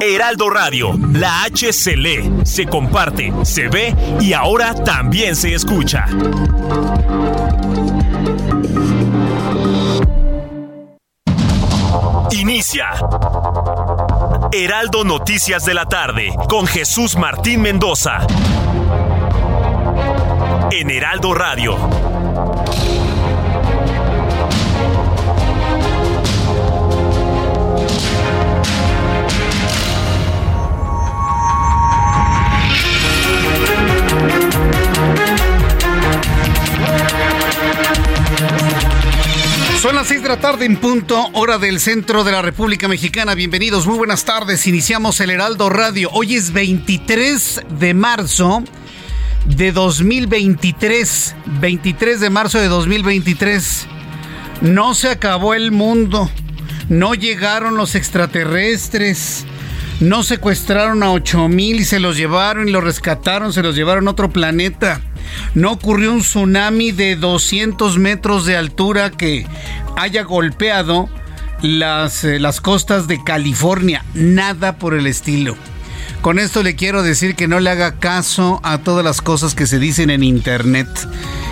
[0.00, 6.06] Heraldo Radio, la H se lee, se comparte, se ve y ahora también se escucha.
[12.30, 12.90] Inicia.
[14.52, 18.26] Heraldo Noticias de la tarde con Jesús Martín Mendoza.
[20.70, 22.13] En Heraldo Radio.
[39.84, 43.34] Son las 6 de la tarde en punto, hora del centro de la República Mexicana.
[43.34, 44.66] Bienvenidos, muy buenas tardes.
[44.66, 46.08] Iniciamos el Heraldo Radio.
[46.14, 48.64] Hoy es 23 de marzo
[49.44, 51.36] de 2023.
[51.60, 53.86] 23 de marzo de 2023.
[54.62, 56.30] No se acabó el mundo.
[56.88, 59.44] No llegaron los extraterrestres.
[60.00, 64.12] No secuestraron a 8000 y se los llevaron y los rescataron, se los llevaron a
[64.12, 65.02] otro planeta.
[65.54, 69.46] No ocurrió un tsunami de 200 metros de altura que
[69.96, 71.08] haya golpeado
[71.62, 74.04] las, eh, las costas de California.
[74.14, 75.56] Nada por el estilo.
[76.24, 79.66] Con esto le quiero decir que no le haga caso a todas las cosas que
[79.66, 80.88] se dicen en internet.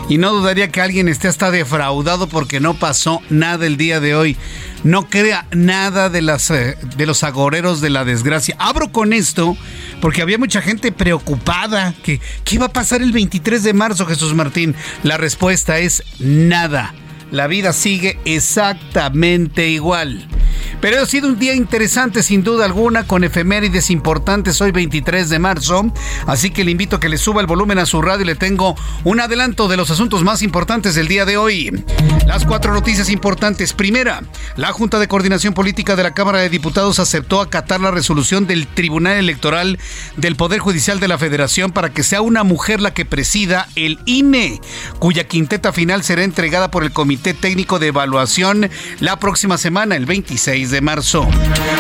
[0.08, 4.14] Y no dudaría que alguien esté hasta defraudado porque no pasó nada el día de
[4.14, 4.34] hoy.
[4.82, 8.56] No crea nada de, las, eh, de los agoreros de la desgracia.
[8.58, 9.58] Abro con esto
[10.00, 11.92] porque había mucha gente preocupada.
[12.02, 14.74] Que, ¿Qué iba a pasar el 23 de marzo, Jesús Martín?
[15.02, 16.94] La respuesta es nada.
[17.30, 20.26] La vida sigue exactamente igual.
[20.80, 25.38] Pero ha sido un día interesante sin duda alguna con efemérides importantes hoy 23 de
[25.38, 25.92] marzo,
[26.26, 28.34] así que le invito a que le suba el volumen a su radio y le
[28.34, 31.84] tengo un adelanto de los asuntos más importantes del día de hoy.
[32.26, 33.72] Las cuatro noticias importantes.
[33.72, 34.22] Primera,
[34.56, 38.66] la Junta de Coordinación Política de la Cámara de Diputados aceptó acatar la resolución del
[38.66, 39.78] Tribunal Electoral
[40.16, 43.98] del Poder Judicial de la Federación para que sea una mujer la que presida el
[44.06, 44.60] INE,
[44.98, 48.70] cuya quinteta final será entregada por el Comité Técnico de Evaluación
[49.00, 51.26] la próxima semana, el 26 de marzo.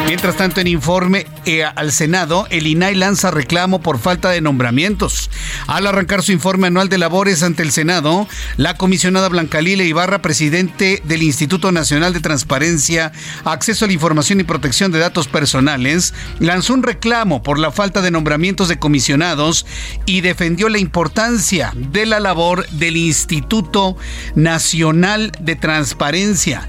[0.06, 5.30] Mientras tanto, en informe eh, al Senado, el INAI lanza reclamo por falta de nombramientos.
[5.66, 10.22] Al arrancar su informe anual de labores ante el Senado, la comisionada Blanca Lila Ibarra,
[10.22, 13.12] presidente del Instituto Nacional de Transparencia,
[13.44, 18.00] Acceso a la Información y Protección de Datos Personales, lanzó un reclamo por la falta
[18.00, 19.66] de nombramientos de comisionados
[20.06, 23.98] y defendió la importancia de la labor del Instituto
[24.34, 26.66] Nacional de Transparencia,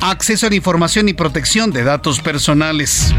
[0.00, 3.12] Acceso a la Información y Protección de datos personales.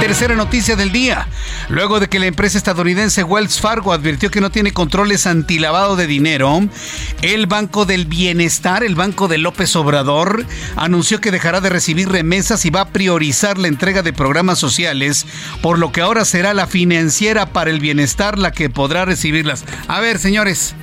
[0.00, 1.26] Tercera noticia del día.
[1.68, 6.06] Luego de que la empresa estadounidense Wells Fargo advirtió que no tiene controles antilavado de
[6.06, 6.62] dinero,
[7.22, 10.46] el Banco del Bienestar, el Banco de López Obrador,
[10.76, 15.26] anunció que dejará de recibir remesas y va a priorizar la entrega de programas sociales,
[15.60, 19.64] por lo que ahora será la financiera para el bienestar la que podrá recibirlas.
[19.88, 20.76] A ver, señores,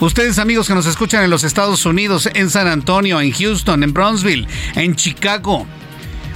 [0.00, 3.92] Ustedes amigos que nos escuchan en los Estados Unidos, en San Antonio, en Houston, en
[3.92, 5.66] Brownsville, en Chicago.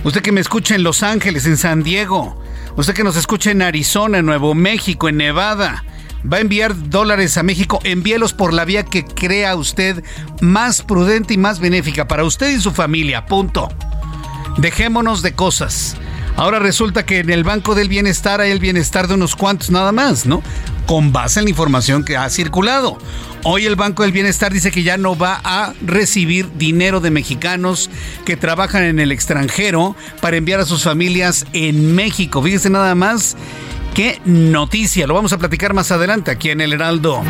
[0.04, 2.40] Usted que me escucha en Los Ángeles, en San Diego.
[2.76, 5.84] Usted que nos escucha en Arizona, en Nuevo México, en Nevada.
[6.30, 10.04] Va a enviar dólares a México, envíelos por la vía que crea usted
[10.40, 13.26] más prudente y más benéfica para usted y su familia.
[13.26, 13.68] Punto.
[14.58, 15.96] Dejémonos de cosas.
[16.36, 19.90] Ahora resulta que en el Banco del Bienestar hay el bienestar de unos cuantos nada
[19.90, 20.42] más, ¿no?
[20.86, 22.98] Con base en la información que ha circulado.
[23.42, 27.88] Hoy el Banco del Bienestar dice que ya no va a recibir dinero de mexicanos
[28.26, 32.42] que trabajan en el extranjero para enviar a sus familias en México.
[32.42, 33.34] Fíjese nada más
[33.96, 37.22] Qué noticia, lo vamos a platicar más adelante aquí en el Heraldo.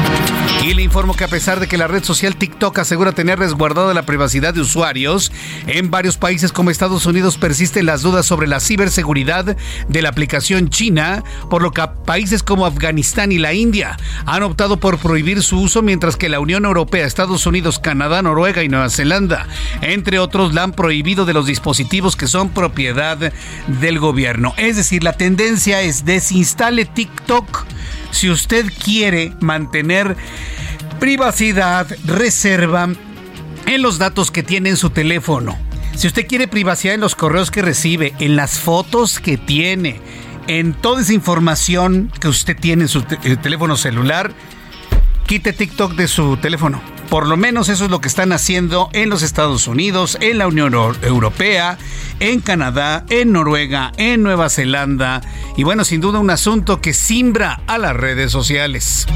[0.64, 3.94] Y le informo que a pesar de que la red social TikTok asegura tener resguardada
[3.94, 5.30] la privacidad de usuarios,
[5.68, 9.56] en varios países como Estados Unidos persisten las dudas sobre la ciberseguridad
[9.88, 14.78] de la aplicación china, por lo que países como Afganistán y la India han optado
[14.78, 18.90] por prohibir su uso, mientras que la Unión Europea, Estados Unidos, Canadá, Noruega y Nueva
[18.90, 19.46] Zelanda,
[19.82, 23.32] entre otros, la han prohibido de los dispositivos que son propiedad
[23.68, 24.52] del gobierno.
[24.56, 27.66] Es decir, la tendencia es desinstalar instale TikTok
[28.12, 30.16] si usted quiere mantener
[30.98, 32.88] privacidad, reserva
[33.66, 35.58] en los datos que tiene en su teléfono.
[35.94, 40.00] Si usted quiere privacidad en los correos que recibe, en las fotos que tiene,
[40.46, 44.32] en toda esa información que usted tiene en su eh, teléfono celular,
[45.26, 46.80] quite TikTok de su teléfono.
[47.10, 50.46] Por lo menos eso es lo que están haciendo en los Estados Unidos, en la
[50.46, 51.78] Unión Europea,
[52.20, 55.20] en Canadá, en Noruega, en Nueva Zelanda.
[55.56, 59.06] Y bueno, sin duda un asunto que simbra a las redes sociales.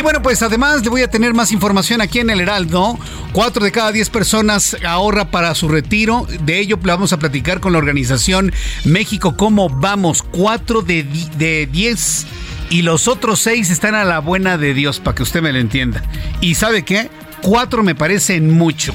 [0.00, 2.98] Y bueno, pues además le voy a tener más información aquí en el Heraldo.
[3.34, 6.26] Cuatro de cada diez personas ahorra para su retiro.
[6.42, 8.50] De ello vamos a platicar con la organización
[8.84, 10.22] México Cómo Vamos.
[10.22, 11.02] Cuatro de,
[11.36, 12.26] de diez.
[12.70, 15.58] Y los otros seis están a la buena de Dios, para que usted me lo
[15.58, 16.02] entienda.
[16.40, 17.10] ¿Y sabe qué?
[17.42, 18.94] Cuatro me parecen mucho.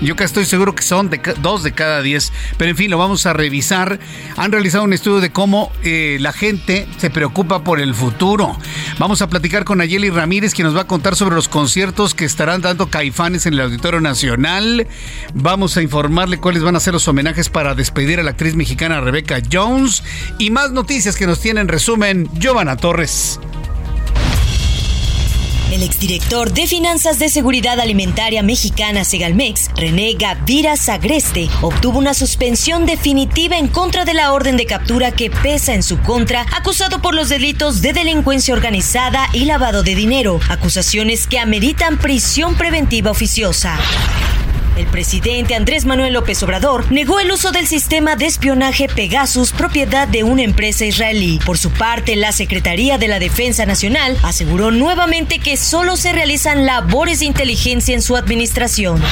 [0.00, 2.98] Yo que estoy seguro que son de, dos de cada diez, pero en fin, lo
[2.98, 4.00] vamos a revisar.
[4.36, 8.56] Han realizado un estudio de cómo eh, la gente se preocupa por el futuro.
[8.98, 12.24] Vamos a platicar con Ayeli Ramírez, que nos va a contar sobre los conciertos que
[12.24, 14.86] estarán dando Caifanes en el Auditorio Nacional.
[15.34, 19.00] Vamos a informarle cuáles van a ser los homenajes para despedir a la actriz mexicana
[19.00, 20.02] Rebecca Jones.
[20.38, 23.38] Y más noticias que nos tiene en resumen Giovanna Torres.
[25.70, 32.86] El exdirector de Finanzas de Seguridad Alimentaria Mexicana Segalmex, René Gavira Sagreste, obtuvo una suspensión
[32.86, 37.14] definitiva en contra de la orden de captura que pesa en su contra, acusado por
[37.14, 43.78] los delitos de delincuencia organizada y lavado de dinero, acusaciones que ameritan prisión preventiva oficiosa.
[44.76, 50.06] El presidente Andrés Manuel López Obrador negó el uso del sistema de espionaje Pegasus, propiedad
[50.08, 51.40] de una empresa israelí.
[51.44, 56.66] Por su parte, la Secretaría de la Defensa Nacional aseguró nuevamente que solo se realizan
[56.66, 59.02] labores de inteligencia en su administración.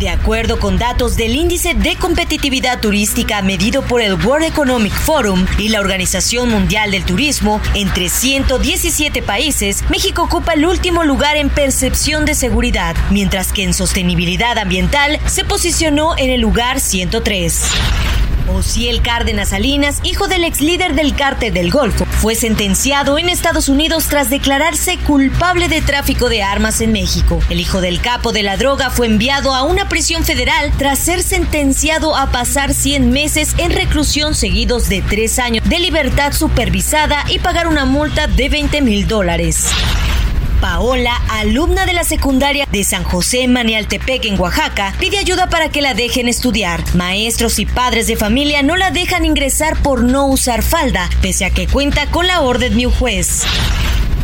[0.00, 5.44] De acuerdo con datos del índice de competitividad turística medido por el World Economic Forum
[5.58, 11.50] y la Organización Mundial del Turismo, entre 117 países, México ocupa el último lugar en
[11.50, 18.17] percepción de seguridad, mientras que en sostenibilidad ambiental se posicionó en el lugar 103.
[18.48, 23.68] Ociel Cárdenas Salinas, hijo del ex líder del cártel del Golfo, fue sentenciado en Estados
[23.68, 27.40] Unidos tras declararse culpable de tráfico de armas en México.
[27.50, 31.22] El hijo del capo de la droga fue enviado a una prisión federal tras ser
[31.22, 37.38] sentenciado a pasar 100 meses en reclusión seguidos de tres años de libertad supervisada y
[37.38, 39.66] pagar una multa de 20 mil dólares.
[40.60, 45.82] Paola, alumna de la secundaria de San José Manialtepec en Oaxaca, pide ayuda para que
[45.82, 46.82] la dejen estudiar.
[46.94, 51.50] Maestros y padres de familia no la dejan ingresar por no usar falda, pese a
[51.50, 53.44] que cuenta con la orden de un juez.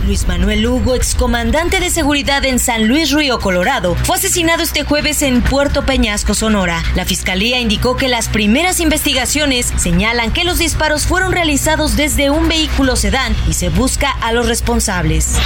[0.07, 5.23] Luis Manuel Hugo, excomandante de seguridad en San Luis Río, Colorado, fue asesinado este jueves
[5.23, 6.83] en Puerto Peñasco, Sonora.
[6.95, 12.49] La fiscalía indicó que las primeras investigaciones señalan que los disparos fueron realizados desde un
[12.49, 15.37] vehículo sedán y se busca a los responsables.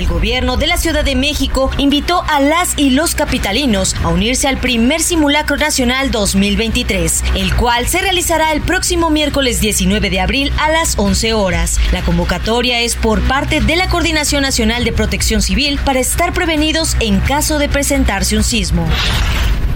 [0.00, 4.48] El gobierno de la Ciudad de México invitó a las y los capitalinos a unirse
[4.48, 10.52] al primer simulacro nacional 2023, el cual se realizará el próximo miércoles 19 de abril
[10.58, 11.78] a las 11 horas.
[11.92, 16.96] La convocatoria es por parte de la Coordinación Nacional de Protección Civil para estar prevenidos
[17.00, 18.88] en caso de presentarse un sismo.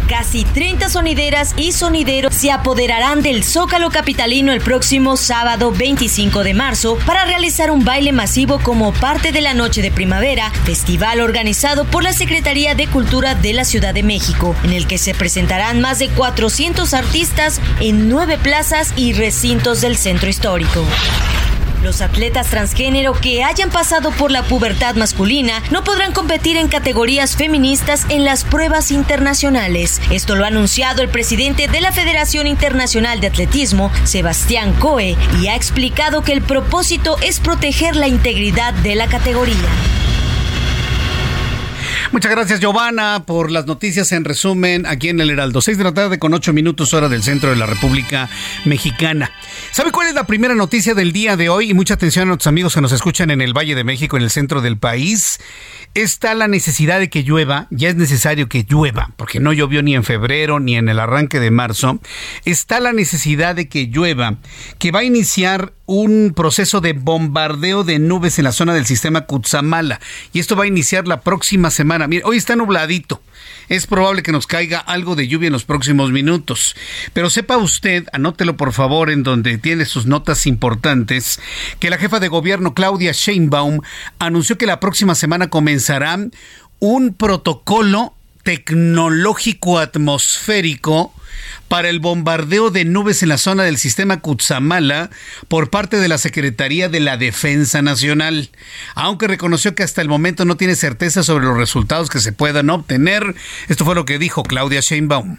[0.09, 6.53] Casi 30 sonideras y sonideros se apoderarán del Zócalo Capitalino el próximo sábado 25 de
[6.53, 11.87] marzo para realizar un baile masivo como parte de la Noche de Primavera, festival organizado
[11.87, 15.81] por la Secretaría de Cultura de la Ciudad de México, en el que se presentarán
[15.81, 20.85] más de 400 artistas en nueve plazas y recintos del centro histórico.
[21.85, 27.37] Los atletas transgénero que hayan pasado por la pubertad masculina no podrán competir en categorías
[27.37, 30.01] feministas en las pruebas internacionales.
[30.11, 35.49] Esto lo ha anunciado el presidente de la Federación Internacional de Atletismo, Sebastián Coe, y
[35.49, 39.55] ha explicado que el propósito es proteger la integridad de la categoría.
[42.15, 45.61] Muchas gracias, Giovanna, por las noticias en resumen aquí en el Heraldo.
[45.61, 48.31] Seis de la tarde con ocho minutos hora del centro de la República
[48.65, 49.33] Mexicana.
[49.73, 51.71] ¿Sabe cuál es la primera noticia del día de hoy?
[51.71, 54.23] Y mucha atención a nuestros amigos que nos escuchan en el Valle de México, en
[54.23, 55.41] el centro del país.
[55.95, 59.97] Está la necesidad de que llueva, ya es necesario que llueva, porque no llovió ni
[59.97, 61.99] en febrero ni en el arranque de marzo.
[62.45, 64.37] Está la necesidad de que llueva,
[64.79, 69.23] que va a iniciar un proceso de bombardeo de nubes en la zona del sistema
[69.23, 70.01] Kutsamala.
[70.33, 72.04] Y esto va a iniciar la próxima semana.
[72.07, 73.21] Mire, hoy está nubladito.
[73.69, 76.77] Es probable que nos caiga algo de lluvia en los próximos minutos.
[77.13, 81.41] Pero sepa usted, anótelo por favor en donde tiene sus notas importantes,
[81.81, 83.81] que la jefa de gobierno Claudia Sheinbaum
[84.19, 86.19] anunció que la próxima semana comenzará
[86.79, 91.13] un protocolo tecnológico atmosférico
[91.69, 95.11] para el bombardeo de nubes en la zona del sistema Cutzamala
[95.49, 98.51] por parte de la Secretaría de la Defensa Nacional,
[98.95, 102.71] aunque reconoció que hasta el momento no tiene certeza sobre los resultados que se puedan
[102.71, 103.35] obtener.
[103.69, 105.39] Esto fue lo que dijo Claudia Sheinbaum.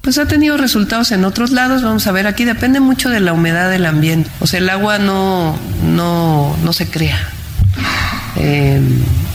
[0.00, 3.34] Pues ha tenido resultados en otros lados, vamos a ver, aquí depende mucho de la
[3.34, 4.30] humedad del ambiente.
[4.40, 7.30] O sea, el agua no, no, no se crea.
[8.36, 8.80] Eh,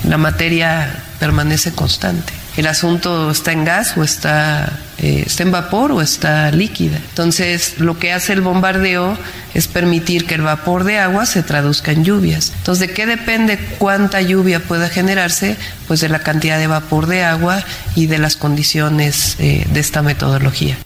[0.07, 2.33] la materia permanece constante.
[2.57, 6.97] El asunto está en gas o está, eh, está en vapor o está líquida.
[6.97, 9.17] Entonces, lo que hace el bombardeo
[9.53, 12.53] es permitir que el vapor de agua se traduzca en lluvias.
[12.57, 15.57] Entonces, ¿de qué depende cuánta lluvia pueda generarse?
[15.87, 17.63] Pues de la cantidad de vapor de agua
[17.95, 20.77] y de las condiciones eh, de esta metodología.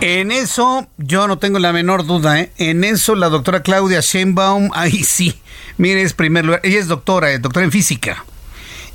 [0.00, 2.52] En eso yo no tengo la menor duda, ¿eh?
[2.58, 5.40] En eso la doctora Claudia Sheinbaum, ahí sí,
[5.78, 8.24] mire, es primer lugar, ella es doctora, es doctora en física.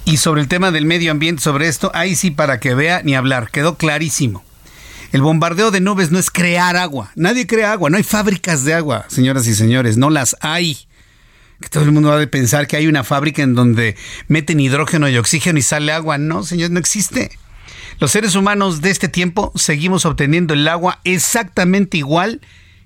[0.10, 3.14] Y sobre el tema del medio ambiente, sobre esto, ahí sí para que vea ni
[3.14, 4.44] hablar, quedó clarísimo.
[5.12, 7.12] El bombardeo de nubes no es crear agua.
[7.16, 10.80] Nadie crea agua, no hay fábricas de agua, señoras y señores, no las hay.
[11.62, 13.96] Que todo el mundo va a pensar que hay una fábrica en donde
[14.28, 16.18] meten hidrógeno y oxígeno y sale agua.
[16.18, 17.30] No, señor, no existe.
[18.00, 22.42] Los seres humanos de este tiempo seguimos obteniendo el agua exactamente igual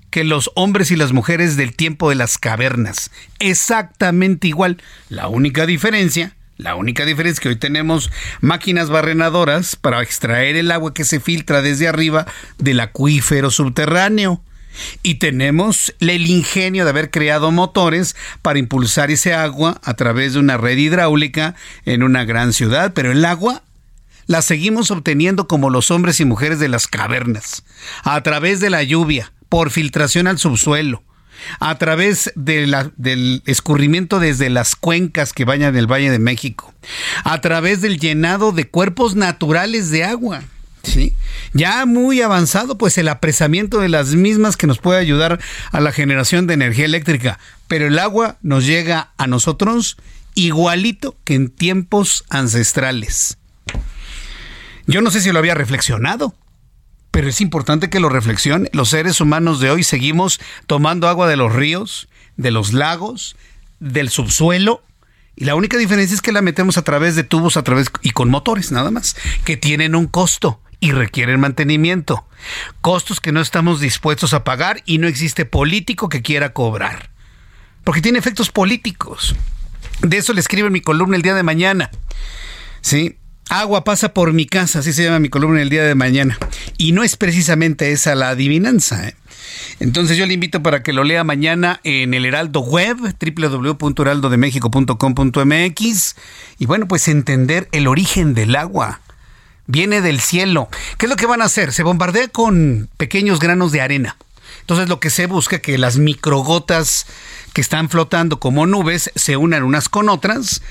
[0.10, 3.12] que los hombres y las mujeres del tiempo de las cavernas.
[3.40, 4.82] Exactamente igual.
[5.08, 10.72] La única diferencia la única diferencia es que hoy tenemos máquinas barrenadoras para extraer el
[10.72, 14.42] agua que se filtra desde arriba del acuífero subterráneo.
[15.04, 20.40] Y tenemos el ingenio de haber creado motores para impulsar ese agua a través de
[20.40, 21.56] una red hidráulica
[21.86, 22.94] en una gran ciudad.
[22.94, 23.64] Pero el agua
[24.26, 27.64] la seguimos obteniendo como los hombres y mujeres de las cavernas,
[28.04, 31.04] a través de la lluvia, por filtración al subsuelo
[31.60, 36.74] a través del escurrimiento desde las cuencas que bañan el Valle de México,
[37.24, 40.44] a través del llenado de cuerpos naturales de agua.
[40.84, 41.16] ¿sí?
[41.54, 45.40] Ya muy avanzado, pues el apresamiento de las mismas que nos puede ayudar
[45.72, 47.40] a la generación de energía eléctrica.
[47.68, 49.98] Pero el agua nos llega a nosotros
[50.36, 53.38] igualito que en tiempos ancestrales.
[54.86, 56.36] Yo no sé si lo había reflexionado
[57.14, 58.72] pero es importante que lo reflexione.
[58.74, 63.36] Los seres humanos de hoy seguimos tomando agua de los ríos, de los lagos,
[63.80, 64.84] del subsuelo.
[65.36, 68.10] Y la única diferencia es que la metemos a través de tubos, a través y
[68.10, 69.16] con motores nada más,
[69.46, 72.26] que tienen un costo y requieren mantenimiento.
[72.82, 77.12] Costos que no estamos dispuestos a pagar y no existe político que quiera cobrar.
[77.84, 79.36] Porque tiene efectos políticos.
[80.02, 81.92] De eso le escribo en mi columna el día de mañana.
[82.82, 86.38] Sí, Agua pasa por mi casa, así se llama mi columna el día de mañana.
[86.78, 89.10] Y no es precisamente esa la adivinanza.
[89.10, 89.16] ¿eh?
[89.80, 96.16] Entonces yo le invito para que lo lea mañana en el Heraldo Web, www.heraldodemexico.com.mx.
[96.58, 99.02] Y bueno, pues entender el origen del agua.
[99.66, 100.68] Viene del cielo.
[100.98, 101.72] ¿Qué es lo que van a hacer?
[101.74, 104.18] Se bombardea con pequeños granos de arena.
[104.62, 107.06] Entonces lo que se busca que las microgotas
[107.54, 110.62] que están flotando como nubes se unan unas con otras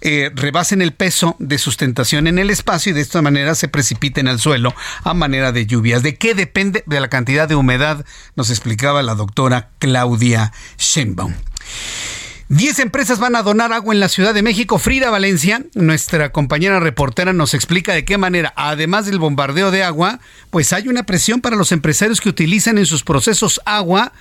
[0.00, 4.28] eh, rebasen el peso de sustentación en el espacio y de esta manera se precipiten
[4.28, 6.02] al suelo a manera de lluvias.
[6.02, 6.84] ¿De qué depende?
[6.86, 8.04] De la cantidad de humedad,
[8.36, 11.34] nos explicaba la doctora Claudia Sheinbaum.
[12.48, 14.78] Diez empresas van a donar agua en la Ciudad de México.
[14.78, 20.20] Frida Valencia, nuestra compañera reportera, nos explica de qué manera, además del bombardeo de agua,
[20.50, 24.12] pues hay una presión para los empresarios que utilizan en sus procesos agua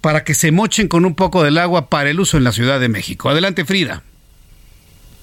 [0.00, 2.80] para que se mochen con un poco del agua para el uso en la Ciudad
[2.80, 3.30] de México.
[3.30, 4.02] Adelante, Frida.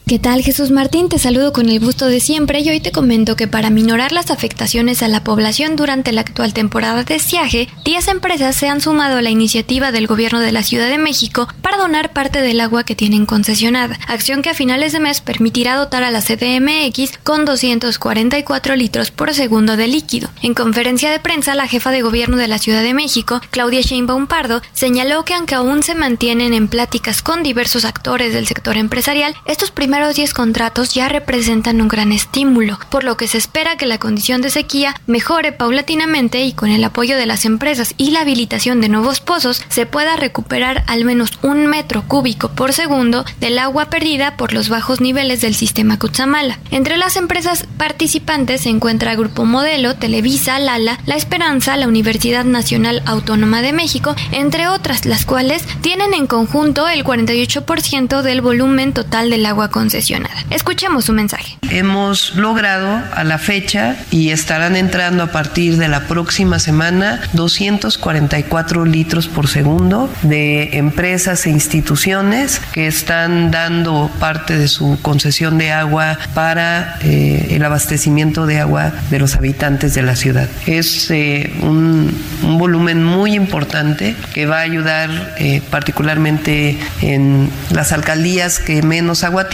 [0.08, 1.10] ¿Qué tal Jesús Martín?
[1.10, 4.30] Te saludo con el gusto de siempre y hoy te comento que para minorar las
[4.30, 9.18] afectaciones a la población durante la actual temporada de estiaje, 10 empresas se han sumado
[9.18, 12.84] a la iniciativa del gobierno de la Ciudad de México para donar parte del agua
[12.84, 17.46] que tienen concesionada, acción que a finales de mes permitirá dotar a la CDMX con
[17.46, 20.30] 244 litros por segundo de líquido.
[20.44, 24.28] En conferencia de prensa, la jefa de gobierno de la Ciudad de México, Claudia Sheinbaum
[24.28, 29.34] Pardo, señaló que aunque aún se mantienen en pláticas con diversos actores del sector empresarial,
[29.48, 33.78] estos primeros primeros 10 contratos ya representan un gran estímulo, por lo que se espera
[33.78, 38.12] que la condición de sequía mejore paulatinamente y con el apoyo de las empresas y
[38.12, 43.24] la habilitación de nuevos pozos se pueda recuperar al menos un metro cúbico por segundo
[43.40, 46.60] del agua perdida por los bajos niveles del sistema Cutzamala.
[46.72, 53.02] Entre las empresas participantes se encuentra Grupo Modelo, Televisa, Lala, La Esperanza, la Universidad Nacional
[53.06, 59.30] Autónoma de México, entre otras, las cuales tienen en conjunto el 48% del volumen total
[59.30, 60.34] del agua con concesionada.
[60.50, 61.60] Escuchemos su mensaje.
[61.70, 68.84] Hemos logrado a la fecha y estarán entrando a partir de la próxima semana 244
[68.86, 75.72] litros por segundo de empresas e instituciones que están dando parte de su concesión de
[75.72, 80.50] agua para eh, el abastecimiento de agua de los habitantes de la ciudad.
[80.66, 82.12] Es eh, un,
[82.42, 89.50] volumen muy importante que va a ayudar eh, particularmente en las alcaldías que menos agua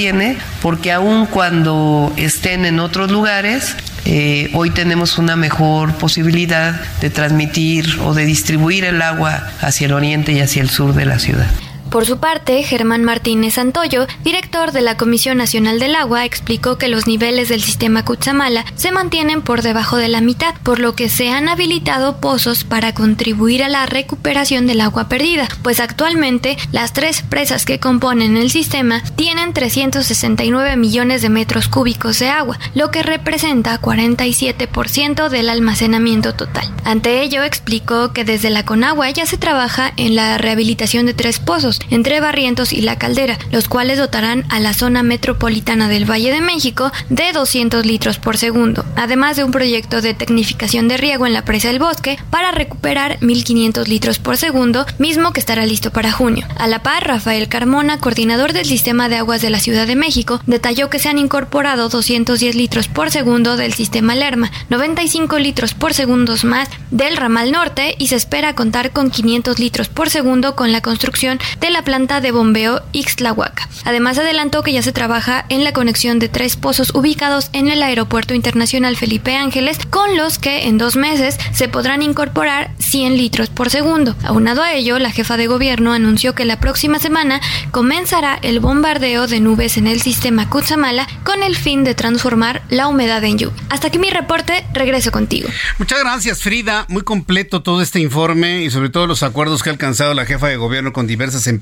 [0.62, 3.76] porque aun cuando estén en otros lugares,
[4.06, 9.94] eh, hoy tenemos una mejor posibilidad de transmitir o de distribuir el agua hacia el
[9.94, 11.48] oriente y hacia el sur de la ciudad.
[11.92, 16.88] Por su parte, Germán Martínez Santoyo, director de la Comisión Nacional del Agua, explicó que
[16.88, 21.10] los niveles del sistema Cutzamala se mantienen por debajo de la mitad, por lo que
[21.10, 26.94] se han habilitado pozos para contribuir a la recuperación del agua perdida, pues actualmente las
[26.94, 32.90] tres presas que componen el sistema tienen 369 millones de metros cúbicos de agua, lo
[32.90, 36.72] que representa 47% del almacenamiento total.
[36.86, 41.40] Ante ello, explicó que desde la Conagua ya se trabaja en la rehabilitación de tres
[41.40, 46.32] pozos, entre Barrientos y La Caldera, los cuales dotarán a la zona metropolitana del Valle
[46.32, 51.26] de México de 200 litros por segundo, además de un proyecto de tecnificación de riego
[51.26, 55.92] en la presa del bosque para recuperar 1.500 litros por segundo, mismo que estará listo
[55.92, 56.46] para junio.
[56.58, 60.42] A la par, Rafael Carmona, coordinador del sistema de aguas de la Ciudad de México,
[60.46, 65.94] detalló que se han incorporado 210 litros por segundo del sistema Lerma, 95 litros por
[65.94, 70.72] segundo más del ramal norte y se espera contar con 500 litros por segundo con
[70.72, 73.68] la construcción de la planta de bombeo Ixtlahuaca.
[73.86, 77.82] Además adelantó que ya se trabaja en la conexión de tres pozos ubicados en el
[77.82, 83.50] Aeropuerto Internacional Felipe Ángeles, con los que en dos meses se podrán incorporar 100 litros
[83.50, 84.16] por segundo.
[84.24, 89.28] Aunado a ello, la jefa de gobierno anunció que la próxima semana comenzará el bombardeo
[89.28, 93.64] de nubes en el sistema Cutzamala con el fin de transformar la humedad en lluvia.
[93.70, 95.50] Hasta aquí mi reporte, regreso contigo.
[95.80, 99.74] Muchas gracias Frida, muy completo todo este informe y sobre todo los acuerdos que ha
[99.74, 101.61] alcanzado la jefa de gobierno con diversas empresas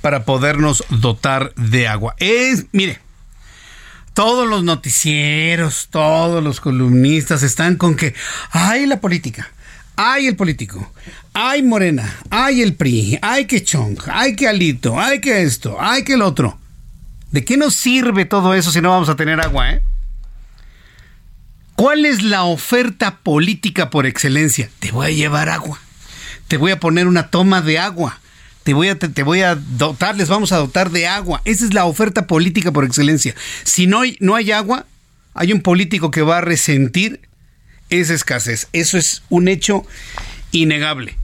[0.00, 2.14] para podernos dotar de agua.
[2.18, 2.98] Es, mire,
[4.14, 8.14] todos los noticieros, todos los columnistas están con que,
[8.50, 9.50] hay la política,
[9.96, 10.92] hay el político,
[11.32, 16.02] hay Morena, hay el PRI, hay que Chong, hay que Alito, hay que esto, hay
[16.04, 16.58] que el otro.
[17.30, 19.82] ¿De qué nos sirve todo eso si no vamos a tener agua, eh?
[21.76, 24.68] ¿Cuál es la oferta política por excelencia?
[24.80, 25.78] Te voy a llevar agua.
[26.46, 28.20] Te voy a poner una toma de agua
[28.62, 31.40] te voy a, te, voy a dotar, les vamos a dotar de agua.
[31.44, 33.34] Esa es la oferta política por excelencia.
[33.64, 34.86] Si no hay, no hay agua,
[35.34, 37.20] hay un político que va a resentir
[37.88, 38.68] esa escasez.
[38.72, 39.84] Eso es un hecho
[40.52, 41.16] innegable.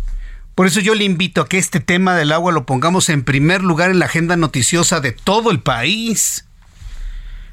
[0.55, 3.63] Por eso yo le invito a que este tema del agua lo pongamos en primer
[3.63, 6.47] lugar en la agenda noticiosa de todo el país.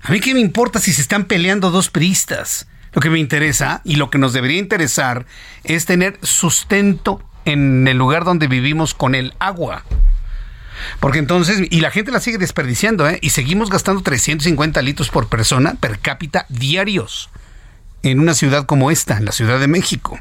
[0.02, 2.68] A mí qué me importa si se están peleando dos priistas.
[2.94, 5.26] Lo que me interesa y lo que nos debería interesar
[5.64, 9.84] es tener sustento en el lugar donde vivimos con el agua.
[11.00, 13.20] Porque entonces, y la gente la sigue desperdiciando, ¿eh?
[13.22, 17.30] Y seguimos gastando 350 litros por persona per cápita diarios
[18.04, 20.20] en una ciudad como esta, en la Ciudad de México.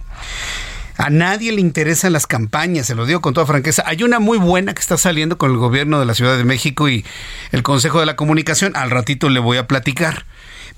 [0.97, 3.83] A nadie le interesan las campañas, se lo digo con toda franqueza.
[3.87, 6.89] Hay una muy buena que está saliendo con el gobierno de la Ciudad de México
[6.89, 7.05] y
[7.51, 8.77] el Consejo de la Comunicación.
[8.77, 10.27] Al ratito le voy a platicar.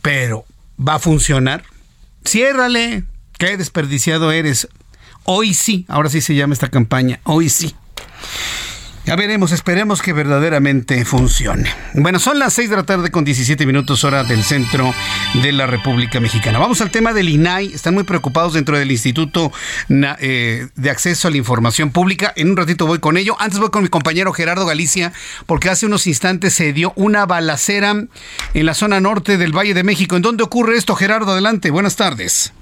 [0.03, 0.45] Pero,
[0.79, 1.65] ¿va a funcionar?
[2.25, 3.05] Ciérrale.
[3.39, 4.69] Qué desperdiciado eres.
[5.25, 7.75] Hoy sí, ahora sí se llama esta campaña, hoy sí.
[9.07, 11.71] Ya veremos, esperemos que verdaderamente funcione.
[11.93, 14.95] Bueno, son las 6 de la tarde con 17 minutos hora del centro
[15.43, 16.59] de la República Mexicana.
[16.59, 17.75] Vamos al tema del INAI.
[17.75, 19.53] Están muy preocupados dentro del Instituto
[19.91, 22.33] eh, de Acceso a la Información Pública.
[22.35, 23.37] En un ratito voy con ello.
[23.39, 25.13] Antes voy con mi compañero Gerardo Galicia,
[25.45, 29.85] porque hace unos instantes se dio una balacera en la zona norte del Valle de
[29.85, 30.17] México.
[30.17, 31.33] ¿En dónde ocurre esto, Gerardo?
[31.33, 32.55] Adelante, buenas tardes.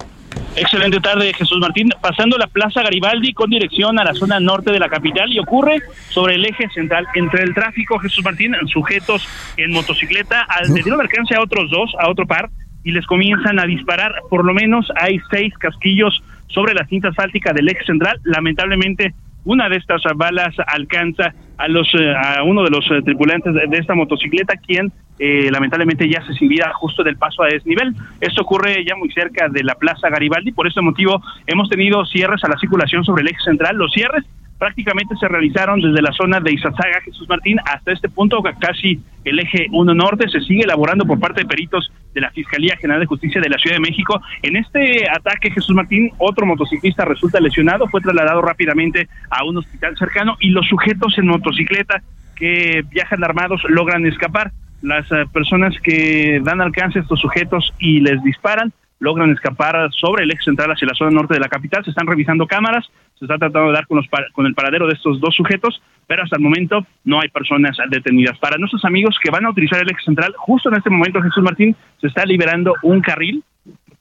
[0.55, 1.88] Excelente tarde, Jesús Martín.
[2.01, 5.81] Pasando la Plaza Garibaldi con dirección a la zona norte de la capital y ocurre
[6.11, 11.35] sobre el eje central entre el tráfico, Jesús Martín, sujetos en motocicleta, al de alcance
[11.35, 12.51] a otros dos, a otro par,
[12.85, 14.14] y les comienzan a disparar.
[14.29, 18.21] Por lo menos hay seis casquillos sobre la cinta asfáltica del eje central.
[18.25, 19.14] Lamentablemente,
[19.45, 23.79] una de estas balas alcanza a los eh, a uno de los eh, tripulantes de,
[23.79, 27.94] esta motocicleta, quien eh, lamentablemente ya se sin vida justo del paso a desnivel.
[28.20, 32.42] Esto ocurre ya muy cerca de la Plaza Garibaldi, por ese motivo hemos tenido cierres
[32.42, 33.77] a la circulación sobre el eje central.
[33.77, 34.25] Los cierres
[34.62, 39.40] prácticamente se realizaron desde la zona de Izazaga, Jesús Martín, hasta este punto, casi el
[39.40, 43.07] eje 1 norte, se sigue elaborando por parte de peritos de la Fiscalía General de
[43.07, 44.22] Justicia de la Ciudad de México.
[44.40, 49.96] En este ataque, Jesús Martín, otro motociclista resulta lesionado, fue trasladado rápidamente a un hospital
[49.98, 52.01] cercano y los sujetos en motocicleta
[52.37, 54.53] que viajan armados logran escapar.
[54.81, 58.72] las eh, personas que dan alcance a estos sujetos y les disparan
[59.03, 61.85] logran escapar sobre el eje central hacia la zona norte de la capital.
[61.85, 62.87] Se están revisando cámaras,
[63.19, 66.23] se está tratando de dar con, los, con el paradero de estos dos sujetos, pero
[66.23, 68.38] hasta el momento no hay personas detenidas.
[68.38, 71.43] Para nuestros amigos que van a utilizar el eje central, justo en este momento, Jesús
[71.43, 73.43] Martín, se está liberando un carril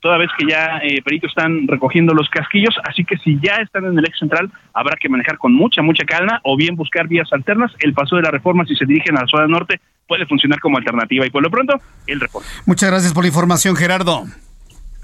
[0.01, 3.85] toda vez que ya eh, peritos están recogiendo los casquillos, así que si ya están
[3.85, 7.31] en el eje central, habrá que manejar con mucha, mucha calma o bien buscar vías
[7.31, 7.71] alternas.
[7.79, 10.77] El paso de la reforma, si se dirigen a la zona norte, puede funcionar como
[10.77, 11.25] alternativa.
[11.25, 12.47] Y por lo pronto, el reporte.
[12.65, 14.25] Muchas gracias por la información, Gerardo.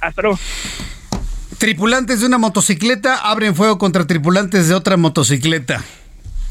[0.01, 0.21] Hasta.
[1.57, 5.83] Tripulantes de una motocicleta abren fuego contra tripulantes de otra motocicleta.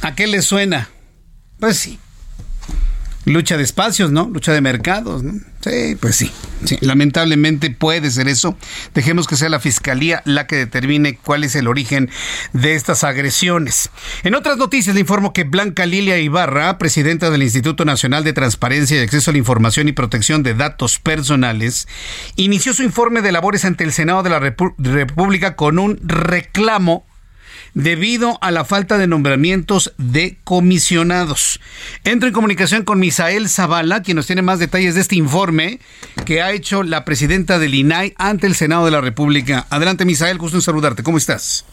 [0.01, 0.89] ¿A qué les suena?
[1.61, 1.99] Pues sí,
[3.25, 4.29] lucha de espacios, ¿no?
[4.29, 5.41] Lucha de mercados, ¿no?
[5.67, 6.31] Sí, pues sí,
[6.65, 6.79] sí.
[6.81, 8.57] Lamentablemente puede ser eso.
[8.95, 12.09] Dejemos que sea la fiscalía la que determine cuál es el origen
[12.53, 13.91] de estas agresiones.
[14.23, 18.97] En otras noticias le informo que Blanca Lilia Ibarra, presidenta del Instituto Nacional de Transparencia
[18.97, 21.89] y Acceso a la Información y Protección de Datos Personales,
[22.37, 27.06] inició su informe de labores ante el Senado de la República con un reclamo
[27.77, 31.61] debido a la falta de nombramientos de comisionados.
[32.05, 35.79] Entro en comunicación con Misael Zavala, quien nos tiene más detalles de este informe
[36.25, 39.67] que ha hecho la presidenta del INAI ante el Senado de la República.
[39.69, 41.03] Adelante, Misael, gusto en saludarte.
[41.03, 41.67] ¿Cómo estás?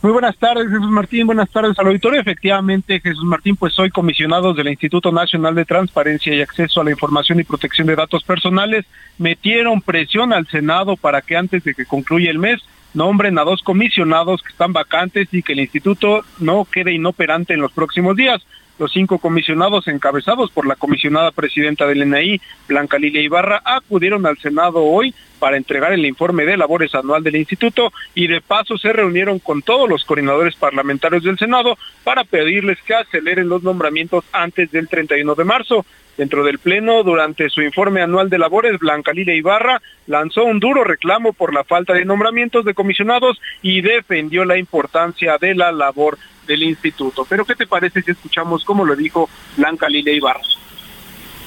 [0.00, 1.26] Muy buenas tardes, Jesús Martín.
[1.26, 2.20] Buenas tardes al auditorio.
[2.20, 6.92] Efectivamente, Jesús Martín, pues soy comisionado del Instituto Nacional de Transparencia y Acceso a la
[6.92, 8.84] Información y Protección de Datos Personales.
[9.18, 12.60] Metieron presión al Senado para que antes de que concluya el mes
[12.94, 17.60] nombren a dos comisionados que están vacantes y que el instituto no quede inoperante en
[17.60, 18.42] los próximos días.
[18.78, 24.38] Los cinco comisionados encabezados por la comisionada presidenta del NAI, Blanca Lilia Ibarra, acudieron al
[24.38, 28.92] Senado hoy para entregar el informe de labores anual del instituto y de paso se
[28.92, 34.70] reunieron con todos los coordinadores parlamentarios del Senado para pedirles que aceleren los nombramientos antes
[34.70, 35.84] del 31 de marzo.
[36.16, 40.84] Dentro del Pleno, durante su informe anual de labores, Blanca Lilia Ibarra lanzó un duro
[40.84, 46.18] reclamo por la falta de nombramientos de comisionados y defendió la importancia de la labor
[46.46, 47.24] del instituto.
[47.28, 50.42] Pero ¿qué te parece si escuchamos cómo lo dijo Blanca Lilia Ibarra?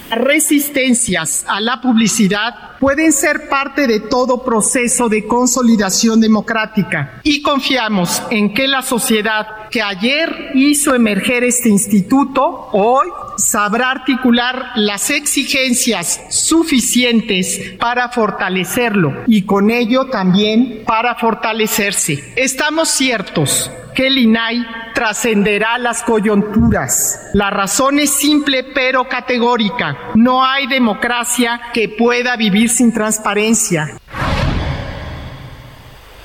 [0.10, 8.22] Resistencias a la publicidad pueden ser parte de todo proceso de consolidación democrática y confiamos
[8.30, 16.22] en que la sociedad que ayer hizo emerger este instituto hoy sabrá articular las exigencias
[16.30, 22.34] suficientes para fortalecerlo y con ello también para fortalecerse.
[22.36, 27.32] Estamos ciertos que el INAI trascenderá las coyunturas.
[27.34, 30.12] La razón es simple pero categórica.
[30.14, 33.98] No hay democracia que pueda vivir sin transparencia.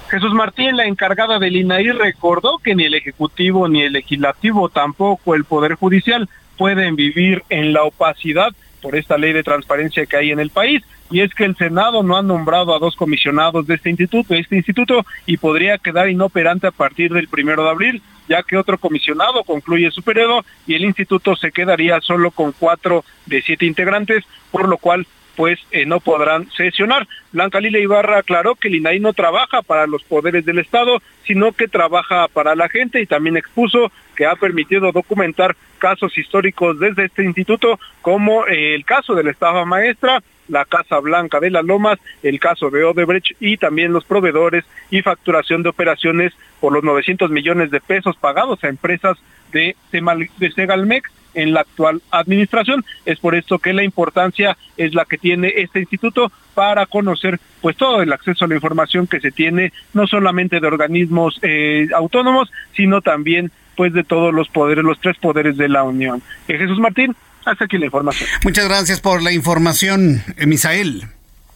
[0.09, 5.37] Jesús Martín, la encargada del INAI, recordó que ni el Ejecutivo ni el Legislativo, tampoco
[5.37, 6.29] el Poder Judicial,
[6.59, 10.83] pueden vivir en la opacidad por esta ley de transparencia que hay en el país
[11.11, 14.57] y es que el Senado no ha nombrado a dos comisionados de este instituto, este
[14.57, 19.43] instituto, y podría quedar inoperante a partir del primero de abril, ya que otro comisionado
[19.43, 24.69] concluye su periodo y el instituto se quedaría solo con cuatro de siete integrantes, por
[24.69, 25.07] lo cual
[25.41, 27.09] pues eh, no podrán sesionar.
[27.33, 31.53] Blanca Lila Ibarra aclaró que el INAI no trabaja para los poderes del Estado, sino
[31.53, 37.07] que trabaja para la gente y también expuso que ha permitido documentar casos históricos desde
[37.07, 41.65] este instituto, como eh, el caso de la estafa maestra, la Casa Blanca de las
[41.65, 46.85] Lomas, el caso de Odebrecht y también los proveedores y facturación de operaciones por los
[46.85, 49.17] 900 millones de pesos pagados a empresas
[49.53, 52.85] de, Segalmex en la actual administración.
[53.05, 57.77] Es por esto que la importancia es la que tiene este instituto para conocer pues
[57.77, 62.51] todo el acceso a la información que se tiene no solamente de organismos eh, autónomos,
[62.75, 66.23] sino también pues de todos los poderes, los tres poderes de la Unión.
[66.49, 67.15] Eh, Jesús Martín,
[67.45, 68.29] hasta aquí la información.
[68.45, 71.05] Muchas gracias por la información, eh, Misael.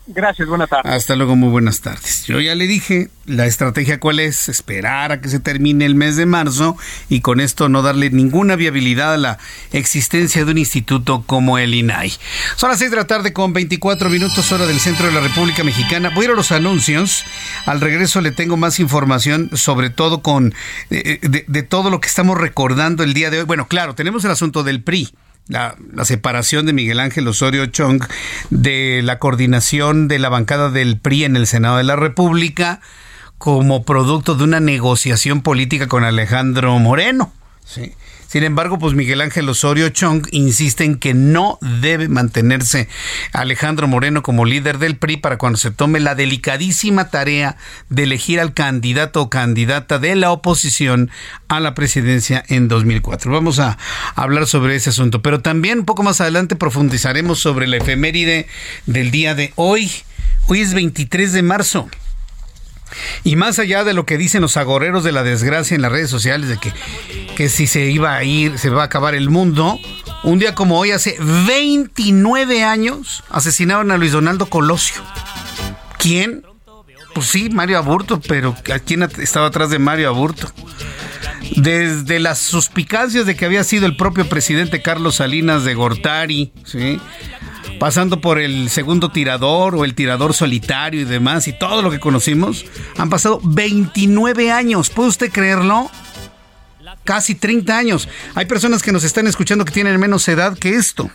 [0.06, 0.92] Gracias, buenas tardes.
[0.92, 2.26] Hasta luego, muy buenas tardes.
[2.26, 6.16] Yo ya le dije, la estrategia cuál es, esperar a que se termine el mes
[6.16, 6.76] de marzo
[7.08, 9.38] y con esto no darle ninguna viabilidad a la
[9.72, 12.12] existencia de un instituto como el INAI.
[12.56, 15.64] Son las 6 de la tarde con 24 minutos hora del centro de la República
[15.64, 16.10] Mexicana.
[16.10, 17.24] Voy a ir a los anuncios.
[17.64, 20.54] Al regreso le tengo más información, sobre todo con
[20.90, 23.44] eh, de, de todo lo que estamos recordando el día de hoy.
[23.44, 25.14] Bueno, claro, tenemos el asunto del PRI
[25.48, 28.02] la, separación de Miguel Ángel Osorio Chong
[28.50, 32.80] de la coordinación de la bancada del PRI en el Senado de la República
[33.38, 37.32] como producto de una negociación política con Alejandro Moreno.
[37.64, 37.92] ¿sí?
[38.34, 42.88] Sin embargo, pues Miguel Ángel Osorio Chong insiste en que no debe mantenerse
[43.32, 47.56] Alejandro Moreno como líder del PRI para cuando se tome la delicadísima tarea
[47.90, 51.12] de elegir al candidato o candidata de la oposición
[51.46, 53.30] a la presidencia en 2004.
[53.30, 53.78] Vamos a
[54.16, 58.48] hablar sobre ese asunto, pero también un poco más adelante profundizaremos sobre la efeméride
[58.86, 59.92] del día de hoy.
[60.48, 61.88] Hoy es 23 de marzo.
[63.22, 66.10] Y más allá de lo que dicen los agoreros de la desgracia en las redes
[66.10, 66.72] sociales, de que,
[67.36, 69.78] que si se iba a ir, se va a acabar el mundo,
[70.22, 75.02] un día como hoy, hace 29 años, asesinaron a Luis Donaldo Colosio.
[75.98, 76.44] ¿Quién?
[77.14, 80.50] Pues sí, Mario Aburto, pero ¿quién estaba atrás de Mario Aburto?
[81.56, 86.98] Desde las suspicacias de que había sido el propio presidente Carlos Salinas de Gortari, ¿sí?
[87.78, 92.00] Pasando por el segundo tirador o el tirador solitario y demás, y todo lo que
[92.00, 92.64] conocimos,
[92.96, 94.90] han pasado 29 años.
[94.90, 95.90] ¿Puede usted creerlo?
[97.04, 98.08] Casi 30 años.
[98.34, 101.10] Hay personas que nos están escuchando que tienen menos edad que esto.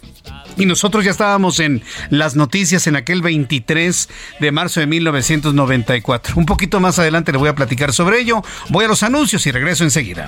[0.58, 6.36] Y nosotros ya estábamos en las noticias en aquel 23 de marzo de 1994.
[6.36, 8.42] Un poquito más adelante le voy a platicar sobre ello.
[8.68, 10.28] Voy a los anuncios y regreso enseguida.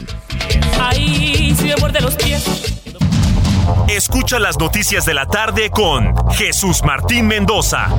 [0.80, 1.54] Ahí,
[2.02, 2.81] los.
[3.92, 7.90] Escucha las noticias de la tarde con Jesús Martín Mendoza.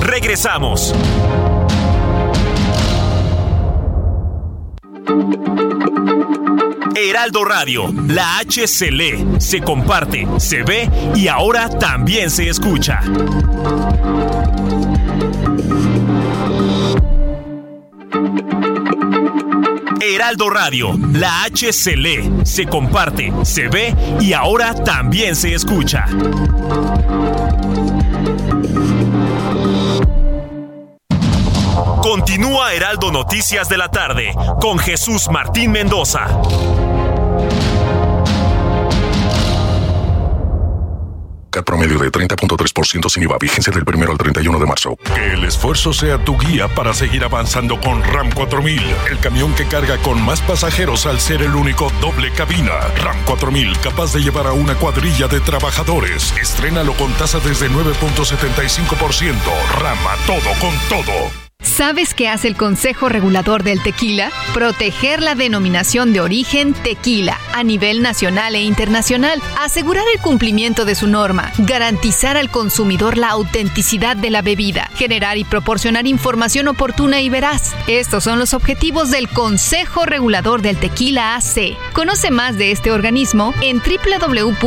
[0.00, 0.94] Regresamos.
[6.96, 13.02] Heraldo Radio, la H se lee, se comparte, se ve y ahora también se escucha.
[20.00, 26.06] Heraldo Radio, la H se lee, se comparte, se ve y ahora también se escucha.
[32.02, 36.26] Continúa Heraldo Noticias de la tarde con Jesús Martín Mendoza.
[41.62, 44.96] Promedio de 30.3% sin IVA, vigencia del primero al 31 de marzo.
[45.14, 49.66] Que el esfuerzo sea tu guía para seguir avanzando con RAM 4000, el camión que
[49.66, 52.72] carga con más pasajeros al ser el único doble cabina.
[53.02, 56.34] RAM 4000, capaz de llevar a una cuadrilla de trabajadores.
[56.40, 59.34] Estrénalo con tasa desde 9.75%.
[59.78, 61.43] RAM a todo con todo.
[61.64, 64.30] ¿Sabes qué hace el Consejo Regulador del Tequila?
[64.52, 70.94] Proteger la denominación de origen tequila a nivel nacional e internacional, asegurar el cumplimiento de
[70.94, 77.20] su norma, garantizar al consumidor la autenticidad de la bebida, generar y proporcionar información oportuna
[77.20, 77.74] y veraz.
[77.86, 81.76] Estos son los objetivos del Consejo Regulador del Tequila AC.
[81.92, 84.64] Conoce más de este organismo en www.crt.org.mx.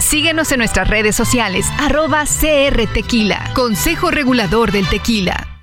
[0.00, 3.43] Síguenos en nuestras redes sociales, arroba CRTequila.
[3.52, 5.54] Consejo Regulador del Tequila.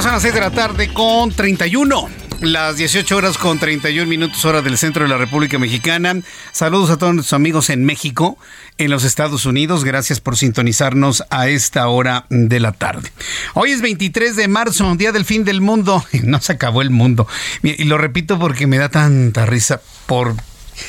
[0.00, 2.08] Son las 6 de la tarde con 31
[2.40, 6.20] las 18 horas con 31 minutos hora del centro de la República Mexicana.
[6.52, 8.38] Saludos a todos nuestros amigos en México,
[8.78, 9.84] en los Estados Unidos.
[9.84, 13.12] Gracias por sintonizarnos a esta hora de la tarde.
[13.54, 16.04] Hoy es 23 de marzo, día del fin del mundo.
[16.22, 17.26] No se acabó el mundo.
[17.62, 20.36] Y lo repito porque me da tanta risa por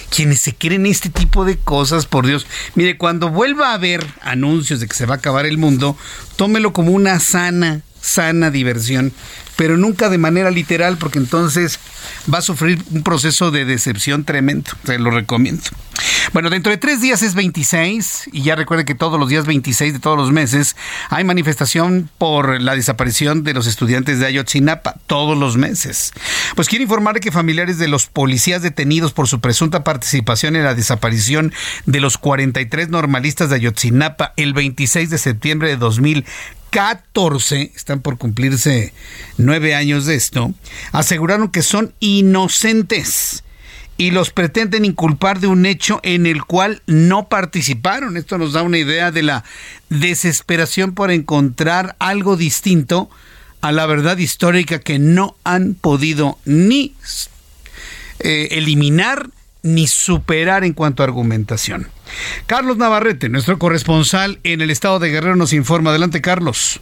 [0.10, 2.46] quienes se quieren este tipo de cosas, por Dios.
[2.76, 5.98] Mire, cuando vuelva a haber anuncios de que se va a acabar el mundo,
[6.36, 9.14] tómelo como una sana, sana diversión
[9.62, 11.80] pero nunca de manera literal, porque entonces
[12.34, 14.72] va a sufrir un proceso de decepción tremendo.
[14.86, 15.62] Se lo recomiendo.
[16.34, 19.94] Bueno, dentro de tres días es 26, y ya recuerde que todos los días 26
[19.94, 20.76] de todos los meses
[21.10, 26.12] hay manifestación por la desaparición de los estudiantes de Ayotzinapa, todos los meses.
[26.56, 30.74] Pues quiero informar que familiares de los policías detenidos por su presunta participación en la
[30.74, 31.54] desaparición
[31.86, 36.26] de los 43 normalistas de Ayotzinapa el 26 de septiembre de 2000
[36.72, 38.94] 14, están por cumplirse
[39.38, 40.54] nueve años de esto,
[40.94, 43.44] aseguraron que son inocentes
[43.98, 48.18] y los pretenden inculpar de un hecho en el cual no participaron.
[48.18, 49.44] Esto nos da una idea de la
[49.90, 53.10] desesperación por encontrar algo distinto
[53.60, 56.96] a la verdad histórica que no han podido ni
[58.20, 59.30] eh, eliminar
[59.64, 61.88] ni superar en cuanto a argumentación.
[62.46, 65.92] Carlos Navarrete, nuestro corresponsal en el estado de Guerrero, nos informa.
[65.92, 66.80] Adelante, Carlos.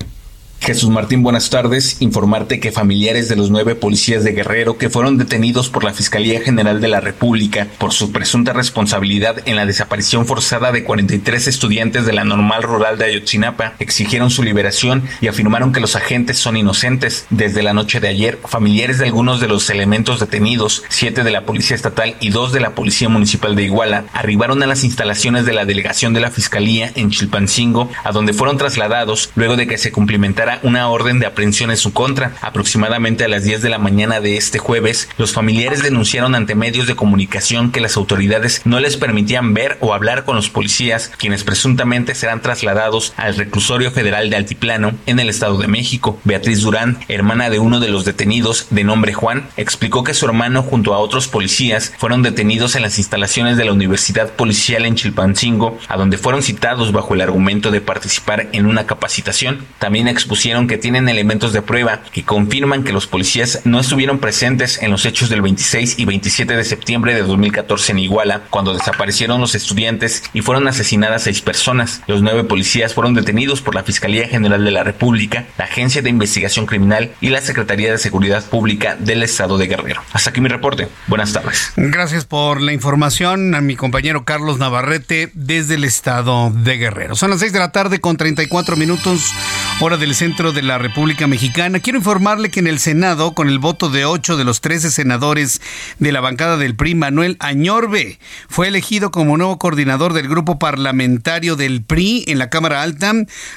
[0.61, 1.97] Jesús Martín, buenas tardes.
[2.01, 6.41] Informarte que familiares de los nueve policías de Guerrero que fueron detenidos por la Fiscalía
[6.41, 12.05] General de la República por su presunta responsabilidad en la desaparición forzada de 43 estudiantes
[12.05, 16.57] de la normal rural de Ayotzinapa exigieron su liberación y afirmaron que los agentes son
[16.57, 17.25] inocentes.
[17.29, 21.45] Desde la noche de ayer, familiares de algunos de los elementos detenidos, siete de la
[21.45, 25.53] Policía Estatal y dos de la Policía Municipal de Iguala, arribaron a las instalaciones de
[25.53, 29.91] la delegación de la Fiscalía en Chilpancingo, a donde fueron trasladados luego de que se
[29.91, 32.33] cumplimentara una orden de aprehensión en su contra.
[32.41, 36.87] Aproximadamente a las 10 de la mañana de este jueves, los familiares denunciaron ante medios
[36.87, 41.43] de comunicación que las autoridades no les permitían ver o hablar con los policías, quienes
[41.43, 46.19] presuntamente serán trasladados al reclusorio federal de Altiplano en el Estado de México.
[46.23, 50.63] Beatriz Durán, hermana de uno de los detenidos, de nombre Juan, explicó que su hermano
[50.63, 55.77] junto a otros policías fueron detenidos en las instalaciones de la Universidad Policial en Chilpancingo,
[55.87, 59.65] a donde fueron citados bajo el argumento de participar en una capacitación.
[59.79, 64.81] También expusieron que tienen elementos de prueba que confirman que los policías no estuvieron presentes
[64.81, 69.41] en los hechos del 26 y 27 de septiembre de 2014 en Iguala, cuando desaparecieron
[69.41, 72.01] los estudiantes y fueron asesinadas seis personas.
[72.07, 76.09] Los nueve policías fueron detenidos por la Fiscalía General de la República, la Agencia de
[76.09, 80.01] Investigación Criminal y la Secretaría de Seguridad Pública del Estado de Guerrero.
[80.13, 80.87] Hasta aquí mi reporte.
[81.07, 81.73] Buenas tardes.
[81.75, 87.15] Gracias por la información a mi compañero Carlos Navarrete desde el Estado de Guerrero.
[87.15, 89.33] Son las 6 de la tarde con 34 minutos,
[89.81, 91.79] hora del centro centro de la República Mexicana.
[91.79, 95.59] Quiero informarle que en el Senado, con el voto de 8 de los 13 senadores
[95.97, 101.55] de la bancada del PRI, Manuel Añorbe fue elegido como nuevo coordinador del grupo parlamentario
[101.55, 103.11] del PRI en la Cámara Alta,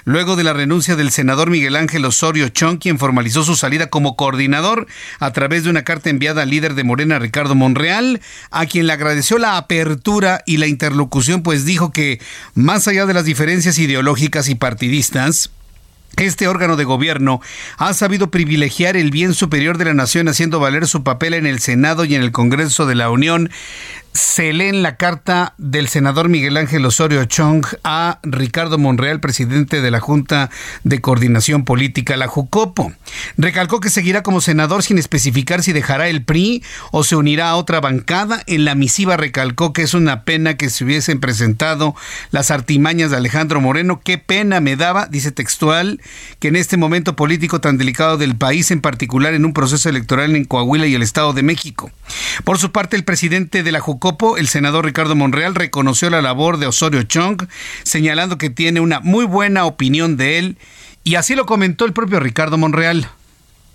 [0.04, 4.16] luego de la renuncia del senador Miguel Ángel Osorio Chong, quien formalizó su salida como
[4.16, 4.86] coordinador
[5.18, 8.94] a través de una carta enviada al líder de Morena, Ricardo Monreal, a quien le
[8.94, 12.18] agradeció la apertura y la interlocución, pues dijo que
[12.54, 15.50] más allá de las diferencias ideológicas y partidistas,
[16.16, 17.40] este órgano de gobierno
[17.78, 21.60] ha sabido privilegiar el bien superior de la nación haciendo valer su papel en el
[21.60, 23.50] Senado y en el Congreso de la Unión
[24.12, 29.80] se lee en la carta del senador Miguel Ángel Osorio Chong a Ricardo Monreal, presidente
[29.80, 30.50] de la Junta
[30.84, 32.92] de Coordinación Política, la JUCOPO.
[33.38, 37.56] Recalcó que seguirá como senador sin especificar si dejará el PRI o se unirá a
[37.56, 38.42] otra bancada.
[38.46, 41.94] En la misiva recalcó que es una pena que se hubiesen presentado
[42.30, 44.02] las artimañas de Alejandro Moreno.
[44.04, 46.00] Qué pena me daba, dice textual,
[46.38, 50.36] que en este momento político tan delicado del país, en particular en un proceso electoral
[50.36, 51.90] en Coahuila y el Estado de México.
[52.44, 56.20] Por su parte, el presidente de la JUCOPO Copo, el senador Ricardo Monreal reconoció la
[56.20, 57.46] labor de Osorio Chong,
[57.84, 60.58] señalando que tiene una muy buena opinión de él,
[61.04, 63.08] y así lo comentó el propio Ricardo Monreal.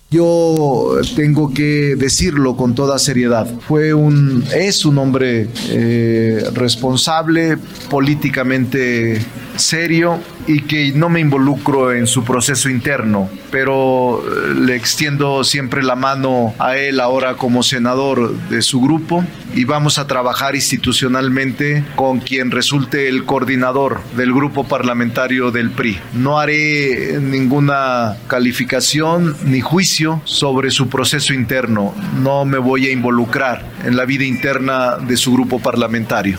[0.10, 3.46] Yo tengo que decirlo con toda seriedad.
[3.68, 7.58] Fue un, es un hombre eh, responsable,
[7.90, 9.20] políticamente
[9.58, 15.84] serio y que no me involucro en su proceso interno, pero eh, le extiendo siempre
[15.84, 21.84] la mano a él ahora como senador de su grupo y vamos a trabajar institucionalmente
[21.96, 26.00] con quien resulte el coordinador del grupo parlamentario del PRI.
[26.14, 33.66] No haré ninguna calificación ni juicio sobre su proceso interno, no me voy a involucrar
[33.84, 36.38] en la vida interna de su grupo parlamentario.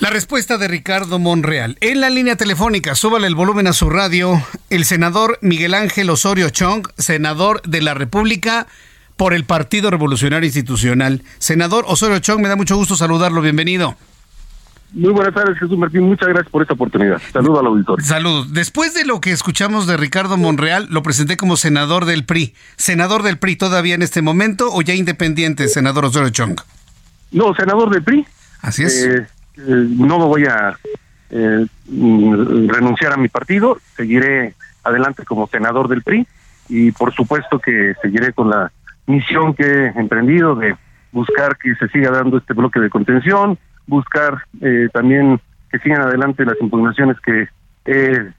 [0.00, 1.76] La respuesta de Ricardo Monreal.
[1.80, 6.50] En la línea telefónica, súbale el volumen a su radio, el senador Miguel Ángel Osorio
[6.50, 8.66] Chong, senador de la República
[9.16, 11.22] por el Partido Revolucionario Institucional.
[11.38, 13.96] Senador Osorio Chong, me da mucho gusto saludarlo, bienvenido.
[14.92, 16.02] Muy buenas tardes, Jesús Martín.
[16.02, 17.20] Muchas gracias por esta oportunidad.
[17.32, 18.04] Saludo al auditorio.
[18.04, 18.52] Saludos.
[18.54, 22.54] Después de lo que escuchamos de Ricardo Monreal, lo presenté como senador del PRI.
[22.76, 26.60] ¿Senador del PRI todavía en este momento o ya independiente, senador Osorio Chong?
[27.32, 28.26] No, senador del PRI.
[28.62, 29.04] Así es.
[29.04, 29.26] Eh,
[29.58, 30.78] eh, no me voy a
[31.30, 36.26] eh, mm, renunciar a mi partido, seguiré adelante como senador del PRI
[36.70, 38.72] y por supuesto que seguiré con la
[39.06, 40.76] misión que he emprendido de
[41.12, 46.44] buscar que se siga dando este bloque de contención, buscar eh, también que sigan adelante
[46.44, 47.48] las impugnaciones que
[47.84, 48.32] he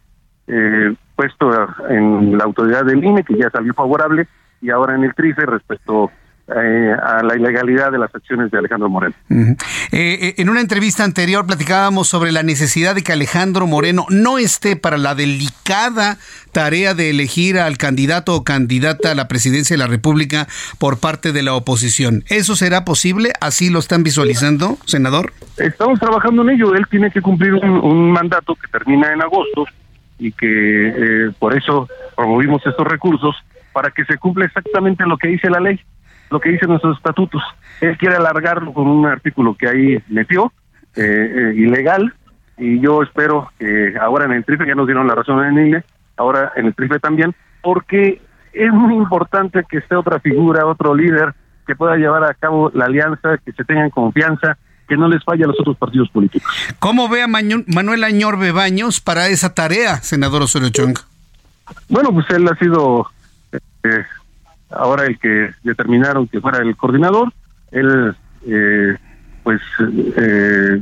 [1.15, 1.51] puesto
[1.89, 4.27] en la autoridad del INE, que ya salió favorable,
[4.61, 6.11] y ahora en el TRIFE respecto
[6.55, 9.13] eh, a la ilegalidad de las acciones de Alejandro Moreno.
[9.29, 9.47] Eh,
[9.91, 14.75] eh, en una entrevista anterior platicábamos sobre la necesidad de que Alejandro Moreno no esté
[14.75, 16.17] para la delicada
[16.51, 20.47] tarea de elegir al candidato o candidata a la presidencia de la República
[20.79, 22.23] por parte de la oposición.
[22.29, 23.31] ¿Eso será posible?
[23.41, 25.33] ¿Así lo están visualizando, senador?
[25.57, 26.73] Estamos trabajando en ello.
[26.73, 29.65] Él tiene que cumplir un, mandato que termina en agosto
[30.17, 33.35] y que por eso promovimos estos recursos
[33.71, 35.79] para que se cumpla exactamente lo que dice la ley
[36.29, 37.41] lo que dicen nuestros estatutos.
[37.81, 40.51] Él quiere alargarlo con un artículo que ahí metió,
[40.95, 42.13] eh, eh, ilegal,
[42.57, 45.83] y yo espero que ahora en el trife ya nos dieron la razón en INE,
[46.17, 51.33] ahora en el triple también, porque es muy importante que esté otra figura, otro líder
[51.65, 55.43] que pueda llevar a cabo la alianza, que se tengan confianza, que no les falle
[55.43, 56.51] a los otros partidos políticos.
[56.79, 60.97] ¿Cómo ve a Manuel Añorbe Baños para esa tarea, senador Osorio Chong?
[61.87, 63.07] Bueno, pues él ha sido
[63.53, 64.03] eh,
[64.69, 67.31] ahora el que determinaron que fuera el coordinador.
[67.71, 68.15] Él,
[68.47, 68.97] eh,
[69.43, 69.61] pues,
[70.17, 70.81] eh,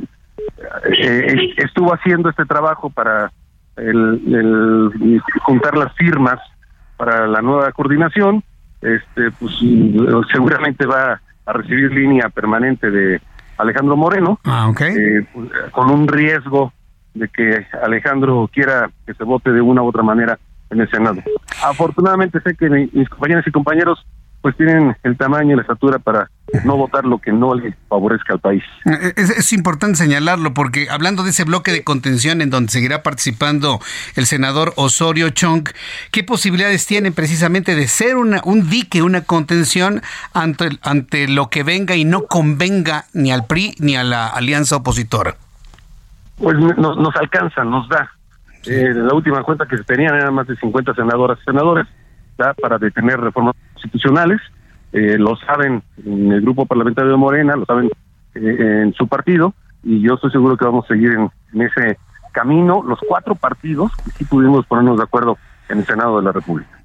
[1.56, 3.32] estuvo haciendo este trabajo para
[3.76, 4.90] el,
[5.42, 6.38] juntar las firmas
[6.96, 8.42] para la nueva coordinación.
[8.80, 9.54] Este, pues,
[10.32, 13.20] seguramente va a recibir línea permanente de
[13.56, 15.26] Alejandro Moreno, ah, pues,
[15.72, 16.72] con un riesgo
[17.14, 20.38] de que Alejandro quiera que se vote de una u otra manera
[20.70, 21.22] en el Senado.
[21.62, 24.04] Afortunadamente sé que mis compañeras y compañeros
[24.40, 26.30] pues tienen el tamaño y la estatura para
[26.64, 28.62] no votar lo que no le favorezca al país.
[28.86, 33.80] Eh, es, importante señalarlo porque hablando de ese bloque de contención en donde seguirá participando
[34.14, 35.68] el senador Osorio Chong,
[36.12, 40.02] ¿qué posibilidades tienen precisamente de ser una, un dique, una contención
[40.32, 44.76] ante, ante lo que venga y no convenga ni al PRI ni a la alianza
[44.76, 45.34] opositora?
[46.36, 48.08] Pues nos, nos alcanza, nos da.
[48.66, 51.86] Eh, la última cuenta que se tenían eran más de 50 senadoras y senadores
[52.60, 54.40] para detener reformas constitucionales.
[54.92, 57.90] Eh, lo saben en el grupo parlamentario de Morena, lo saben
[58.34, 61.98] eh, en su partido, y yo estoy seguro que vamos a seguir en, en ese
[62.32, 62.82] camino.
[62.82, 65.36] Los cuatro partidos que sí pudimos ponernos de acuerdo
[65.68, 66.77] en el Senado de la República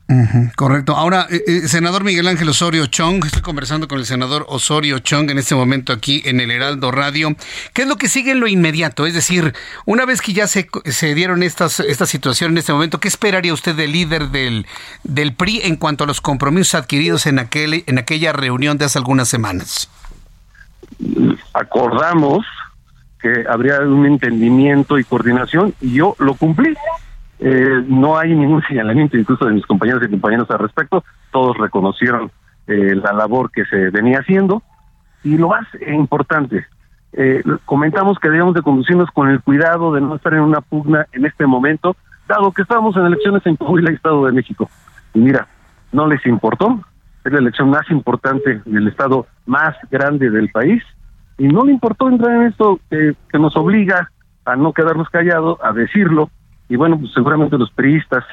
[0.56, 0.96] correcto.
[0.96, 5.30] Ahora, eh, eh, senador Miguel Ángel Osorio Chong, estoy conversando con el senador Osorio Chong
[5.32, 7.36] en este momento aquí en el Heraldo Radio.
[7.74, 9.06] ¿Qué es lo que sigue en lo inmediato?
[9.06, 9.54] Es decir,
[9.86, 13.54] una vez que ya se, se dieron estas, esta situación en este momento, ¿qué esperaría
[13.54, 14.68] usted del líder del,
[15.04, 19.00] del PRI en cuanto a los compromisos adquiridos en, aquel, en aquella reunión de hace
[19.00, 19.90] algunas semanas?
[21.54, 22.46] Acordamos
[23.22, 26.76] que habría un entendimiento y coordinación y yo lo cumplí.
[27.40, 31.04] Eh, no hay ningún señalamiento incluso de mis compañeros y compañeros al respecto.
[31.32, 32.32] Todos reconocieron
[32.68, 34.64] eh, la labor que se venía haciendo.
[35.24, 36.66] Y lo más importante,
[37.14, 41.06] eh, comentamos que debíamos de conducirnos con el cuidado de no estar en una pugna
[41.14, 41.96] en este momento,
[42.28, 44.70] dado que estábamos en elecciones en Coahuila y Estado de México.
[45.14, 45.48] Y mira,
[45.94, 46.82] no les importó,
[47.24, 50.84] es la elección más importante del Estado más grande del país,
[51.38, 54.12] y no le importó entrar en esto que nos obliga
[54.46, 56.30] a no quedarnos callados, a decirlo,
[56.74, 58.26] y bueno, pues seguramente los periodistas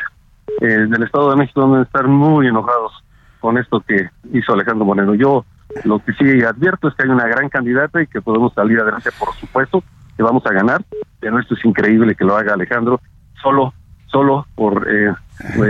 [0.63, 2.91] eh, del Estado de México van a estar muy enojados
[3.39, 5.15] con esto que hizo Alejandro Moreno.
[5.15, 5.45] Yo
[5.85, 9.11] lo que sí advierto es que hay una gran candidata y que podemos salir adelante,
[9.19, 9.85] por supuesto,
[10.17, 10.83] que vamos a ganar,
[11.21, 13.03] pero esto es increíble que lo haga Alejandro
[13.43, 13.75] solo,
[14.07, 15.13] solo por eh,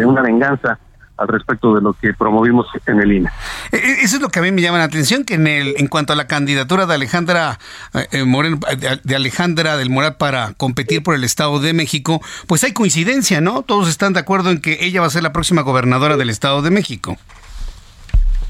[0.07, 0.79] una venganza
[1.21, 3.31] al respecto de lo que promovimos en el INE.
[3.71, 5.75] E, e, eso es lo que a mí me llama la atención, que en el
[5.77, 7.59] en cuanto a la candidatura de Alejandra
[7.95, 8.59] eh, eh, Moreno,
[9.05, 13.63] de Alejandra del Moral para competir por el Estado de México, pues hay coincidencia, ¿no?
[13.63, 16.63] Todos están de acuerdo en que ella va a ser la próxima gobernadora del Estado
[16.63, 17.17] de México.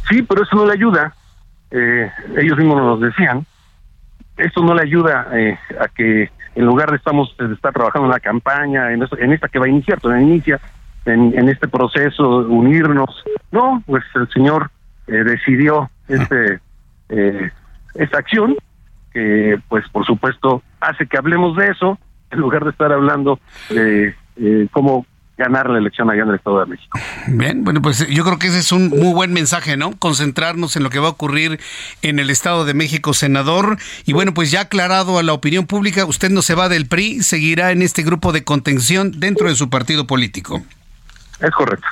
[0.09, 1.15] Sí, pero eso no le ayuda.
[1.71, 3.45] Eh, ellos mismos nos decían.
[4.37, 5.29] Esto no le ayuda
[5.79, 9.49] a que en lugar de estamos de estar trabajando en la campaña, en, en esta
[9.49, 10.61] que va a iniciar, todavía inicia,
[11.05, 13.25] en, este proceso, unirnos.
[13.53, 14.71] No, pues el Señor
[15.07, 16.61] eh, decidió este
[17.09, 17.51] eh,
[17.95, 18.57] esta acción
[19.13, 21.99] que, pues por supuesto, hace que hablemos de eso
[22.31, 23.41] en lugar de estar hablando
[23.71, 26.99] de eh, cómo ganar la elección allá en el Estado de México.
[27.27, 29.93] Bien, bueno, pues yo creo que ese es un muy buen mensaje, ¿no?
[29.99, 31.59] Concentrarnos en lo que va a ocurrir
[32.03, 33.79] en el Estado de México, senador.
[34.05, 37.23] Y bueno, pues ya aclarado a la opinión pública, usted no se va del PRI,
[37.23, 40.63] seguirá en este grupo de contención dentro de su partido político.
[41.41, 41.87] Es correcto.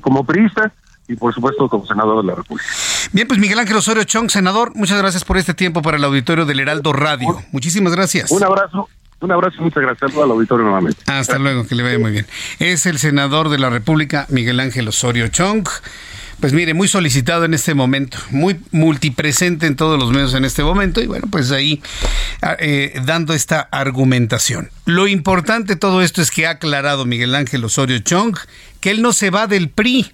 [0.00, 0.72] como priista
[1.08, 2.68] y por supuesto como senador de la República.
[3.12, 6.46] Bien, pues Miguel Ángel Osorio Chong, senador, muchas gracias por este tiempo para el auditorio
[6.46, 7.42] del Heraldo Radio.
[7.50, 8.30] Muchísimas gracias.
[8.30, 8.88] Un abrazo.
[9.20, 11.02] Un abrazo y muchas gracias al auditorio nuevamente.
[11.06, 12.26] Hasta luego, que le vaya muy bien.
[12.58, 15.68] Es el senador de la República, Miguel Ángel Osorio Chong.
[16.40, 20.64] Pues mire, muy solicitado en este momento, muy multipresente en todos los medios en este
[20.64, 21.82] momento y bueno, pues ahí
[22.40, 24.70] ah, eh, dando esta argumentación.
[24.86, 28.38] Lo importante de todo esto es que ha aclarado Miguel Ángel Osorio Chong
[28.80, 30.12] que él no se va del PRI.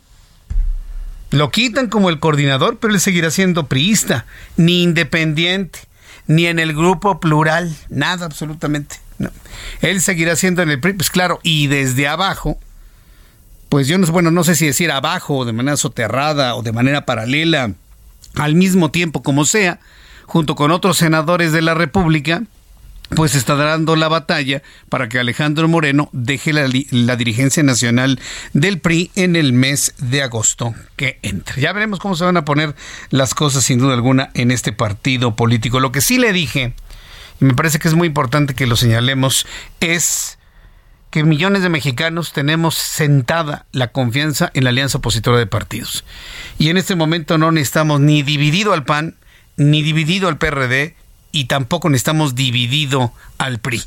[1.31, 5.79] Lo quitan como el coordinador, pero él seguirá siendo priista, ni independiente,
[6.27, 8.97] ni en el grupo plural, nada absolutamente.
[9.81, 12.59] Él seguirá siendo en el PRI, pues claro, y desde abajo
[13.69, 17.05] pues yo no, bueno, no sé si decir abajo, de manera soterrada o de manera
[17.05, 17.73] paralela,
[18.35, 19.81] al mismo tiempo como sea,
[20.25, 22.43] junto con otros senadores de la República,
[23.15, 28.21] pues está dando la batalla para que Alejandro Moreno deje la, la, dirigencia nacional
[28.53, 31.63] del PRI en el mes de agosto que entre.
[31.63, 32.75] Ya veremos cómo se van a poner
[33.11, 35.79] las cosas sin duda alguna en este partido político.
[35.79, 36.75] Lo que sí le dije,
[37.41, 39.47] y me parece que es muy importante que lo señalemos,
[39.81, 40.39] es
[41.17, 46.05] que millones de mexicanos tenemos sentada la confianza en la alianza opositora de partidos.
[46.59, 49.15] Y en este momento no necesitamos ni dividido al PAN,
[49.57, 50.95] ni dividido al PRD,
[51.33, 53.83] y tampoco necesitamos dividido al PRI.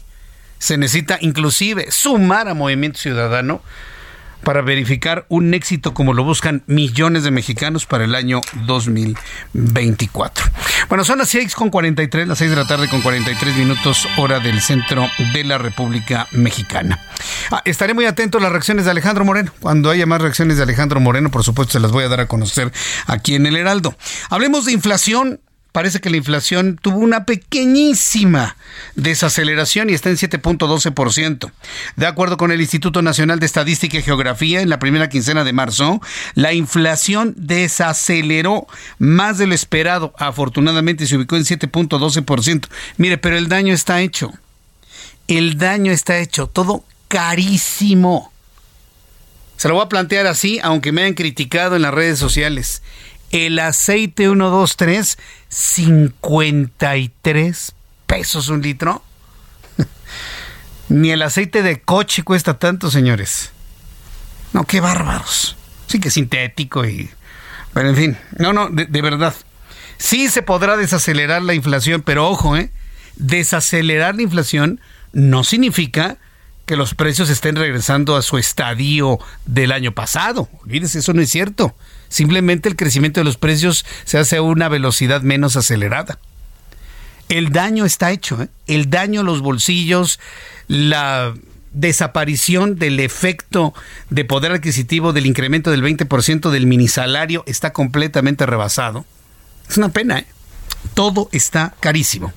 [0.57, 3.61] Se necesita inclusive sumar a Movimiento Ciudadano
[4.43, 10.45] para verificar un éxito como lo buscan millones de mexicanos para el año 2024.
[10.87, 14.39] Bueno, son las 6 con 43, las 6 de la tarde con 43 minutos, hora
[14.39, 16.99] del centro de la República Mexicana.
[17.51, 19.51] Ah, estaré muy atento a las reacciones de Alejandro Moreno.
[19.59, 22.27] Cuando haya más reacciones de Alejandro Moreno, por supuesto, se las voy a dar a
[22.27, 22.71] conocer
[23.07, 23.95] aquí en el Heraldo.
[24.29, 28.55] Hablemos de inflación parece que la inflación tuvo una pequeñísima
[28.95, 31.51] desaceleración y está en 7.12%.
[31.95, 35.53] De acuerdo con el Instituto Nacional de Estadística y Geografía, en la primera quincena de
[35.53, 36.01] marzo,
[36.33, 38.67] la inflación desaceleró
[38.97, 40.13] más de lo esperado.
[40.17, 42.67] Afortunadamente se ubicó en 7.12%.
[42.97, 44.31] Mire, pero el daño está hecho.
[45.27, 46.47] El daño está hecho.
[46.47, 48.31] Todo carísimo.
[49.57, 52.81] Se lo voy a plantear así, aunque me hayan criticado en las redes sociales
[53.31, 55.17] el aceite 123,
[55.49, 57.73] 53
[58.05, 59.03] pesos un litro.
[60.89, 63.51] Ni el aceite de coche cuesta tanto, señores.
[64.53, 65.55] No, qué bárbaros.
[65.87, 67.09] Sí que sintético y...
[67.73, 69.35] Pero en fin, no, no, de, verdad.
[69.97, 72.71] Sí se podrá desacelerar la inflación, pero ojo, ¿eh?
[73.15, 74.81] Desacelerar la inflación
[75.13, 76.17] no significa
[76.65, 80.49] que los precios estén regresando a su estadio del año pasado.
[80.63, 81.75] Olvídese, eso no es cierto.
[82.09, 86.19] Simplemente el crecimiento de los precios se hace a una velocidad menos acelerada.
[87.29, 88.49] El daño está hecho, ¿eh?
[88.65, 90.19] el daño a los bolsillos,
[90.67, 91.33] la
[91.71, 93.75] desaparición del efecto
[94.09, 99.05] de poder adquisitivo del incremento del 20% del minisalario está completamente rebasado.
[99.69, 100.25] Es una pena, ¿eh?
[100.93, 102.33] Todo está carísimo.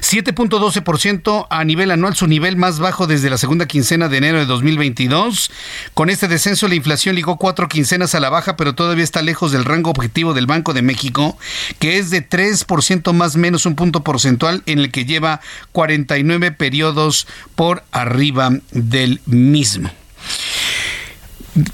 [0.00, 4.46] 7.12% a nivel anual, su nivel más bajo desde la segunda quincena de enero de
[4.46, 5.50] 2022.
[5.94, 9.52] Con este descenso, la inflación ligó cuatro quincenas a la baja, pero todavía está lejos
[9.52, 11.36] del rango objetivo del Banco de México,
[11.78, 15.40] que es de 3% más menos un punto porcentual, en el que lleva
[15.72, 19.90] 49 periodos por arriba del mismo.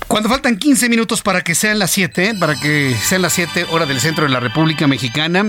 [0.07, 3.87] Cuando faltan 15 minutos para que sean las 7, para que sean las 7 hora
[3.87, 5.45] del centro de la República Mexicana,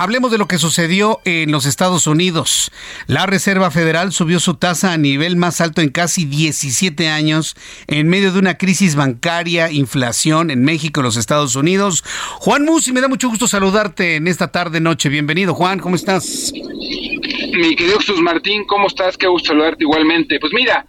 [0.00, 2.72] Hablemos de lo que sucedió en los Estados Unidos.
[3.06, 7.54] La Reserva Federal subió su tasa a nivel más alto en casi 17 años
[7.86, 12.02] en medio de una crisis bancaria, inflación en México y los Estados Unidos.
[12.38, 15.10] Juan Musi, me da mucho gusto saludarte en esta tarde noche.
[15.10, 16.50] Bienvenido, Juan, ¿cómo estás?
[16.54, 19.18] Mi querido Jesús Martín, ¿cómo estás?
[19.18, 20.40] Qué gusto saludarte igualmente.
[20.40, 20.86] Pues mira,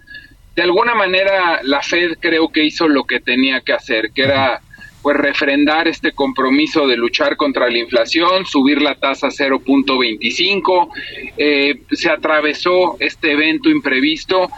[0.56, 4.62] de alguna manera la Fed creo que hizo lo que tenía que hacer, que era
[5.02, 10.90] pues refrendar este compromiso de luchar contra la inflación, subir la tasa a 0.25,
[11.38, 14.50] eh, se atravesó este evento imprevisto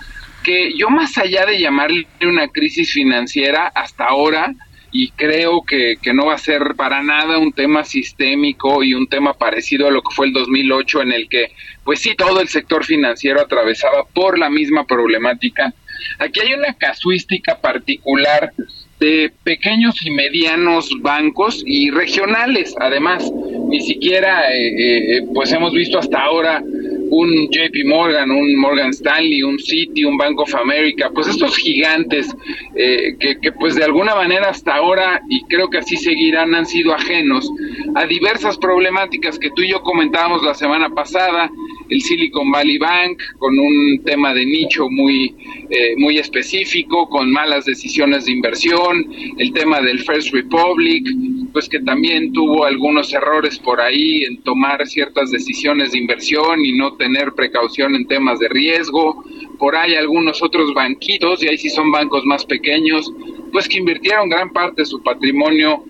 [0.43, 4.53] que yo más allá de llamarle una crisis financiera hasta ahora,
[4.95, 9.07] y creo que, que, no va a ser para nada un tema sistémico y un
[9.07, 11.51] tema parecido a lo que fue el 2008 en el que
[11.83, 15.73] pues sí todo el sector financiero atravesaba por la misma problemática.
[16.19, 18.53] Aquí hay una casuística particular
[18.99, 23.31] de pequeños y medianos bancos y regionales, además.
[23.69, 26.61] Ni siquiera, eh, eh, pues hemos visto hasta ahora
[27.09, 32.33] un JP Morgan, un Morgan Stanley, un Citi, un Bank of America, pues estos gigantes
[32.75, 36.93] eh, que, pues de alguna manera hasta ahora, y creo que así seguirán, han sido
[36.93, 37.49] ajenos
[37.95, 41.49] a diversas problemáticas que tú y yo comentábamos la semana pasada,
[41.89, 45.35] el Silicon Valley Bank con un tema de nicho muy,
[45.69, 49.05] eh, muy específico, con malas decisiones de inversión,
[49.37, 51.07] el tema del First Republic,
[51.53, 56.75] pues que también tuvo algunos errores por ahí en tomar ciertas decisiones de inversión y
[56.75, 59.23] no tener precaución en temas de riesgo.
[59.59, 63.13] Por ahí algunos otros banquitos, y ahí sí son bancos más pequeños,
[63.51, 65.85] pues que invirtieron gran parte de su patrimonio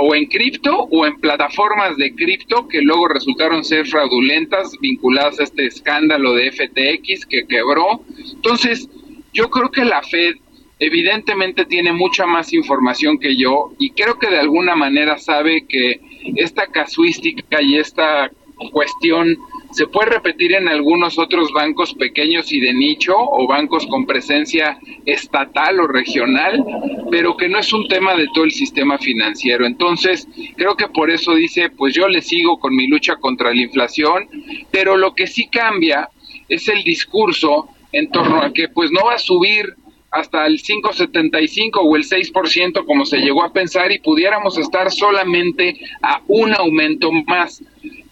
[0.00, 5.44] o en cripto o en plataformas de cripto que luego resultaron ser fraudulentas vinculadas a
[5.44, 8.02] este escándalo de FTX que quebró.
[8.34, 8.88] Entonces,
[9.32, 10.36] yo creo que la Fed
[10.78, 16.00] evidentemente tiene mucha más información que yo y creo que de alguna manera sabe que
[16.36, 18.30] esta casuística y esta
[18.72, 19.36] cuestión
[19.70, 24.78] se puede repetir en algunos otros bancos pequeños y de nicho o bancos con presencia
[25.04, 26.64] estatal o regional,
[27.10, 29.66] pero que no es un tema de todo el sistema financiero.
[29.66, 30.26] Entonces,
[30.56, 34.28] creo que por eso dice, pues yo le sigo con mi lucha contra la inflación,
[34.70, 36.08] pero lo que sí cambia
[36.48, 39.74] es el discurso en torno a que pues no va a subir
[40.10, 45.78] hasta el 5,75 o el 6% como se llegó a pensar y pudiéramos estar solamente
[46.02, 47.62] a un aumento más.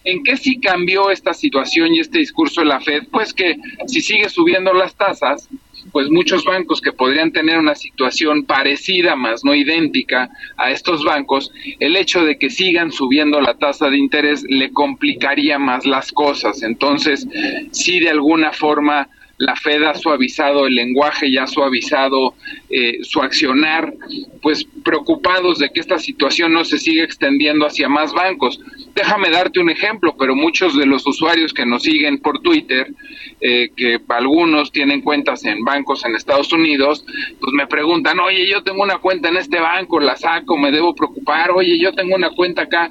[0.03, 3.03] ¿En qué sí cambió esta situación y este discurso de la Fed?
[3.11, 5.49] Pues que si sigue subiendo las tasas,
[5.91, 11.51] pues muchos bancos que podrían tener una situación parecida, más no idéntica a estos bancos,
[11.79, 16.63] el hecho de que sigan subiendo la tasa de interés le complicaría más las cosas.
[16.63, 17.27] Entonces,
[17.71, 22.33] si de alguna forma la Fed ha suavizado el lenguaje y ha suavizado
[22.69, 23.93] eh, su accionar,
[24.41, 28.59] pues preocupados de que esta situación no se siga extendiendo hacia más bancos.
[28.95, 32.91] Déjame darte un ejemplo, pero muchos de los usuarios que nos siguen por Twitter,
[33.39, 37.05] eh, que algunos tienen cuentas en bancos en Estados Unidos,
[37.39, 40.95] pues me preguntan, oye, yo tengo una cuenta en este banco, la saco, me debo
[40.95, 42.89] preocupar, oye, yo tengo una cuenta acá.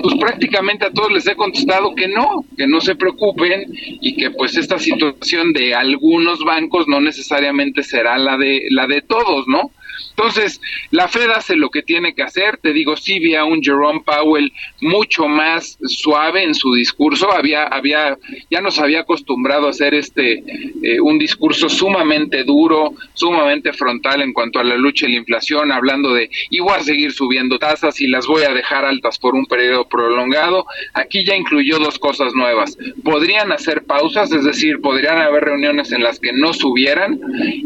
[0.00, 3.64] Pues prácticamente a todos les he contestado que no, que no se preocupen
[4.00, 9.02] y que pues esta situación de algunos bancos no necesariamente será la de la de
[9.02, 9.70] todos, ¿no?
[10.10, 12.58] Entonces, la Fed hace lo que tiene que hacer.
[12.58, 17.32] Te digo, sí vi a un Jerome Powell mucho más suave en su discurso.
[17.32, 18.16] Había, había,
[18.50, 20.42] ya nos había acostumbrado a hacer este,
[20.82, 25.72] eh, un discurso sumamente duro, sumamente frontal en cuanto a la lucha y la inflación,
[25.72, 29.34] hablando de, y voy a seguir subiendo tasas y las voy a dejar altas por
[29.34, 30.66] un periodo prolongado.
[30.94, 32.76] Aquí ya incluyó dos cosas nuevas.
[33.04, 37.18] Podrían hacer pausas, es decir, podrían haber reuniones en las que no subieran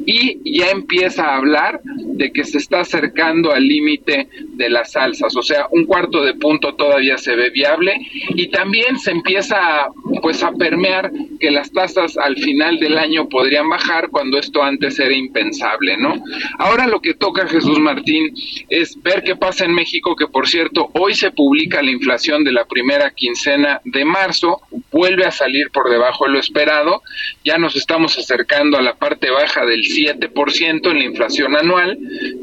[0.07, 4.29] y ya empieza a hablar de que se está acercando al límite
[4.63, 7.95] de las alzas, o sea, un cuarto de punto todavía se ve viable
[8.31, 9.89] y también se empieza
[10.23, 11.11] pues a permear
[11.41, 16.15] que las tasas al final del año podrían bajar cuando esto antes era impensable, ¿no?
[16.59, 18.33] Ahora lo que toca Jesús Martín
[18.69, 22.53] es ver qué pasa en México, que por cierto, hoy se publica la inflación de
[22.53, 24.61] la primera quincena de marzo,
[24.93, 27.03] vuelve a salir por debajo de lo esperado,
[27.45, 31.99] ya nos estamos acercando a la parte baja del 7% en la inflación anual,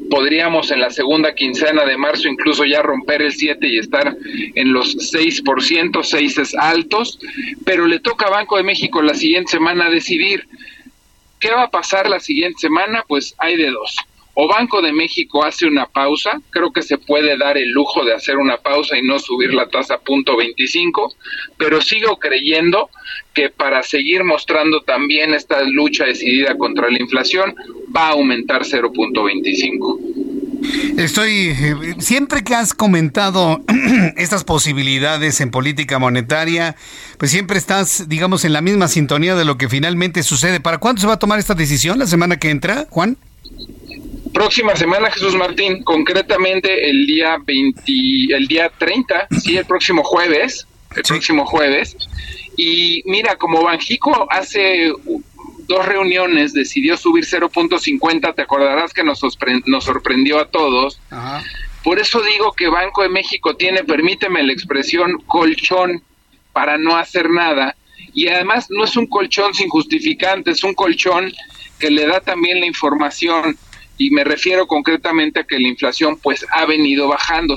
[0.10, 4.16] podríamos en la segunda quincena de marzo incluso ya romper el 7 y estar
[4.56, 7.20] en los 6%, 6 altos,
[7.66, 10.48] pero le toca a Banco de México la siguiente semana decidir.
[11.40, 13.96] Qué va a pasar la siguiente semana, pues hay de dos.
[14.42, 18.14] O Banco de México hace una pausa, creo que se puede dar el lujo de
[18.14, 21.14] hacer una pausa y no subir la tasa a punto 25,
[21.58, 22.90] pero sigo creyendo
[23.34, 27.54] que para seguir mostrando también esta lucha decidida contra la inflación
[27.96, 30.19] va a aumentar 0.25.
[30.98, 33.62] Estoy, eh, siempre que has comentado
[34.18, 36.76] estas posibilidades en política monetaria,
[37.18, 40.60] pues siempre estás, digamos, en la misma sintonía de lo que finalmente sucede.
[40.60, 42.00] ¿Para cuándo se va a tomar esta decisión?
[42.00, 43.18] ¿La semana que entra, Juan?
[44.34, 47.82] próxima semana, Jesús Martín, concretamente el día 20,
[48.30, 51.96] el día 30, sí, el próximo jueves, el próximo jueves.
[52.56, 54.92] Y mira, como Banjico hace
[55.70, 59.22] dos reuniones decidió subir 0.50, te acordarás que nos,
[59.68, 61.00] nos sorprendió a todos.
[61.84, 66.02] Por eso digo que Banco de México tiene, permíteme la expresión, colchón
[66.52, 67.76] para no hacer nada.
[68.14, 71.32] Y además no es un colchón sin justificante, es un colchón
[71.78, 73.56] que le da también la información
[73.98, 77.56] y me refiero concretamente a que la inflación pues ha venido bajando.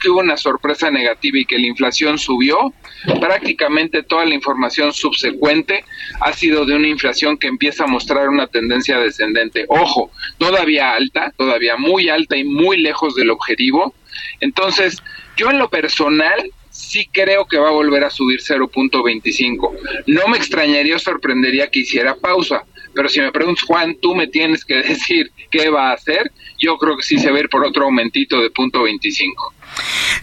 [0.00, 2.72] que hubo una sorpresa negativa y que la inflación subió,
[3.20, 5.84] prácticamente toda la información subsecuente
[6.20, 9.64] ha sido de una inflación que empieza a mostrar una tendencia descendente.
[9.68, 13.94] Ojo, todavía alta, todavía muy alta y muy lejos del objetivo.
[14.40, 15.02] Entonces,
[15.36, 20.04] yo en lo personal sí creo que va a volver a subir 0.25.
[20.06, 22.64] No me extrañaría o sorprendería que hiciera pausa,
[22.94, 26.76] pero si me preguntas, Juan, tú me tienes que decir qué va a hacer, yo
[26.78, 29.54] creo que sí se va a ir por otro aumentito de punto 25.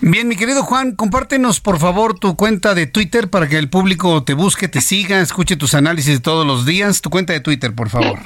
[0.01, 4.23] Bien, mi querido Juan, compártenos por favor tu cuenta de Twitter para que el público
[4.23, 7.01] te busque, te siga, escuche tus análisis todos los días.
[7.01, 8.19] Tu cuenta de Twitter, por favor.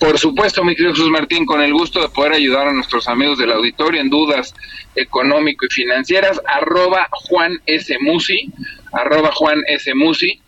[0.00, 3.36] Por supuesto, mi querido Jesús Martín, con el gusto de poder ayudar a nuestros amigos
[3.38, 4.54] del auditorio en dudas
[4.96, 7.98] económico y financieras, arroba Juan S.
[8.00, 8.50] Musi,
[8.92, 9.94] arroba Juan S.
[9.94, 10.40] Musi,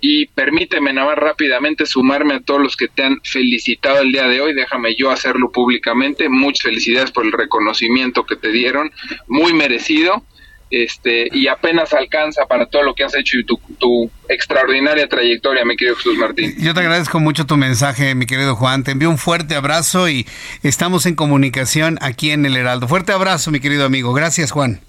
[0.00, 4.26] y permíteme nada más rápidamente sumarme a todos los que te han felicitado el día
[4.26, 4.54] de hoy.
[4.54, 6.28] Déjame yo hacerlo públicamente.
[6.28, 8.90] Muchas felicidades por el reconocimiento que te dieron,
[9.28, 10.24] muy merecido.
[10.70, 15.64] Este, y apenas alcanza para todo lo que has hecho y tu, tu extraordinaria trayectoria,
[15.64, 16.54] mi querido Jesús Martín.
[16.58, 18.84] Yo te agradezco mucho tu mensaje, mi querido Juan.
[18.84, 20.26] Te envío un fuerte abrazo y
[20.62, 22.86] estamos en comunicación aquí en el Heraldo.
[22.86, 24.12] Fuerte abrazo, mi querido amigo.
[24.12, 24.80] Gracias, Juan.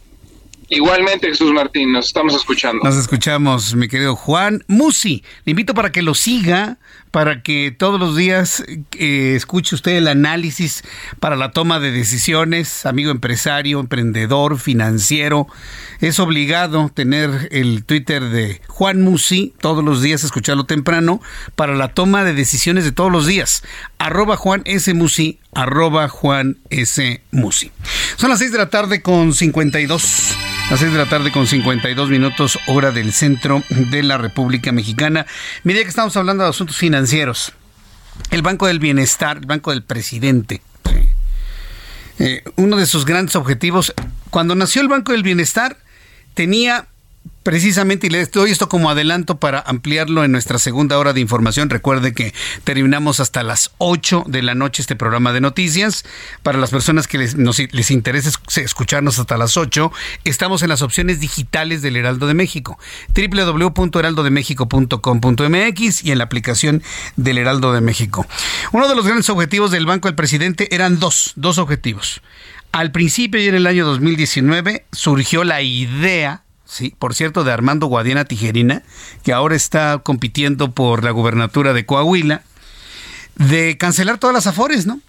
[0.74, 2.82] Igualmente, Jesús Martín, nos estamos escuchando.
[2.82, 5.22] Nos escuchamos, mi querido Juan Musi.
[5.44, 6.80] Le invito para que lo siga
[7.12, 8.64] para que todos los días
[8.98, 10.84] eh, escuche usted el análisis
[11.20, 15.48] para la toma de decisiones, amigo empresario, emprendedor, financiero.
[16.00, 21.22] Es obligado tener el Twitter de Juan Musi todos los días, escucharlo temprano,
[21.56, 23.64] para la toma de decisiones de todos los días.
[24.02, 24.94] Arroba Juan S.
[24.96, 27.22] Musi, arroba Juan S.
[27.30, 27.72] Musi.
[28.18, 30.36] Son las 6 de la tarde con 52.
[30.72, 35.28] Las 6 de la tarde con 52 minutos, hora del centro de la República Mexicana.
[35.64, 37.54] Mire que estamos hablando de asuntos financieros.
[38.32, 40.62] El Banco del Bienestar, el Banco del Presidente.
[42.18, 43.94] Eh, uno de sus grandes objetivos,
[44.32, 45.78] cuando nació el Banco del Bienestar,
[46.34, 46.88] tenía
[47.44, 51.72] Precisamente, y le doy esto como adelanto para ampliarlo en nuestra segunda hora de información.
[51.72, 56.06] Recuerde que terminamos hasta las 8 de la noche este programa de noticias.
[56.44, 59.92] Para las personas que les, les interese escucharnos hasta las 8,
[60.24, 62.78] estamos en las opciones digitales del Heraldo de México.
[63.16, 66.84] www.heraldodemexico.com.mx y en la aplicación
[67.16, 68.28] del Heraldo de México.
[68.72, 72.22] Uno de los grandes objetivos del Banco del Presidente eran dos, dos objetivos.
[72.72, 77.88] Al principio y en el año 2019 surgió la idea sí, por cierto, de Armando
[77.88, 78.84] Guadiana Tijerina,
[79.24, 82.44] que ahora está compitiendo por la gubernatura de Coahuila,
[83.36, 85.00] de cancelar todas las afores, ¿no?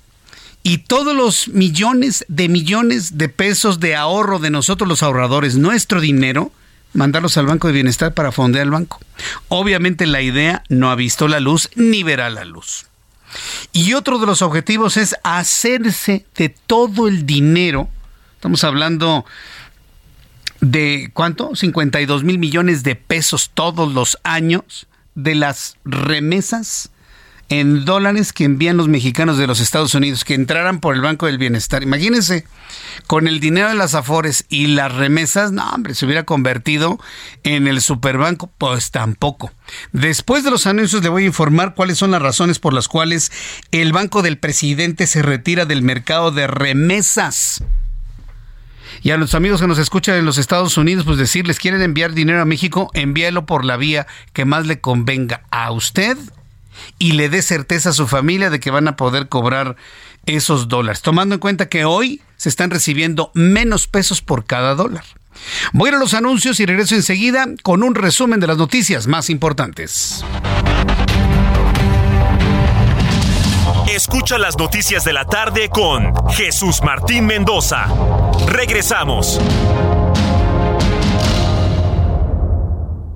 [0.65, 6.01] Y todos los millones de millones de pesos de ahorro de nosotros los ahorradores, nuestro
[6.01, 6.53] dinero,
[6.95, 9.01] mandarlos al Banco de Bienestar para fondear el banco.
[9.49, 12.87] Obviamente la idea no ha visto la luz ni verá la luz.
[13.73, 17.89] Y otro de los objetivos es hacerse de todo el dinero.
[18.35, 19.25] Estamos hablando
[20.63, 21.55] de ¿cuánto?
[21.55, 26.91] 52 mil millones de pesos todos los años de las remesas
[27.49, 31.27] en dólares que envían los mexicanos de los Estados Unidos, que entraran por el Banco
[31.27, 31.83] del Bienestar.
[31.83, 32.47] Imagínense,
[33.07, 36.99] con el dinero de las afores y las remesas, no, hombre, se hubiera convertido
[37.43, 39.53] en el superbanco, pues tampoco.
[39.91, 43.31] Después de los anuncios le voy a informar cuáles son las razones por las cuales
[43.71, 47.63] el Banco del Presidente se retira del mercado de remesas.
[49.03, 52.13] Y a los amigos que nos escuchan en los Estados Unidos, pues decirles, quieren enviar
[52.13, 56.17] dinero a México, envíelo por la vía que más le convenga a usted
[56.99, 59.77] y le dé certeza a su familia de que van a poder cobrar
[60.27, 65.05] esos dólares, tomando en cuenta que hoy se están recibiendo menos pesos por cada dólar.
[65.73, 70.25] Voy a los anuncios y regreso enseguida con un resumen de las noticias más importantes.
[73.95, 77.89] Escucha las noticias de la tarde con Jesús Martín Mendoza.
[78.47, 79.39] Regresamos.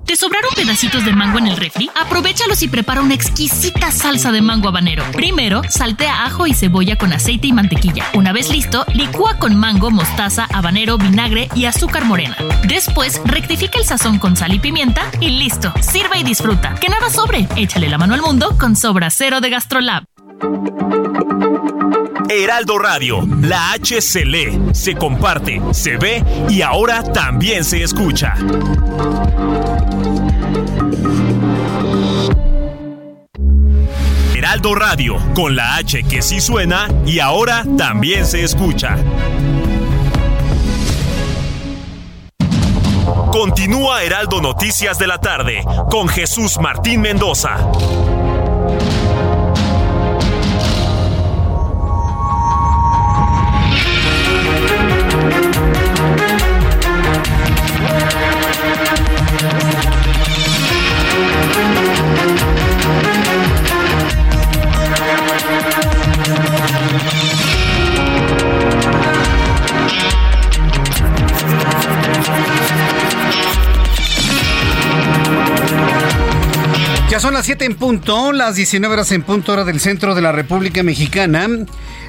[0.04, 1.90] ¿Te sobraron pedacitos de mango en el refri?
[1.98, 5.02] Aprovechalos y prepara una exquisita salsa de mango habanero.
[5.12, 8.04] Primero, saltea ajo y cebolla con aceite y mantequilla.
[8.12, 12.36] Una vez listo, licúa con mango, mostaza, habanero, vinagre y azúcar morena.
[12.68, 15.72] Después, rectifica el sazón con sal y pimienta y listo.
[15.80, 16.74] Sirva y disfruta.
[16.74, 17.48] Que nada sobre.
[17.56, 20.04] Échale la mano al mundo con Sobra Cero de Gastrolab.
[22.28, 28.34] Heraldo Radio, la H se lee, se comparte, se ve y ahora también se escucha.
[34.34, 38.96] Heraldo Radio, con la H que sí suena y ahora también se escucha.
[43.32, 47.56] Continúa Heraldo Noticias de la tarde con Jesús Martín Mendoza.
[77.46, 80.82] Las 7 en punto, las 19 horas en punto hora del centro de la República
[80.82, 81.48] Mexicana.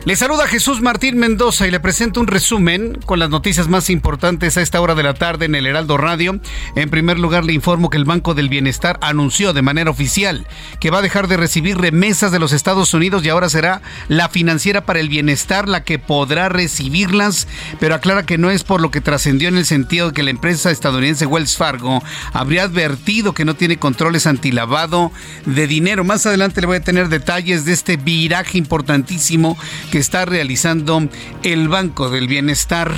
[0.07, 4.55] Le saluda Jesús Martín Mendoza y le presento un resumen con las noticias más importantes
[4.55, 6.39] a esta hora de la tarde en el Heraldo Radio.
[6.77, 10.47] En primer lugar, le informo que el Banco del Bienestar anunció de manera oficial
[10.79, 14.29] que va a dejar de recibir remesas de los Estados Unidos y ahora será la
[14.29, 17.49] financiera para el bienestar la que podrá recibirlas,
[17.81, 20.29] pero aclara que no es por lo que trascendió en el sentido de que la
[20.29, 22.01] empresa estadounidense Wells Fargo
[22.31, 25.11] habría advertido que no tiene controles antilavado
[25.45, 26.05] de dinero.
[26.05, 29.57] Más adelante le voy a tener detalles de este viraje importantísimo
[29.91, 31.09] que está realizando
[31.43, 32.93] el Banco del Bienestar.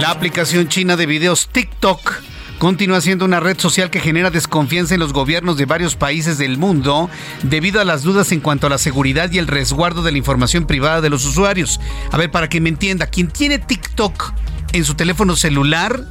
[0.00, 2.14] La aplicación china de videos TikTok
[2.58, 6.56] continúa siendo una red social que genera desconfianza en los gobiernos de varios países del
[6.56, 7.10] mundo
[7.42, 10.66] debido a las dudas en cuanto a la seguridad y el resguardo de la información
[10.66, 11.80] privada de los usuarios.
[12.10, 14.32] A ver, para que me entienda, quien tiene TikTok
[14.72, 16.04] en su teléfono celular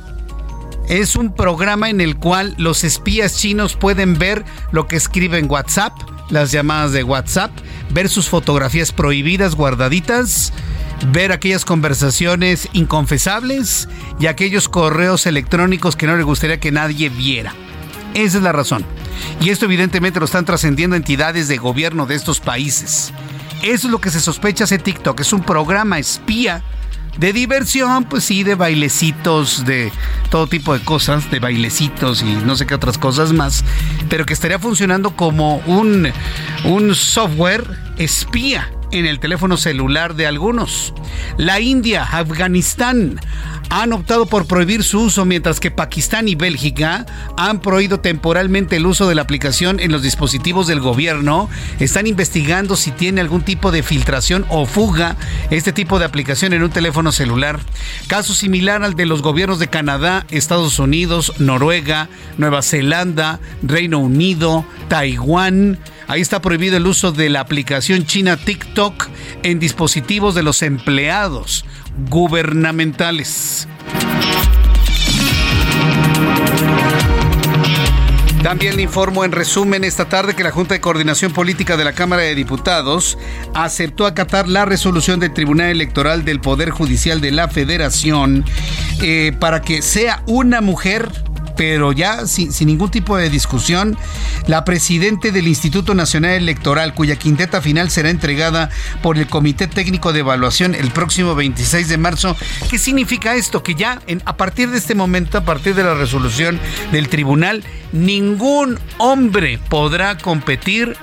[0.90, 5.50] es un programa en el cual los espías chinos pueden ver lo que escribe en
[5.50, 5.94] WhatsApp,
[6.34, 7.52] las llamadas de WhatsApp,
[7.92, 10.52] ver sus fotografías prohibidas guardaditas,
[11.12, 13.88] ver aquellas conversaciones inconfesables
[14.20, 17.54] y aquellos correos electrónicos que no le gustaría que nadie viera.
[18.14, 18.86] Esa es la razón.
[19.42, 23.14] Y esto evidentemente lo están trascendiendo entidades de gobierno de estos países.
[23.62, 25.20] Eso es lo que se sospecha ese TikTok.
[25.22, 26.64] Es un programa espía
[27.18, 29.92] de diversión, pues sí, de bailecitos, de
[30.30, 33.64] todo tipo de cosas, de bailecitos y no sé qué otras cosas más,
[34.10, 36.12] pero que estaría funcionando como un,
[36.66, 37.66] un software
[37.98, 40.94] espía en el teléfono celular de algunos.
[41.38, 43.20] La India, Afganistán
[43.70, 47.06] han optado por prohibir su uso, mientras que Pakistán y Bélgica
[47.38, 51.50] han prohibido temporalmente el uso de la aplicación en los dispositivos del gobierno.
[51.80, 55.16] Están investigando si tiene algún tipo de filtración o fuga
[55.50, 57.60] este tipo de aplicación en un teléfono celular.
[58.08, 64.66] Caso similar al de los gobiernos de Canadá, Estados Unidos, Noruega, Nueva Zelanda, Reino Unido,
[64.88, 69.08] Taiwán, Ahí está prohibido el uso de la aplicación china TikTok
[69.44, 71.66] en dispositivos de los empleados
[72.10, 73.68] gubernamentales.
[78.44, 81.94] También le informo en resumen esta tarde que la Junta de Coordinación Política de la
[81.94, 83.18] Cámara de Diputados
[83.54, 88.44] aceptó acatar la resolución del Tribunal Electoral del Poder Judicial de la Federación
[89.02, 91.10] eh, para que sea una mujer
[91.56, 93.98] pero ya sin, ningún tipo de discusión,
[94.48, 98.70] la presidente del Instituto Nacional Electoral, cuya quinteta final será entregada
[99.02, 102.36] por el Comité Técnico de Evaluación el próximo 26 de marzo.
[102.70, 103.64] ¿Qué significa esto?
[103.64, 106.60] Que ya a partir de este momento, a partir de la resolución
[106.92, 110.98] del tribunal, ningún hombre podrá competir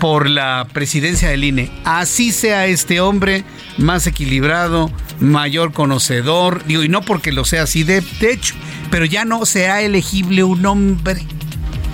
[0.00, 1.70] por la presidencia del INE.
[1.84, 3.44] Así sea este hombre
[3.76, 4.90] más equilibrado,
[5.20, 8.54] mayor conocedor, digo, y no porque lo sea así de, hecho,
[8.90, 11.24] pero ya no sea elegible un hombre.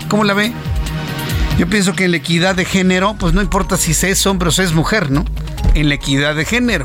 [0.08, 0.52] ¿Cómo la ve?
[1.58, 4.50] Yo pienso que en la equidad de género, pues no importa si se es hombre
[4.50, 5.24] o se es mujer, ¿no?
[5.74, 6.84] En la equidad de género.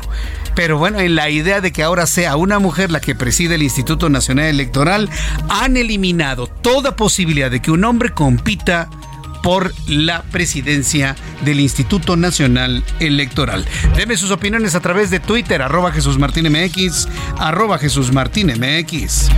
[0.54, 3.62] Pero bueno, en la idea de que ahora sea una mujer la que preside el
[3.62, 5.08] Instituto Nacional Electoral,
[5.48, 8.88] han eliminado toda posibilidad de que un hombre compita
[9.42, 13.66] por la presidencia del Instituto Nacional Electoral.
[13.96, 19.28] Deme sus opiniones a través de Twitter, arroba Jesús Martín MX, arroba Jesús Martín MX.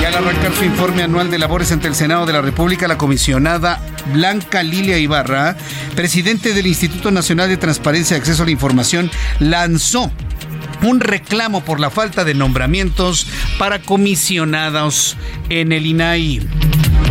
[0.00, 2.98] Y al arrancar su informe anual de labores ante el Senado de la República, la
[2.98, 3.80] comisionada
[4.12, 5.56] Blanca Lilia Ibarra,
[5.94, 9.10] presidente del Instituto Nacional de Transparencia y Acceso a la Información,
[9.40, 10.10] lanzó
[10.82, 13.26] un reclamo por la falta de nombramientos
[13.58, 15.16] para comisionados
[15.48, 16.40] en el INAI.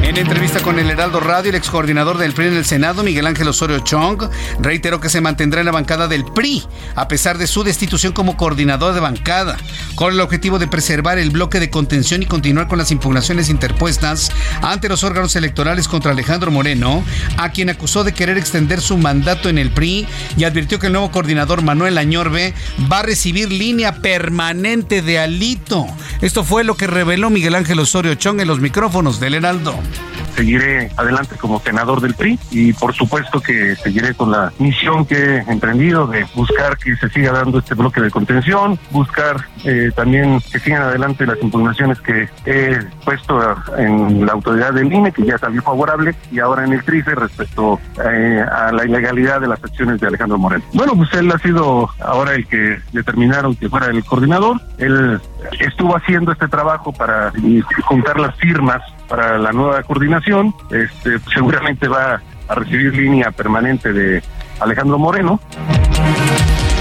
[0.03, 3.25] En entrevista con el Heraldo Radio, el ex coordinador del PRI en el Senado, Miguel
[3.25, 4.29] Ángel Osorio Chong,
[4.59, 6.63] reiteró que se mantendrá en la bancada del PRI,
[6.95, 9.57] a pesar de su destitución como coordinador de bancada,
[9.95, 14.31] con el objetivo de preservar el bloque de contención y continuar con las impugnaciones interpuestas
[14.61, 17.03] ante los órganos electorales contra Alejandro Moreno,
[17.37, 20.93] a quien acusó de querer extender su mandato en el PRI y advirtió que el
[20.93, 22.53] nuevo coordinador Manuel Añorbe
[22.91, 25.85] va a recibir línea permanente de alito.
[26.21, 29.77] Esto fue lo que reveló Miguel Ángel Osorio Chong en los micrófonos del Heraldo
[30.37, 35.37] seguiré adelante como senador del PRI y por supuesto que seguiré con la misión que
[35.37, 40.39] he emprendido de buscar que se siga dando este bloque de contención, buscar eh, también
[40.51, 43.39] que sigan adelante las impugnaciones que he puesto
[43.77, 47.79] en la autoridad del INE, que ya salió favorable, y ahora en el TRIFE respecto
[48.05, 50.63] eh, a la ilegalidad de las acciones de Alejandro Moreno.
[50.73, 54.61] Bueno, pues él ha sido ahora el que determinaron que fuera el coordinador.
[54.77, 55.19] Él
[55.59, 57.33] estuvo haciendo este trabajo para
[57.85, 60.53] juntar las firmas para la nueva coordinación.
[60.71, 64.21] Este, seguramente va a recibir línea permanente de
[64.59, 65.39] Alejandro Moreno.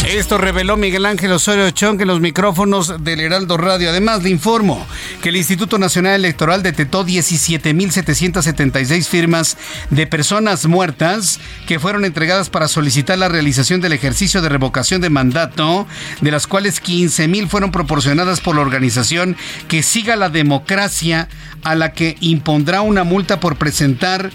[0.06, 3.90] Esto reveló Miguel Ángel Osorio Chong en los micrófonos del Heraldo Radio.
[3.90, 4.86] Además, le informo
[5.20, 9.56] que el Instituto Nacional Electoral detectó 17.776 firmas
[9.90, 15.10] de personas muertas que fueron entregadas para solicitar la realización del ejercicio de revocación de
[15.10, 15.88] mandato,
[16.20, 19.36] de las cuales 15.000 fueron proporcionadas por la organización
[19.66, 21.28] que siga la democracia,
[21.64, 24.30] a la que impondrá una multa por presentar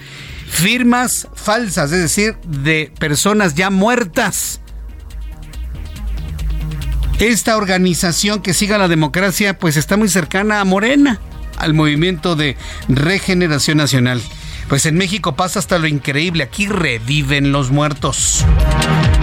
[0.50, 4.61] firmas falsas, es decir, de personas ya muertas
[7.22, 11.20] esta organización que siga la democracia pues está muy cercana a Morena,
[11.58, 12.58] al movimiento de
[12.90, 14.22] regeneración nacional.
[14.72, 18.46] Pues en México pasa hasta lo increíble, aquí reviven los muertos.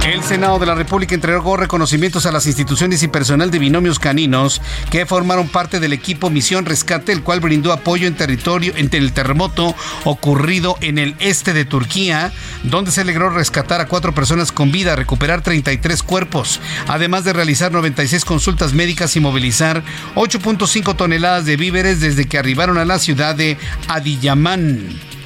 [0.07, 4.61] El Senado de la República entregó reconocimientos a las instituciones y personal de binomios caninos
[4.91, 9.15] que formaron parte del equipo Misión Rescate, el cual brindó apoyo en territorio entre el
[9.15, 9.75] terremoto
[10.05, 12.31] ocurrido en el este de Turquía,
[12.65, 17.73] donde se logró rescatar a cuatro personas con vida, recuperar 33 cuerpos, además de realizar
[17.73, 19.83] 96 consultas médicas y movilizar
[20.15, 23.57] 8.5 toneladas de víveres desde que arribaron a la ciudad de
[23.89, 25.18] Adiyaman.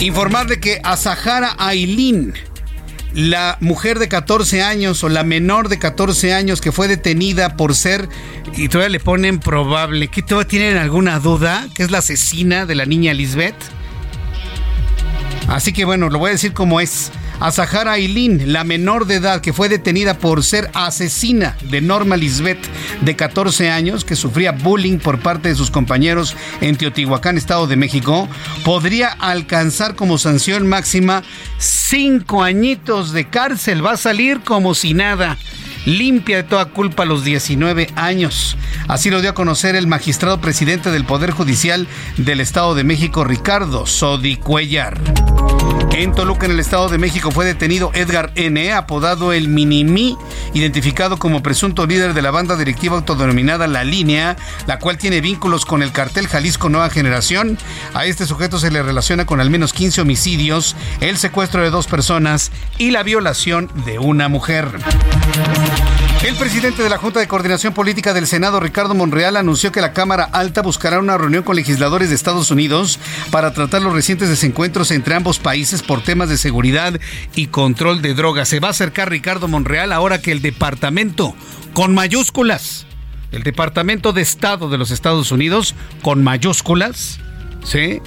[0.00, 2.32] Informar de que a Sahara Ailín
[3.14, 7.74] la mujer de 14 años o la menor de 14 años que fue detenida por
[7.74, 8.08] ser,
[8.54, 12.76] y todavía le ponen probable, que todavía tienen alguna duda, que es la asesina de
[12.76, 13.56] la niña Lisbeth.
[15.48, 17.10] Así que bueno, lo voy a decir como es
[17.40, 22.16] a Sahara Aileen, la menor de edad que fue detenida por ser asesina de Norma
[22.16, 22.58] Lisbeth,
[23.00, 27.76] de 14 años, que sufría bullying por parte de sus compañeros en Teotihuacán, Estado de
[27.76, 28.28] México,
[28.64, 31.22] podría alcanzar como sanción máxima
[31.58, 33.84] cinco añitos de cárcel.
[33.84, 35.36] Va a salir como si nada
[35.86, 38.56] limpia de toda culpa a los 19 años.
[38.88, 41.86] Así lo dio a conocer el magistrado presidente del Poder Judicial
[42.16, 44.98] del Estado de México, Ricardo Sodi Cuellar.
[45.98, 50.16] En Toluca, en el Estado de México, fue detenido Edgar N., apodado el Minimi,
[50.54, 54.36] identificado como presunto líder de la banda directiva autodenominada La Línea,
[54.68, 57.58] la cual tiene vínculos con el cartel Jalisco Nueva Generación.
[57.94, 61.88] A este sujeto se le relaciona con al menos 15 homicidios, el secuestro de dos
[61.88, 64.68] personas y la violación de una mujer.
[66.24, 69.92] El presidente de la Junta de Coordinación Política del Senado, Ricardo Monreal, anunció que la
[69.92, 72.98] Cámara Alta buscará una reunión con legisladores de Estados Unidos
[73.30, 77.00] para tratar los recientes desencuentros entre ambos países por temas de seguridad
[77.34, 78.48] y control de drogas.
[78.48, 81.34] Se va a acercar Ricardo Monreal ahora que el departamento,
[81.72, 82.86] con mayúsculas,
[83.32, 87.20] el Departamento de Estado de los Estados Unidos, con mayúsculas,
[87.64, 88.00] ¿sí?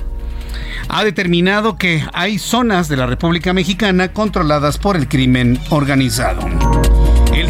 [0.89, 7.00] ha determinado que hay zonas de la República Mexicana controladas por el crimen organizado.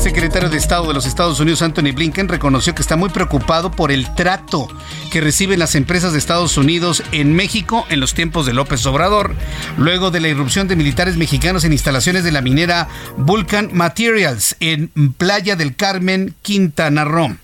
[0.02, 3.70] El secretario de Estado de los Estados Unidos, Anthony Blinken, reconoció que está muy preocupado
[3.70, 4.68] por el trato
[5.12, 9.36] que reciben las empresas de Estados Unidos en México en los tiempos de López Obrador,
[9.78, 14.90] luego de la irrupción de militares mexicanos en instalaciones de la minera Vulcan Materials en
[15.20, 17.38] Playa del Carmen, Quintana Roo.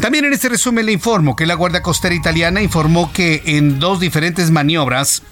[0.00, 4.00] También en este resumen le informo que la Guardia Costera Italiana informó que en dos
[4.00, 5.22] diferentes maniobras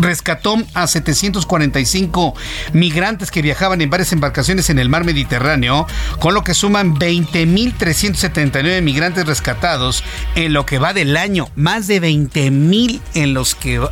[0.00, 2.34] rescató a 745
[2.72, 5.86] migrantes que viajaban en varias embarcaciones en el mar Mediterráneo,
[6.18, 12.00] con lo que suman 20.379 migrantes rescatados en lo que va del año, más de
[12.00, 13.34] 20.000 en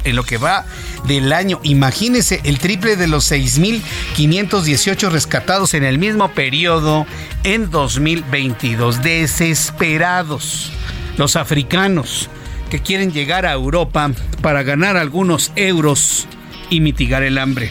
[0.04, 0.64] en lo que va
[1.06, 1.60] del año.
[1.62, 7.06] Imagínense el triple de los 6.518 rescatados en el mismo periodo
[7.44, 9.02] en 2022.
[9.02, 10.70] Desesperados
[11.16, 12.30] los africanos
[12.72, 16.26] que quieren llegar a Europa para ganar algunos euros
[16.70, 17.70] y mitigar el hambre.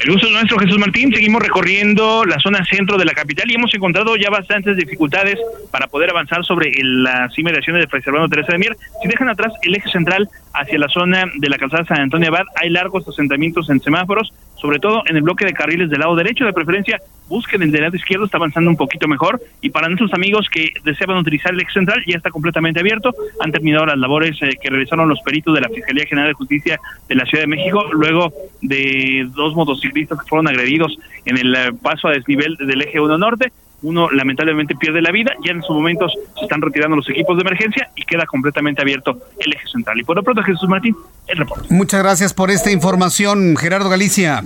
[0.04, 1.14] El es nuestro, Jesús Martín.
[1.14, 5.38] Seguimos recorriendo la zona centro de la capital y hemos encontrado ya bastantes dificultades
[5.70, 8.76] para poder avanzar sobre las inmediaciones de Fray Servando Teresa de Mier.
[9.00, 12.46] Si dejan atrás el eje central hacia la zona de la calzada San Antonio Abad,
[12.56, 16.46] hay largos asentamientos en semáforos, sobre todo en el bloque de carriles del lado derecho.
[16.46, 19.40] De preferencia, busquen el del lado izquierdo, está avanzando un poquito mejor.
[19.62, 23.14] Y para nuestros amigos que deseaban utilizar el eje central, ya está completamente abierto.
[23.40, 26.80] Han terminado las labores eh, que realizaron los peritos de la Fiscalía General de Justicia
[27.08, 29.54] de la Ciudad de México, luego de dos
[29.92, 33.52] motociclistas que fueron agredidos en el eh, paso a desnivel del eje 1 norte
[33.84, 37.42] uno lamentablemente pierde la vida, ya en estos momentos se están retirando los equipos de
[37.42, 40.00] emergencia y queda completamente abierto el eje central.
[40.00, 41.74] Y por lo pronto, Jesús Martín, el reporte.
[41.74, 44.44] Muchas gracias por esta información, Gerardo Galicia.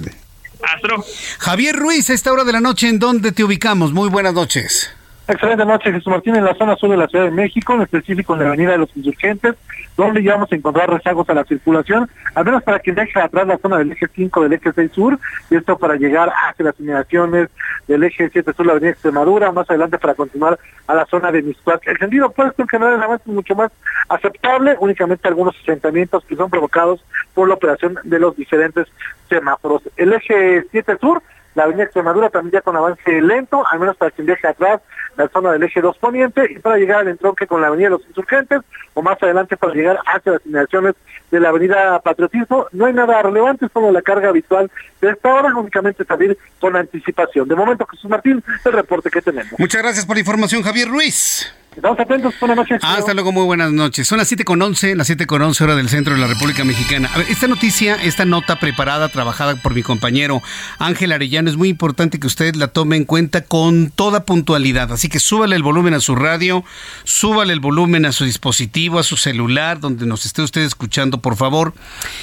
[0.73, 1.03] Astro.
[1.39, 3.91] Javier Ruiz, a esta hora de la noche, ¿en dónde te ubicamos?
[3.91, 4.95] Muy buenas noches.
[5.27, 8.33] Excelente noche, Jesús Martín, en la zona sur de la Ciudad de México, en específico
[8.33, 9.55] en la Avenida de los Insurgentes,
[9.97, 13.47] donde ya vamos a encontrar rezagos a la circulación, al menos para quien deje atrás
[13.47, 15.19] la zona del eje 5 del eje 6 sur,
[15.49, 17.49] y esto para llegar hacia las inmediaciones
[17.87, 21.41] del eje 7 sur, la Avenida Extremadura, más adelante para continuar a la zona de
[21.41, 21.81] Miscuac.
[21.87, 23.71] El sentido opuesto en general mucho más
[24.09, 27.03] aceptable, únicamente algunos asentamientos que son provocados
[27.33, 28.85] por la operación de los diferentes
[29.27, 29.81] semáforos.
[29.97, 31.23] El eje 7 sur
[31.55, 34.81] la avenida Extremadura también ya con avance lento, al menos para quien viaje atrás,
[35.17, 38.05] la zona del eje 2 poniente, y para llegar al entronque con la avenida los
[38.07, 38.61] insurgentes,
[38.93, 40.95] o más adelante para llegar hacia las inmediaciones
[41.31, 42.67] de la avenida Patriotismo.
[42.71, 44.69] No hay nada relevante, solo la carga habitual
[45.01, 47.47] de esta hora, únicamente salir con anticipación.
[47.47, 49.57] De momento, Jesús Martín, el reporte que tenemos.
[49.57, 51.53] Muchas gracias por la información, Javier Ruiz.
[51.75, 52.79] Estamos atentos, buenas noches.
[52.83, 54.07] Ah, hasta luego, muy buenas noches.
[54.07, 56.63] Son las 7 con 11, las 7 con 11 hora del centro de la República
[56.63, 57.11] Mexicana.
[57.13, 60.41] A ver, esta noticia, esta nota preparada, trabajada por mi compañero
[60.79, 64.93] Ángel Arellano, es muy importante que usted la tome en cuenta con toda puntualidad.
[64.93, 66.63] Así que súbale el volumen a su radio,
[67.03, 71.35] súbale el volumen a su dispositivo, a su celular, donde nos esté usted escuchando, por
[71.35, 71.73] favor.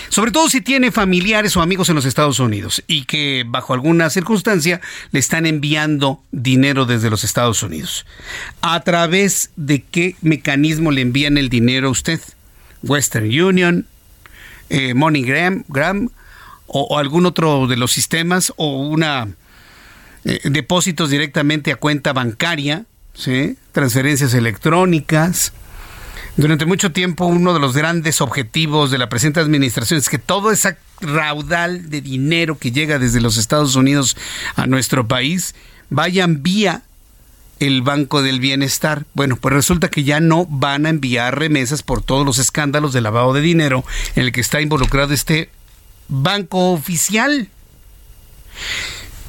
[0.09, 4.09] Sobre todo si tiene familiares o amigos en los Estados Unidos y que bajo alguna
[4.09, 4.80] circunstancia
[5.11, 8.07] le están enviando dinero desde los Estados Unidos.
[8.62, 12.20] A través de qué mecanismo le envían el dinero a usted.
[12.82, 13.86] Western Union,
[14.70, 15.64] eh, MoneyGram
[16.66, 19.28] o, algún otro de los sistemas o una
[20.24, 22.86] eh, depósitos directamente a cuenta bancaria,
[23.72, 25.53] transferencias electrónicas.
[26.36, 30.51] Durante mucho tiempo uno de los grandes objetivos de la presente administración es que todo
[30.51, 34.16] ese raudal de dinero que llega desde los Estados Unidos
[34.57, 35.55] a nuestro país
[35.90, 36.82] vayan vía
[37.66, 39.04] el Banco del Bienestar.
[39.14, 43.00] Bueno, pues resulta que ya no van a enviar remesas por todos los escándalos de
[43.00, 43.84] lavado de dinero
[44.16, 45.48] en el que está involucrado este
[46.08, 47.48] banco oficial.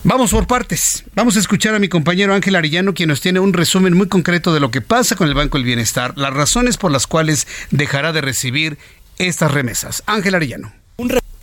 [0.03, 1.03] Vamos por partes.
[1.13, 4.51] Vamos a escuchar a mi compañero Ángel Arellano, quien nos tiene un resumen muy concreto
[4.51, 8.13] de lo que pasa con el Banco del Bienestar, las razones por las cuales dejará
[8.13, 8.79] de recibir
[9.19, 10.01] estas remesas.
[10.07, 10.82] Ángel Arellano.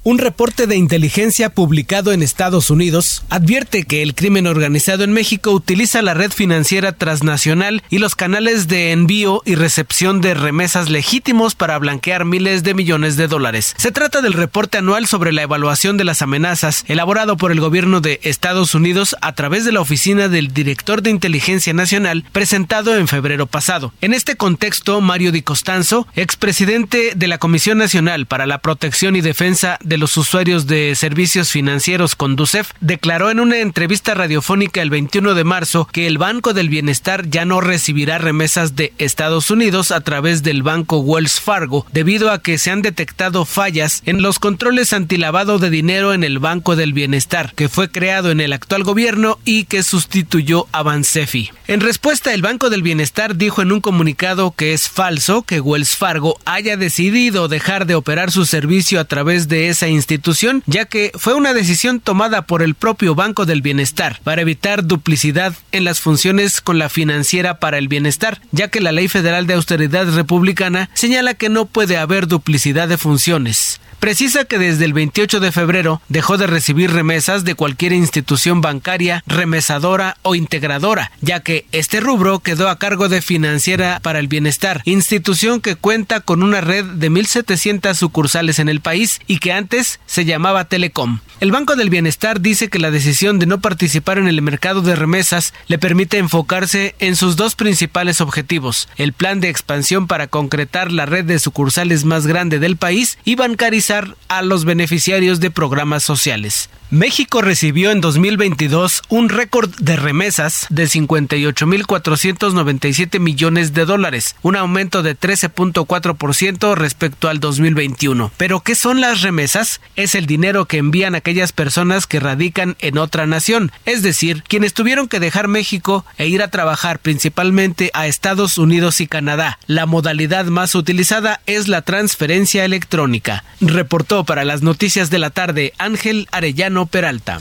[0.03, 5.51] Un reporte de inteligencia publicado en Estados Unidos advierte que el crimen organizado en México
[5.51, 11.55] utiliza la red financiera transnacional y los canales de envío y recepción de remesas legítimos
[11.55, 13.75] para blanquear miles de millones de dólares.
[13.77, 18.01] Se trata del reporte anual sobre la evaluación de las amenazas elaborado por el gobierno
[18.01, 23.07] de Estados Unidos a través de la oficina del director de inteligencia nacional presentado en
[23.07, 23.93] febrero pasado.
[24.01, 29.21] En este contexto, Mario Di Costanzo, expresidente de la Comisión Nacional para la Protección y
[29.21, 35.35] Defensa de los usuarios de servicios financieros Conducef declaró en una entrevista radiofónica el 21
[35.35, 40.01] de marzo que el Banco del Bienestar ya no recibirá remesas de Estados Unidos a
[40.01, 44.93] través del banco Wells Fargo debido a que se han detectado fallas en los controles
[44.93, 49.39] antilavado de dinero en el Banco del Bienestar, que fue creado en el actual gobierno
[49.45, 51.51] y que sustituyó a Bansefi.
[51.67, 55.97] En respuesta, el Banco del Bienestar dijo en un comunicado que es falso que Wells
[55.97, 61.35] Fargo haya decidido dejar de operar su servicio a través de institución, ya que fue
[61.35, 66.61] una decisión tomada por el propio Banco del Bienestar para evitar duplicidad en las funciones
[66.61, 71.35] con la financiera para el bienestar, ya que la Ley Federal de Austeridad Republicana señala
[71.35, 73.81] que no puede haber duplicidad de funciones.
[74.01, 79.23] Precisa que desde el 28 de febrero dejó de recibir remesas de cualquier institución bancaria,
[79.27, 84.81] remesadora o integradora, ya que este rubro quedó a cargo de Financiera para el Bienestar,
[84.87, 89.70] institución que cuenta con una red de 1.700 sucursales en el país y que antes
[90.07, 91.21] se llamaba Telecom.
[91.39, 94.97] El Banco del Bienestar dice que la decisión de no participar en el mercado de
[94.97, 100.93] remesas le permite enfocarse en sus dos principales objetivos, el plan de expansión para concretar
[100.93, 106.03] la red de sucursales más grande del país y bancarizar a los beneficiarios de programas
[106.03, 106.69] sociales.
[106.91, 115.05] México recibió en 2022 un récord de remesas de 58.497 millones de dólares, un aumento
[115.05, 118.33] de 13.4% respecto al 2021.
[118.37, 119.60] Pero ¿qué son las remesas?
[119.97, 124.75] Es el dinero que envían aquellas personas que radican en otra nación, es decir, quienes
[124.75, 129.59] tuvieron que dejar México e ir a trabajar principalmente a Estados Unidos y Canadá.
[129.67, 133.45] La modalidad más utilizada es la transferencia electrónica.
[133.61, 137.41] Reportó para las noticias de la tarde Ángel Arellano Peralta.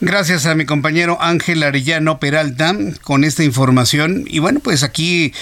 [0.00, 4.24] Gracias a mi compañero Ángel Arellano Peralta con esta información.
[4.26, 5.32] Y bueno, pues aquí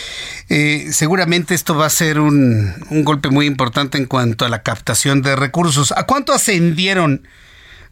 [0.49, 4.63] eh, seguramente esto va a ser un, un golpe muy importante en cuanto a la
[4.63, 5.93] captación de recursos.
[6.05, 7.27] ¿A cuánto ascendieron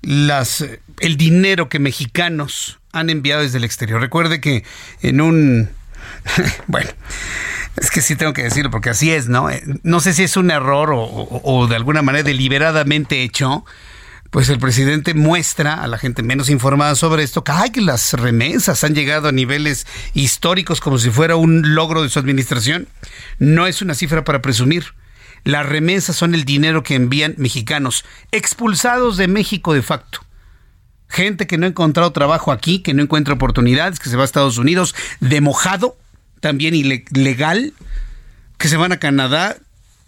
[0.02, 0.66] las,
[1.00, 4.02] el dinero que mexicanos han enviado desde el exterior?
[4.02, 4.64] Recuerde que
[5.00, 5.70] en un...
[6.66, 6.90] bueno.
[7.78, 9.48] Es que sí tengo que decirlo porque así es, ¿no?
[9.48, 11.00] Eh, no sé si es un error o,
[11.42, 13.64] o de alguna manera deliberadamente hecho,
[14.28, 18.84] pues el presidente muestra a la gente menos informada sobre esto que, que las remesas
[18.84, 22.88] han llegado a niveles históricos como si fuera un logro de su administración.
[23.38, 24.92] No es una cifra para presumir.
[25.45, 30.20] Las remesas son el dinero que envían mexicanos expulsados de México de facto.
[31.09, 34.24] Gente que no ha encontrado trabajo aquí, que no encuentra oportunidades, que se va a
[34.24, 35.97] Estados Unidos de mojado,
[36.40, 37.74] también ilegal,
[38.57, 39.57] que se van a Canadá,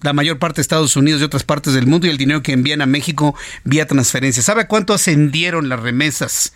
[0.03, 2.53] la mayor parte de Estados Unidos y otras partes del mundo y el dinero que
[2.53, 4.43] envían a México vía transferencia.
[4.43, 6.53] ¿Sabe cuánto ascendieron las remesas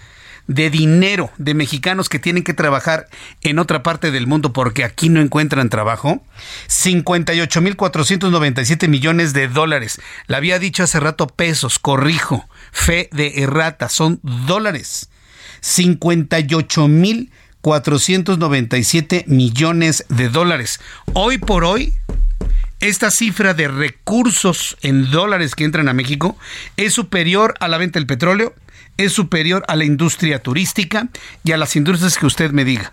[0.49, 3.07] de dinero de mexicanos que tienen que trabajar
[3.43, 6.25] en otra parte del mundo porque aquí no encuentran trabajo?
[6.67, 10.01] 58.497 millones de dólares.
[10.27, 15.09] Le había dicho hace rato pesos, corrijo, fe de errata, son dólares.
[15.61, 17.31] 58 mil
[17.61, 20.81] 497 millones de dólares.
[21.13, 21.95] Hoy por hoy,
[22.81, 26.37] esta cifra de recursos en dólares que entran a México
[26.77, 28.55] es superior a la venta del petróleo,
[28.99, 31.09] es superior a la industria turística
[31.45, 32.93] y a las industrias que usted me diga.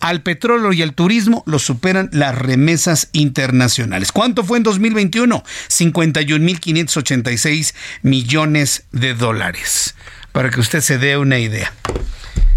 [0.00, 4.10] Al petróleo y al turismo lo superan las remesas internacionales.
[4.10, 5.44] ¿Cuánto fue en 2021?
[5.68, 9.94] 51.586 millones de dólares.
[10.32, 11.72] Para que usted se dé una idea.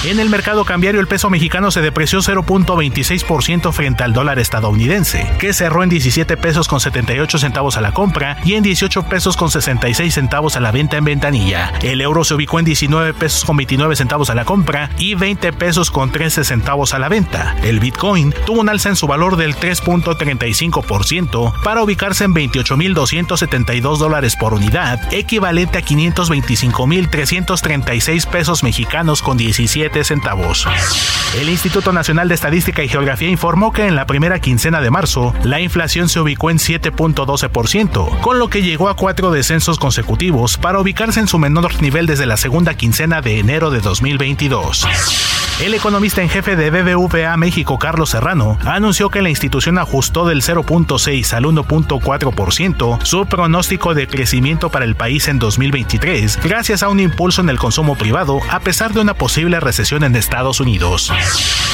[0.04, 5.54] En el mercado cambiario el peso mexicano se depreció 0.26% frente al dólar estadounidense, que
[5.54, 9.52] cerró en 17 pesos con 78 centavos a la compra y en 18 pesos con
[9.52, 11.72] 66 centavos a la venta en ventanilla.
[11.84, 15.54] El euro se ubicó en 19 pesos con 29 centavos a la compra y 20
[15.54, 17.56] pesos con 13 centavos a la venta.
[17.62, 24.36] El Bitcoin tuvo un alza en su valor del 3.35% para ubicarse en 28.272 dólares
[24.36, 29.91] por unidad, equivalente a 525.336 pesos mexicanos con 17
[31.40, 35.34] El Instituto Nacional de Estadística y Geografía informó que en la primera quincena de marzo,
[35.44, 40.80] la inflación se ubicó en 7.12%, con lo que llegó a cuatro descensos consecutivos para
[40.80, 45.41] ubicarse en su menor nivel desde la segunda quincena de enero de 2022.
[45.62, 50.42] El economista en jefe de BBVA México, Carlos Serrano, anunció que la institución ajustó del
[50.42, 57.00] 0.6 al 1.4% su pronóstico de crecimiento para el país en 2023, gracias a un
[57.00, 61.14] impulso en el consumo privado, a pesar de una posible recesión en Estados Unidos.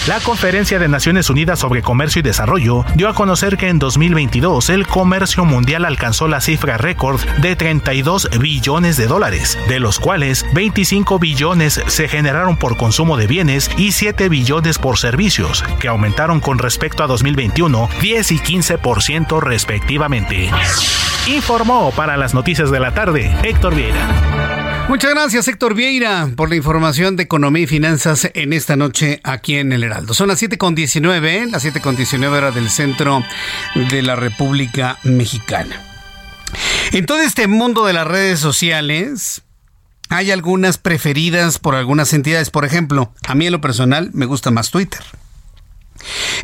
[0.07, 4.69] La Conferencia de Naciones Unidas sobre Comercio y Desarrollo dio a conocer que en 2022
[4.69, 10.45] el comercio mundial alcanzó la cifra récord de 32 billones de dólares, de los cuales
[10.53, 16.39] 25 billones se generaron por consumo de bienes y 7 billones por servicios, que aumentaron
[16.39, 20.49] con respecto a 2021 10 y 15% respectivamente.
[21.27, 24.85] Informó para las noticias de la tarde Héctor Vieira.
[24.89, 29.57] Muchas gracias Héctor Vieira por la información de economía y finanzas en esta noche aquí
[29.57, 30.13] en el Heraldo.
[30.13, 33.21] Son las 7.19, las 7.19 horas del centro
[33.75, 35.83] de la República Mexicana.
[36.93, 39.41] En todo este mundo de las redes sociales,
[40.09, 42.49] hay algunas preferidas por algunas entidades.
[42.49, 45.01] Por ejemplo, a mí en lo personal me gusta más Twitter.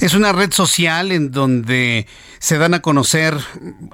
[0.02, 2.08] Es una red social en donde
[2.40, 3.38] se dan a conocer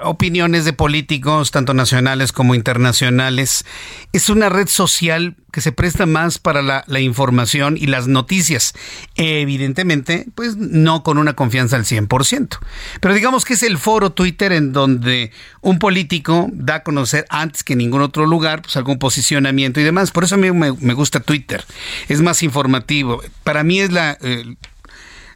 [0.02, 3.64] opiniones de políticos, tanto nacionales como internacionales.
[4.12, 8.74] Es una red social que se presta más para la, información y las noticias.
[9.16, 12.60] Evidentemente, pues no con una confianza al 100%.
[13.00, 15.32] Pero digamos que es el foro Twitter en donde
[15.62, 19.84] un político da a conocer antes que en ningún otro lugar pues algún posicionamiento y
[19.84, 20.12] demás.
[20.12, 21.64] Por eso a mí me, gusta Twitter.
[22.08, 23.22] Es más informativo.
[23.44, 24.18] Para mí es la...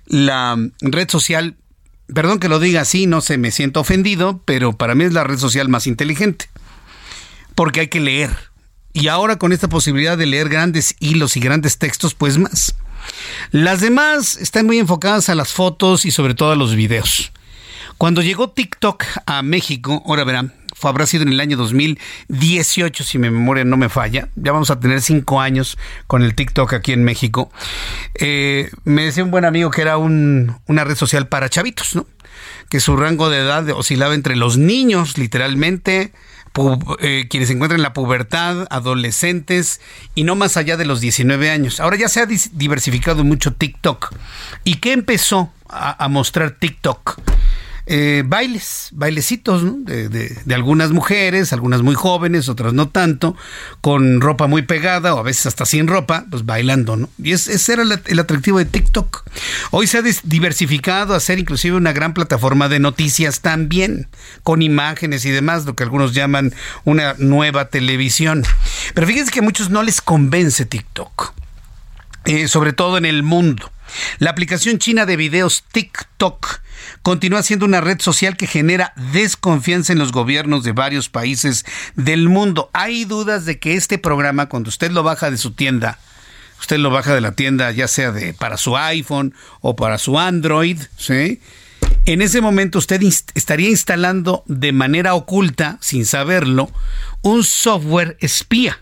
[0.06, 1.56] la red social,
[2.14, 5.24] perdón que lo diga así, no se me siento ofendido, pero para mí es la
[5.24, 6.50] red social más inteligente,
[7.56, 8.32] porque hay que leer.
[8.94, 12.76] Y ahora con esta posibilidad de leer grandes hilos y grandes textos, pues más.
[13.52, 17.32] Las demás están muy enfocadas a las fotos y sobre todo a los videos.
[17.98, 20.54] Cuando llegó TikTok a México, ahora verán,
[20.88, 24.30] habrá sido en el año 2018, si mi memoria no me falla.
[24.36, 25.78] Ya vamos a tener cinco años
[26.08, 27.52] con el TikTok aquí en México.
[28.16, 32.08] Eh, me decía un buen amigo que era una red social para chavitos, ¿no?
[32.70, 36.12] Que su rango de edad oscilaba entre los niños, literalmente,
[37.00, 39.82] eh, quienes se encuentran en la pubertad, adolescentes
[40.16, 41.80] y no más allá de los 19 años.
[41.80, 44.14] Ahora ya se ha diversificado mucho TikTok.
[44.64, 47.20] ¿Y qué empezó a mostrar TikTok?
[47.86, 53.36] Eh, bailes, bailecitos de, algunas mujeres, algunas muy jóvenes, otras no tanto,
[53.82, 57.10] con ropa muy pegada o a veces hasta sin ropa, pues bailando, ¿no?
[57.22, 59.26] Y ese era el, atractivo de TikTok.
[59.72, 64.08] Hoy se ha diversificado a ser inclusive una gran plataforma de noticias también,
[64.44, 66.54] con imágenes y demás, lo que algunos llaman
[66.86, 68.46] una nueva televisión.
[68.94, 71.34] Pero fíjense que a muchos no les convence TikTok,
[72.24, 73.74] eh, sobre todo en el mundo.
[74.20, 76.63] La aplicación china de videos TikTok
[77.02, 81.66] continúa siendo una red social que genera desconfianza en los gobiernos de varios países
[81.96, 82.70] del mundo.
[82.74, 86.00] Hay dudas de que este programa, cuando usted lo baja de su tienda,
[86.60, 90.20] usted lo baja de la tienda ya sea de para su iPhone o para su
[90.20, 91.42] Android, ¿sí?
[92.06, 93.02] En ese momento usted
[93.34, 96.70] estaría instalando de manera oculta, sin saberlo,
[97.22, 98.80] un software espía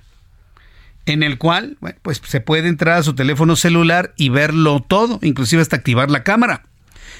[1.05, 5.61] en el cual pues se puede entrar a su teléfono celular y verlo todo, inclusive
[5.61, 6.65] hasta activar la cámara.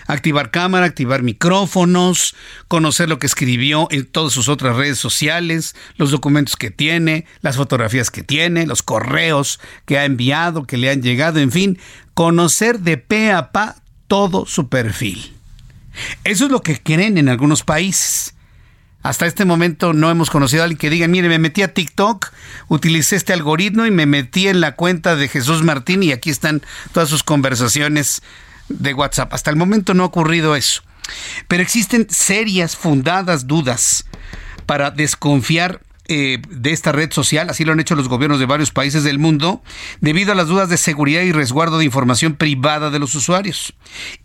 [0.07, 2.35] Activar cámara, activar micrófonos,
[2.67, 7.55] conocer lo que escribió en todas sus otras redes sociales, los documentos que tiene, las
[7.57, 11.79] fotografías que tiene, los correos que ha enviado, que le han llegado, en fin,
[12.13, 13.75] conocer de pe a pa
[14.07, 15.33] todo su perfil.
[16.23, 18.33] Eso es lo que creen en algunos países.
[19.03, 22.31] Hasta este momento no hemos conocido a alguien que diga, mire, me metí a TikTok,
[22.67, 26.61] utilicé este algoritmo y me metí en la cuenta de Jesús Martín y aquí están
[26.93, 28.21] todas sus conversaciones
[28.80, 29.34] de WhatsApp.
[29.34, 30.84] Hasta el momento no ha ocurrido eso.
[31.48, 34.06] Pero existen serias, fundadas dudas
[34.65, 35.81] para desconfiar
[36.14, 39.18] eh, de esta red social, así lo han hecho los gobiernos de varios países del
[39.18, 39.64] mundo,
[40.02, 43.73] debido a las dudas de seguridad y resguardo de información privada de los usuarios.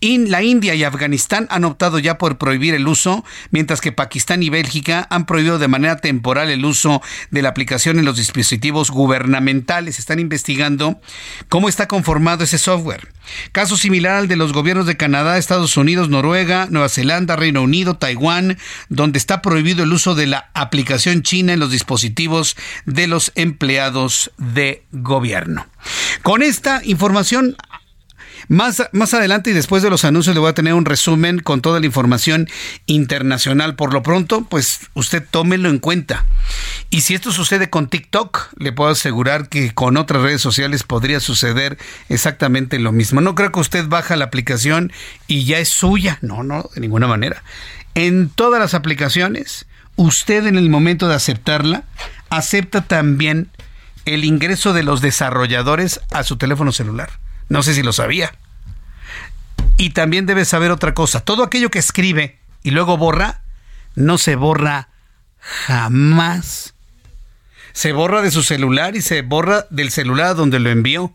[0.01, 4.51] La India y Afganistán han optado ya por prohibir el uso, mientras que Pakistán y
[4.51, 10.01] Bélgica han prohibido de manera temporal el uso de la aplicación en los dispositivos gubernamentales.
[10.01, 11.01] Están investigando
[11.49, 13.13] cómo está conformado ese software.
[13.53, 17.97] Caso similar al de los gobiernos de Canadá, Estados Unidos, Noruega, Nueva Zelanda, Reino Unido,
[17.97, 18.59] Taiwán,
[18.89, 24.31] donde está prohibido el uso de la aplicación china en los dispositivos de los empleados
[24.39, 25.67] de gobierno.
[26.23, 27.57] Con esta información
[28.49, 31.61] más, más, adelante y después de los anuncios le voy a tener un resumen con
[31.61, 32.49] toda la información
[32.87, 33.75] internacional.
[33.75, 36.25] Por lo pronto, pues usted tómelo en cuenta.
[36.91, 41.21] Y si esto sucede con TikTok, le puedo asegurar que con otras redes sociales podría
[41.21, 41.79] suceder
[42.09, 43.21] exactamente lo mismo.
[43.21, 44.93] No creo que usted baja la aplicación
[45.27, 46.19] y ya es suya.
[46.23, 47.43] No, no, de ninguna manera.
[47.95, 49.67] En todas las aplicaciones,
[49.97, 51.85] usted en el momento de aceptarla,
[52.31, 53.49] acepta también
[54.05, 57.11] el ingreso de los desarrolladores a su teléfono celular.
[57.49, 58.35] No sé si lo sabía.
[59.77, 61.21] Y también debe saber otra cosa.
[61.21, 63.43] Todo aquello que escribe y luego borra,
[63.95, 64.89] no se borra
[65.39, 66.75] jamás.
[67.73, 71.13] Se borra de su celular y se borra del celular donde lo envió.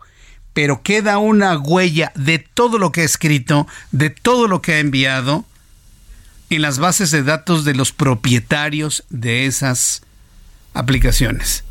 [0.53, 4.80] Pero queda una huella de todo lo que ha escrito, de todo lo que ha
[4.80, 5.45] enviado
[6.49, 10.03] en las bases de datos de los propietarios de esas
[10.74, 11.64] aplicaciones.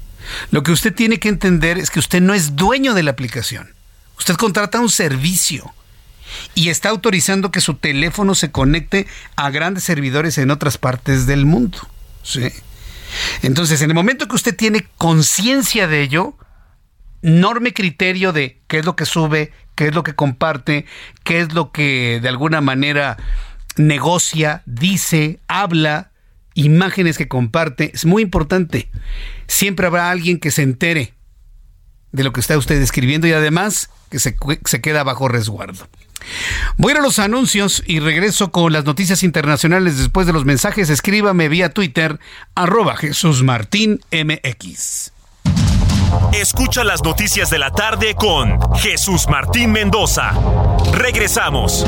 [0.51, 3.75] Lo que usted tiene que entender es que usted no es dueño de la aplicación.
[4.21, 5.75] Usted contrata un servicio
[6.55, 11.47] y está autorizando que su teléfono se conecte a grandes servidores en otras partes del
[11.47, 11.79] mundo.
[12.23, 12.53] ¿sí?
[13.43, 16.35] Entonces, en el momento que usted tiene conciencia de ello,
[17.23, 20.85] enorme criterio de qué es lo que sube, qué es lo que comparte,
[21.25, 23.17] qué es lo que de alguna manera
[23.77, 26.11] negocia, dice, habla,
[26.53, 28.91] imágenes que comparte, es muy importante.
[29.47, 31.15] Siempre habrá alguien que se entere
[32.13, 35.89] de lo que está usted escribiendo y además que se, se queda bajo resguardo.
[36.77, 40.91] Voy a a los anuncios y regreso con las noticias internacionales después de los mensajes.
[40.91, 42.19] Escríbame vía Twitter,
[42.55, 45.13] arroba Jesús Martín MX.
[46.33, 50.33] Escucha las noticias de la tarde con Jesús Martín Mendoza.
[50.93, 51.87] Regresamos.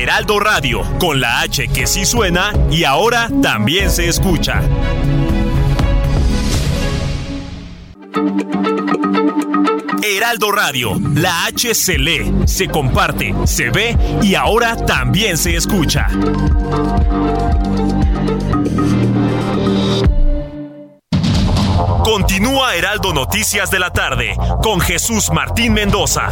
[0.00, 4.62] Heraldo Radio, con la H que sí suena y ahora también se escucha.
[10.02, 16.08] Heraldo Radio, la H se lee, se comparte, se ve y ahora también se escucha.
[22.04, 26.28] Continúa Heraldo Noticias de la tarde con Jesús Martín Mendoza.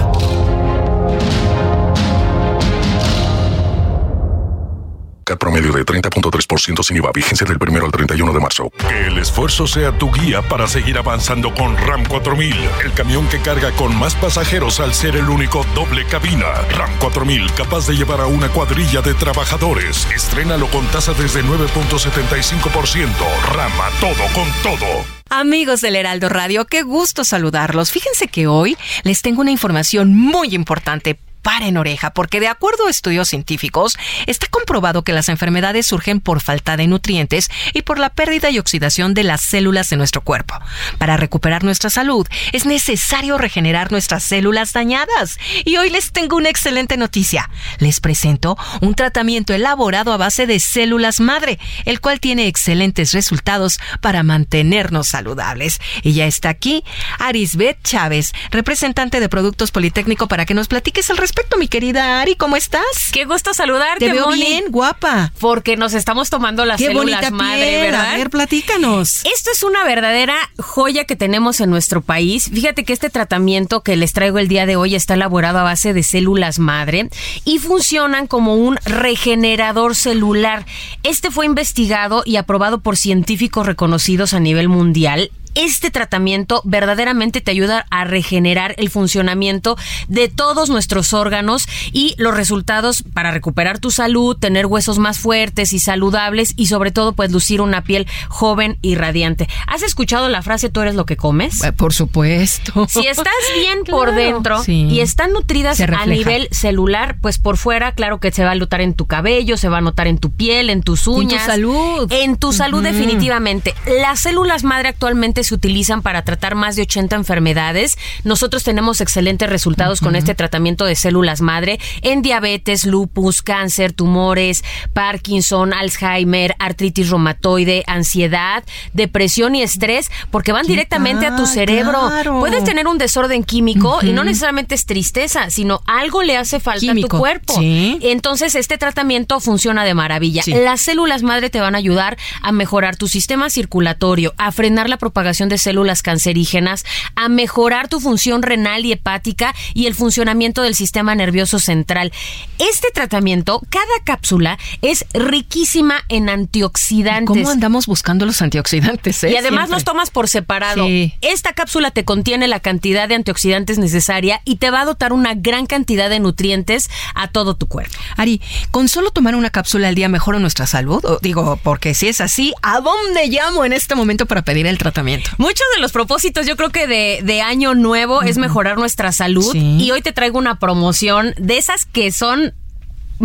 [5.35, 8.71] Promedio de 30.3% sin IVA, vigencia del primero al 31 de marzo.
[8.79, 12.55] Que el esfuerzo sea tu guía para seguir avanzando con RAM 4000,
[12.85, 16.47] el camión que carga con más pasajeros al ser el único doble cabina.
[16.71, 20.07] RAM 4000, capaz de llevar a una cuadrilla de trabajadores.
[20.15, 23.09] Estrénalo con tasa desde 9.75%.
[23.53, 25.17] Rama todo con todo.
[25.29, 27.91] Amigos del Heraldo Radio, qué gusto saludarlos.
[27.91, 32.91] Fíjense que hoy les tengo una información muy importante paren oreja, porque de acuerdo a
[32.91, 33.97] estudios científicos,
[34.27, 38.59] está comprobado que las enfermedades surgen por falta de nutrientes y por la pérdida y
[38.59, 40.55] oxidación de las células de nuestro cuerpo.
[40.99, 45.39] Para recuperar nuestra salud, es necesario regenerar nuestras células dañadas.
[45.65, 47.49] Y hoy les tengo una excelente noticia.
[47.79, 53.79] Les presento un tratamiento elaborado a base de células madre, el cual tiene excelentes resultados
[54.01, 55.81] para mantenernos saludables.
[56.03, 56.83] Y ya está aquí
[57.21, 62.37] Arisbet Chávez, representante de Productos Politécnico, para que nos platiques al respecto, mi querida Ari.
[62.37, 62.83] ¿Cómo estás?
[63.13, 64.43] Qué gusto saludarte, Te veo Moni.
[64.45, 65.33] bien, guapa.
[65.41, 67.81] Porque nos estamos tomando las Qué células bonita madre, piel.
[67.81, 68.13] ¿verdad?
[68.13, 69.25] A ver, platícanos.
[69.25, 72.51] Esto es una verdadera joya que tenemos en nuestro país.
[72.53, 75.95] Fíjate que este tratamiento que les traigo el día de hoy está elaborado a base
[75.95, 77.09] de células madre
[77.47, 80.67] y funcionan como un regenerador celular.
[81.05, 87.51] Este fue investigado y aprobado por científicos reconocidos a nivel mundial este tratamiento verdaderamente te
[87.51, 89.77] ayuda a regenerar el funcionamiento
[90.09, 95.73] de todos nuestros órganos y los resultados para recuperar tu salud, tener huesos más fuertes
[95.73, 99.49] y saludables y sobre todo pues lucir una piel joven y radiante.
[99.67, 101.63] ¿Has escuchado la frase tú eres lo que comes?
[101.65, 102.87] Eh, Por supuesto.
[102.89, 103.27] Si estás
[103.59, 104.87] bien por dentro Sí.
[104.91, 108.81] y están nutridas a nivel celular, pues por fuera, claro que se va a notar
[108.81, 111.47] en tu cabello, se va a notar en tu piel, en tus en tu uñas.
[111.47, 112.11] salud.
[112.13, 113.75] En tu salud definitivamente.
[114.03, 117.97] Las células madre actualmente se utilizan para tratar más de 80 enfermedades.
[118.25, 124.65] Nosotros tenemos excelentes resultados con este tratamiento de células madre en diabetes, lupus, cáncer, tumores,
[124.93, 132.09] Parkinson, Alzheimer, artritis reumatoide, ansiedad, depresión y estrés, porque van directamente a tu cerebro.
[132.09, 132.41] Claro.
[132.41, 136.93] Puedes tener un desorden químico y no necesariamente es tristeza, sino algo le hace falta
[136.93, 137.55] a tu cuerpo.
[137.59, 137.99] sí.
[138.03, 140.43] Entonces, este tratamiento funciona de maravilla.
[140.43, 140.53] Sí.
[140.53, 144.97] Las células madre te van a ayudar a mejorar tu sistema circulatorio, a frenar la
[144.97, 146.85] propagación de células cancerígenas,
[147.15, 152.13] a mejorar tu función renal y hepática y el funcionamiento del sistema nervioso central.
[152.59, 157.27] Este tratamiento, cada cápsula es riquísima en antioxidantes.
[157.27, 159.23] ¿Cómo andamos buscando los antioxidantes?
[159.25, 159.31] eh?
[159.31, 159.77] Y además Siempre.
[159.77, 160.87] los tomas por separado.
[160.87, 161.13] Sí.
[161.21, 165.35] Esta cápsula te contiene la cantidad de antioxidantes necesaria y te va a dotar una
[165.35, 167.95] gran cantidad de nutrientes a todo tu cuerpo.
[168.17, 168.41] Ari,
[168.71, 171.05] ¿con solo tomar una cápsula al día mejora nuestra salud?
[171.05, 174.79] O digo, porque si es así, ¿a dónde llamo en este momento para pedir el
[174.79, 175.16] tratamiento?
[175.39, 179.51] Muchos de los propósitos, yo creo que de, de año nuevo es mejorar nuestra salud.
[179.53, 179.79] Sí.
[179.81, 182.55] Y hoy te traigo una promoción de esas que son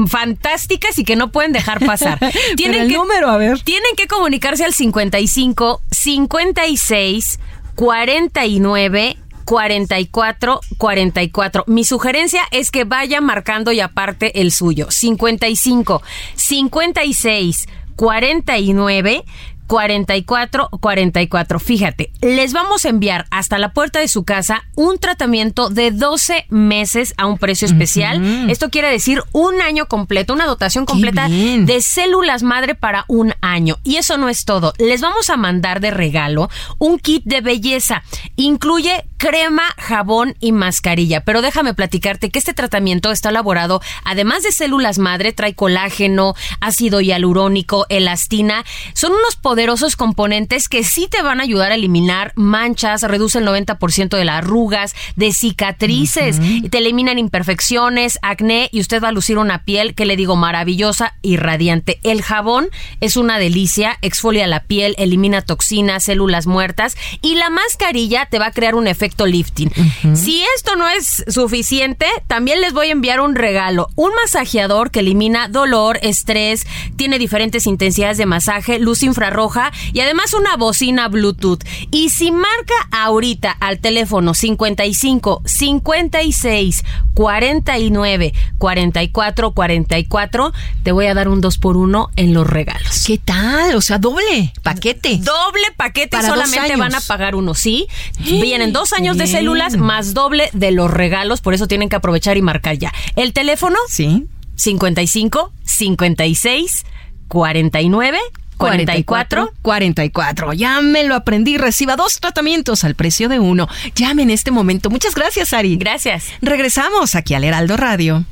[0.08, 2.20] fantásticas y que no pueden dejar pasar.
[2.58, 3.60] Pero el número, a ver.
[3.62, 7.40] Tienen que comunicarse al 55 56
[7.76, 11.64] 49 44 44.
[11.68, 14.90] Mi sugerencia es que vaya marcando y aparte el suyo.
[14.90, 16.02] 55
[16.36, 19.26] 56 49
[19.72, 21.60] 44 44.
[21.62, 26.46] Fíjate, les vamos a enviar hasta la puerta de su casa un tratamiento de 12
[26.50, 28.50] meses a un precio especial.
[28.50, 33.78] Esto quiere decir un año completo, una dotación completa de células madre para un año.
[33.86, 34.74] Y eso no es todo.
[34.78, 38.04] Les vamos a mandar de regalo un kit de belleza.
[38.36, 41.22] Incluye crema, jabón y mascarilla.
[41.22, 47.02] Pero déjame platicarte que este tratamiento está elaborado, además de células madre, trae colágeno, ácido
[47.02, 48.66] hialurónico, elastina.
[48.96, 53.46] Son unos poderosos componentes que sí te van a ayudar a eliminar manchas, reduce el
[53.46, 56.40] 90% de las arrugas, de cicatrices,
[56.72, 61.14] te eliminan imperfecciones, acné y usted va a lucir una piel que le digo maravillosa
[61.22, 62.00] y radiante.
[62.02, 62.70] El jabón
[63.02, 68.48] es una delicia, exfolia la piel, elimina toxinas, células muertas y la mascarilla te va
[68.48, 69.72] a crear un efecto lifting.
[70.16, 75.02] Si esto no es suficiente, también les voy a enviar un regalo, un masajeador que
[75.02, 76.66] elimina dolor, estrés,
[76.96, 79.51] tiene diferentes intensidades de masaje, luz infrarroja
[79.94, 81.64] y además una bocina Bluetooth.
[81.92, 86.84] Y si marca ahorita al teléfono 55 56
[87.14, 90.54] 49 44 44,
[90.84, 93.04] te voy a dar un 2 por 1 en los regalos.
[93.06, 93.76] ¿Qué tal?
[93.76, 95.18] O sea, doble paquete.
[95.18, 97.88] Doble paquete Para solamente van a pagar uno, sí.
[98.20, 102.38] Vienen dos años de células más doble de los regalos, por eso tienen que aprovechar
[102.38, 102.94] y marcar ya.
[103.16, 104.26] El teléfono Sí.
[104.56, 106.86] 55 56
[107.28, 108.20] 49
[108.62, 110.54] 44 44.
[110.54, 111.58] Ya me lo aprendí.
[111.58, 113.68] Reciba dos tratamientos al precio de uno.
[113.96, 114.90] Llame en este momento.
[114.90, 115.78] Muchas gracias, Ari.
[115.78, 116.26] Gracias.
[116.42, 118.26] Regresamos aquí al Heraldo Radio.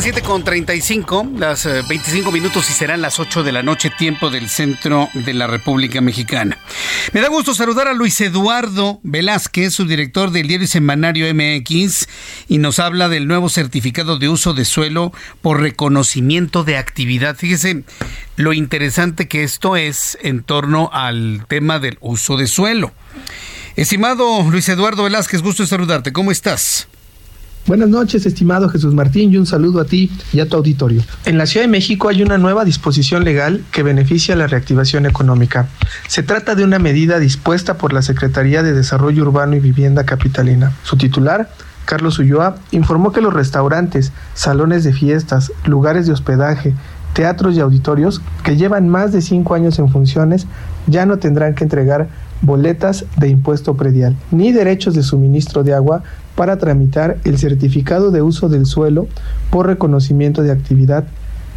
[0.00, 4.48] Las 7.35, las 25 eh, minutos y serán las 8 de la noche, tiempo del
[4.48, 6.56] centro de la República Mexicana.
[7.12, 12.08] Me da gusto saludar a Luis Eduardo Velázquez, su director del diario Semanario MX,
[12.48, 15.12] y nos habla del nuevo certificado de uso de suelo
[15.42, 17.36] por reconocimiento de actividad.
[17.36, 17.84] Fíjese
[18.36, 22.94] lo interesante que esto es en torno al tema del uso de suelo.
[23.76, 26.14] Estimado Luis Eduardo Velázquez, gusto saludarte.
[26.14, 26.88] ¿Cómo estás?
[27.66, 31.02] Buenas noches, estimado Jesús Martín, y un saludo a ti y a tu auditorio.
[31.24, 35.68] En la Ciudad de México hay una nueva disposición legal que beneficia la reactivación económica.
[36.08, 40.72] Se trata de una medida dispuesta por la Secretaría de Desarrollo Urbano y Vivienda Capitalina.
[40.82, 41.50] Su titular,
[41.84, 46.74] Carlos Ulloa, informó que los restaurantes, salones de fiestas, lugares de hospedaje,
[47.12, 50.46] teatros y auditorios que llevan más de cinco años en funciones
[50.86, 52.08] ya no tendrán que entregar
[52.42, 56.02] boletas de impuesto predial ni derechos de suministro de agua
[56.34, 59.08] para tramitar el certificado de uso del suelo
[59.50, 61.04] por reconocimiento de actividad,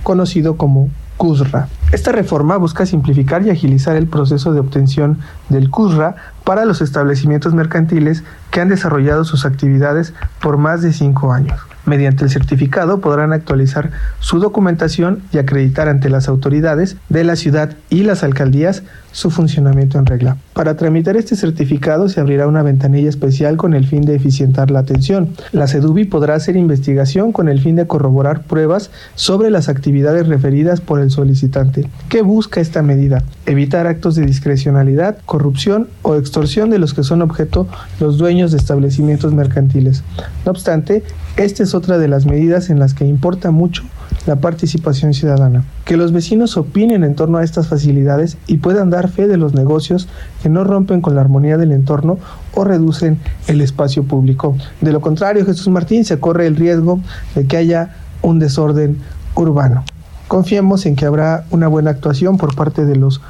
[0.04, 1.70] conocido como CUSRA.
[1.92, 5.20] Esta reforma busca simplificar y agilizar el proceso de obtención
[5.50, 11.32] del CUSRA para los establecimientos mercantiles que han desarrollado sus actividades por más de cinco
[11.32, 11.60] años.
[11.86, 17.76] Mediante el certificado podrán actualizar su documentación y acreditar ante las autoridades de la ciudad
[17.90, 20.38] y las alcaldías su funcionamiento en regla.
[20.54, 24.80] Para tramitar este certificado se abrirá una ventanilla especial con el fin de eficientar la
[24.80, 25.30] atención.
[25.52, 30.82] La CEDUBI podrá hacer investigación con el fin de corroborar pruebas sobre las actividades referidas
[30.82, 31.88] por el solicitante.
[32.10, 33.24] ¿Qué busca esta medida?
[33.46, 37.68] Evitar actos de discrecionalidad, corrupción o extorsión de los que son objeto
[38.00, 40.04] los dueños de establecimientos mercantiles.
[40.46, 41.04] No obstante,
[41.36, 43.84] esta es otra de las medidas en las que importa mucho
[44.28, 45.64] la participación ciudadana.
[45.84, 49.54] Que los vecinos opinen en torno a estas facilidades y puedan dar fe de los
[49.54, 50.08] negocios
[50.44, 52.20] que no rompen con la armonía del entorno
[52.54, 54.56] o reducen el espacio público.
[54.82, 57.00] De lo contrario, Jesús Martín se corre el riesgo
[57.34, 59.00] de que haya un desorden
[59.36, 59.84] urbano.
[60.28, 63.22] Confiemos en que habrá una buena actuación por parte de los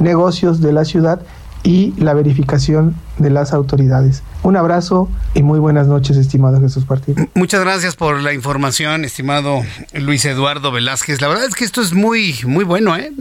[0.00, 1.20] negocios de la ciudad
[1.64, 4.22] y la verificación de las autoridades.
[4.42, 7.28] Un abrazo y muy buenas noches, estimado Jesús Martín.
[7.34, 9.62] Muchas gracias por la información, estimado
[9.94, 11.20] Luis Eduardo Velázquez.
[11.20, 13.12] La verdad es que esto es muy, muy bueno, ¿eh?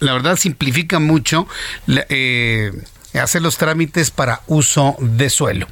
[0.00, 1.46] La verdad simplifica mucho
[1.86, 2.72] eh,
[3.12, 5.66] hacer los trámites para uso de suelo.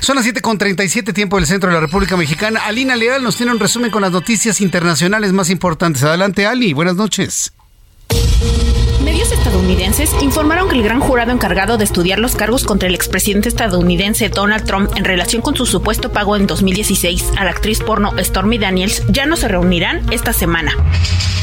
[0.00, 2.62] Son las 7.37 tiempo del centro de la República Mexicana.
[2.66, 6.02] Alina Leal nos tiene un resumen con las noticias internacionales más importantes.
[6.02, 6.72] Adelante, Ali.
[6.72, 7.52] Buenas noches.
[9.68, 14.30] Estadounidenses informaron que el gran jurado encargado de estudiar los cargos contra el expresidente estadounidense
[14.30, 18.56] Donald Trump en relación con su supuesto pago en 2016 a la actriz porno Stormy
[18.56, 20.72] Daniels ya no se reunirán esta semana.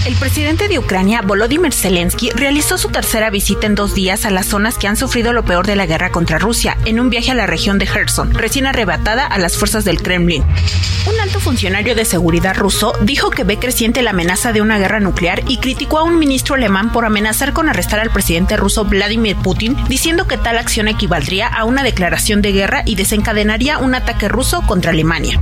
[0.06, 4.45] El presidente de Ucrania, Volodymyr Zelensky, realizó su tercera visita en dos días a las
[4.45, 7.35] zonas que han sufrido lo peor de la guerra contra Rusia, en un viaje a
[7.35, 10.43] la región de Kherson, recién arrebatada a las fuerzas del Kremlin.
[11.07, 14.99] Un alto funcionario de seguridad ruso dijo que ve creciente la amenaza de una guerra
[14.99, 19.35] nuclear y criticó a un ministro alemán por amenazar con arrestar al presidente ruso Vladimir
[19.35, 24.29] Putin, diciendo que tal acción equivaldría a una declaración de guerra y desencadenaría un ataque
[24.29, 25.41] ruso contra Alemania.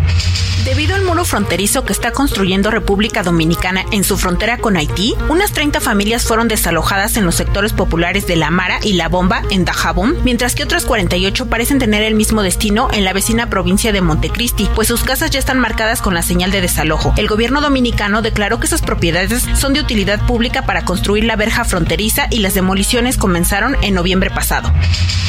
[0.65, 5.51] Debido al muro fronterizo que está construyendo República Dominicana en su frontera con Haití, unas
[5.51, 9.65] 30 familias fueron desalojadas en los sectores populares de La Mara y La Bomba en
[9.65, 13.99] Dajabón, mientras que otras 48 parecen tener el mismo destino en la vecina provincia de
[13.99, 17.13] Montecristi, pues sus casas ya están marcadas con la señal de desalojo.
[17.17, 21.65] El gobierno dominicano declaró que esas propiedades son de utilidad pública para construir la verja
[21.65, 24.71] fronteriza y las demoliciones comenzaron en noviembre pasado.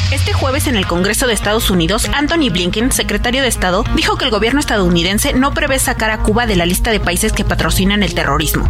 [0.09, 4.23] Este jueves en el Congreso de Estados Unidos, Anthony Blinken, secretario de Estado, dijo que
[4.23, 8.03] el gobierno estadounidense no prevé sacar a Cuba de la lista de países que patrocinan
[8.03, 8.69] el terrorismo.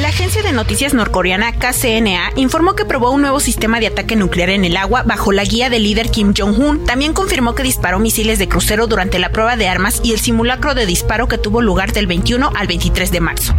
[0.00, 4.50] La agencia de noticias norcoreana KCNA informó que probó un nuevo sistema de ataque nuclear
[4.50, 6.84] en el agua bajo la guía del líder Kim Jong-un.
[6.84, 10.76] También confirmó que disparó misiles de crucero durante la prueba de armas y el simulacro
[10.76, 13.56] de disparo que tuvo lugar del 21 al 23 de marzo.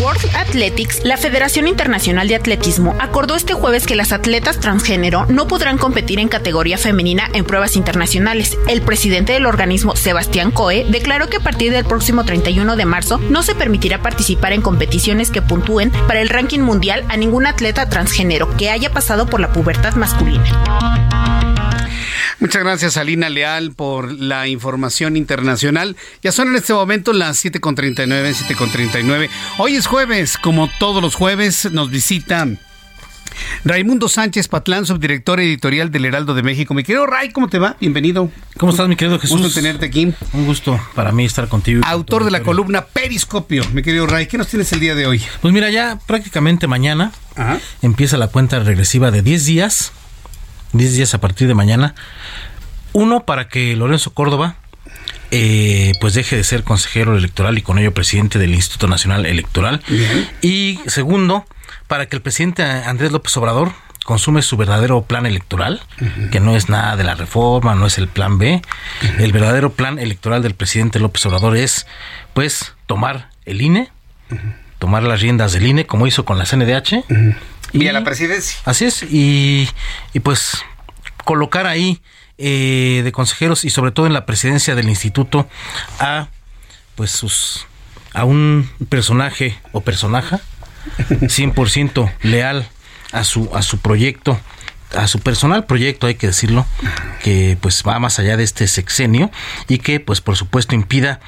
[0.00, 5.46] World Athletics, la Federación Internacional de Atletismo, acordó este jueves que las atletas transgénero no
[5.46, 8.56] podrán competir en categoría femenina en pruebas internacionales.
[8.68, 13.18] El presidente del organismo, Sebastián Coe, declaró que a partir del próximo 31 de marzo
[13.30, 17.88] no se permitirá participar en competiciones que puntúen para el ranking mundial a ningún atleta
[17.88, 20.44] transgénero que haya pasado por la pubertad masculina.
[22.40, 25.96] Muchas gracias, Alina Leal, por la información internacional.
[26.22, 29.28] Ya son en este momento las 7.39, 7.39.
[29.58, 32.46] Hoy es jueves, como todos los jueves, nos visita
[33.64, 36.74] Raimundo Sánchez Patlán, subdirector editorial del Heraldo de México.
[36.74, 37.76] Mi querido Ray, ¿cómo te va?
[37.80, 38.30] Bienvenido.
[38.56, 39.40] ¿Cómo estás, mi querido Jesús?
[39.40, 40.12] Gusto tenerte aquí.
[40.32, 41.82] Un gusto para mí estar contigo.
[41.86, 44.26] Autor de la columna Periscopio, mi querido Ray.
[44.26, 45.22] ¿Qué nos tienes el día de hoy?
[45.40, 47.12] Pues mira, ya prácticamente mañana
[47.82, 49.92] empieza la cuenta regresiva de 10 días
[50.72, 51.94] 10 días a partir de mañana.
[52.92, 54.56] Uno, para que Lorenzo Córdoba
[55.30, 59.82] eh, pues deje de ser consejero electoral y con ello presidente del Instituto Nacional Electoral.
[60.40, 61.44] Y segundo,
[61.88, 63.72] para que el presidente Andrés López Obrador
[64.04, 65.82] consume su verdadero plan electoral,
[66.30, 68.62] que no es nada de la reforma, no es el plan B.
[69.18, 71.86] El verdadero plan electoral del presidente López Obrador es,
[72.32, 73.90] pues, tomar el INE,
[74.78, 77.04] tomar las riendas del INE, como hizo con la CNDH.
[77.72, 78.58] Y, a la presidencia.
[78.64, 79.68] Así es, y,
[80.14, 80.64] y pues
[81.24, 82.00] colocar ahí
[82.38, 85.48] eh, de consejeros y sobre todo en la presidencia del instituto
[85.98, 86.28] a
[86.94, 87.66] pues sus
[88.14, 90.38] a un personaje o personaje
[91.08, 92.68] 100% leal
[93.12, 94.38] a su a su proyecto
[94.96, 96.66] a su personal proyecto hay que decirlo
[97.22, 99.30] que pues va más allá de este sexenio
[99.68, 101.20] y que pues por supuesto impida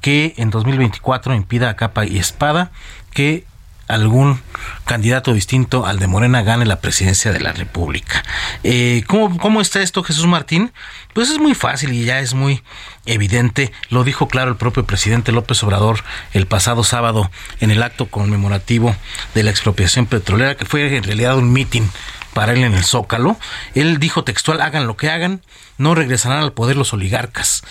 [0.00, 2.72] que en 2024 impida a capa y espada
[3.12, 3.44] que
[3.88, 4.40] algún
[4.84, 8.22] candidato distinto al de Morena gane la presidencia de la República.
[8.62, 10.72] Eh, ¿cómo, ¿Cómo está esto, Jesús Martín?
[11.12, 12.62] Pues es muy fácil y ya es muy
[13.06, 13.72] evidente.
[13.90, 16.02] Lo dijo claro el propio presidente López Obrador
[16.32, 17.30] el pasado sábado
[17.60, 18.94] en el acto conmemorativo
[19.34, 21.88] de la expropiación petrolera, que fue en realidad un mitin
[22.34, 23.38] para él en el Zócalo.
[23.74, 25.40] Él dijo textual, hagan lo que hagan,
[25.78, 27.62] no regresarán al poder los oligarcas.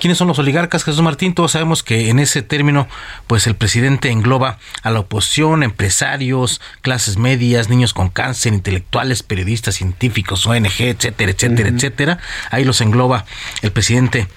[0.00, 1.34] ¿Quiénes son los oligarcas, Jesús Martín?
[1.34, 2.88] Todos sabemos que en ese término,
[3.26, 9.74] pues el presidente engloba a la oposición, empresarios, clases medias, niños con cáncer, intelectuales, periodistas,
[9.74, 12.18] científicos, ONG, etcétera, etcétera, etcétera.
[12.50, 13.26] Ahí los engloba
[13.62, 14.28] el presidente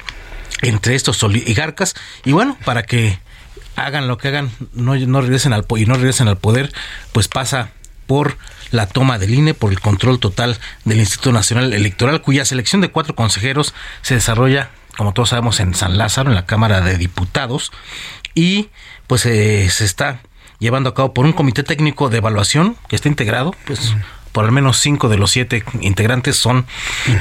[0.61, 1.95] entre estos oligarcas.
[2.25, 3.19] Y bueno, para que
[3.75, 6.73] hagan lo que hagan, no, no regresen al y no regresen al poder,
[7.13, 7.71] pues pasa
[8.07, 8.37] por
[8.71, 12.89] la toma del INE por el control total del Instituto Nacional Electoral, cuya selección de
[12.89, 17.71] cuatro consejeros se desarrolla, como todos sabemos, en San Lázaro, en la Cámara de Diputados,
[18.33, 18.69] y
[19.07, 20.21] pues eh, se está
[20.59, 23.95] llevando a cabo por un comité técnico de evaluación que está integrado, pues
[24.31, 26.65] por al menos cinco de los siete integrantes son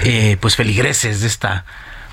[0.04, 1.64] eh, pues feligreses de esta,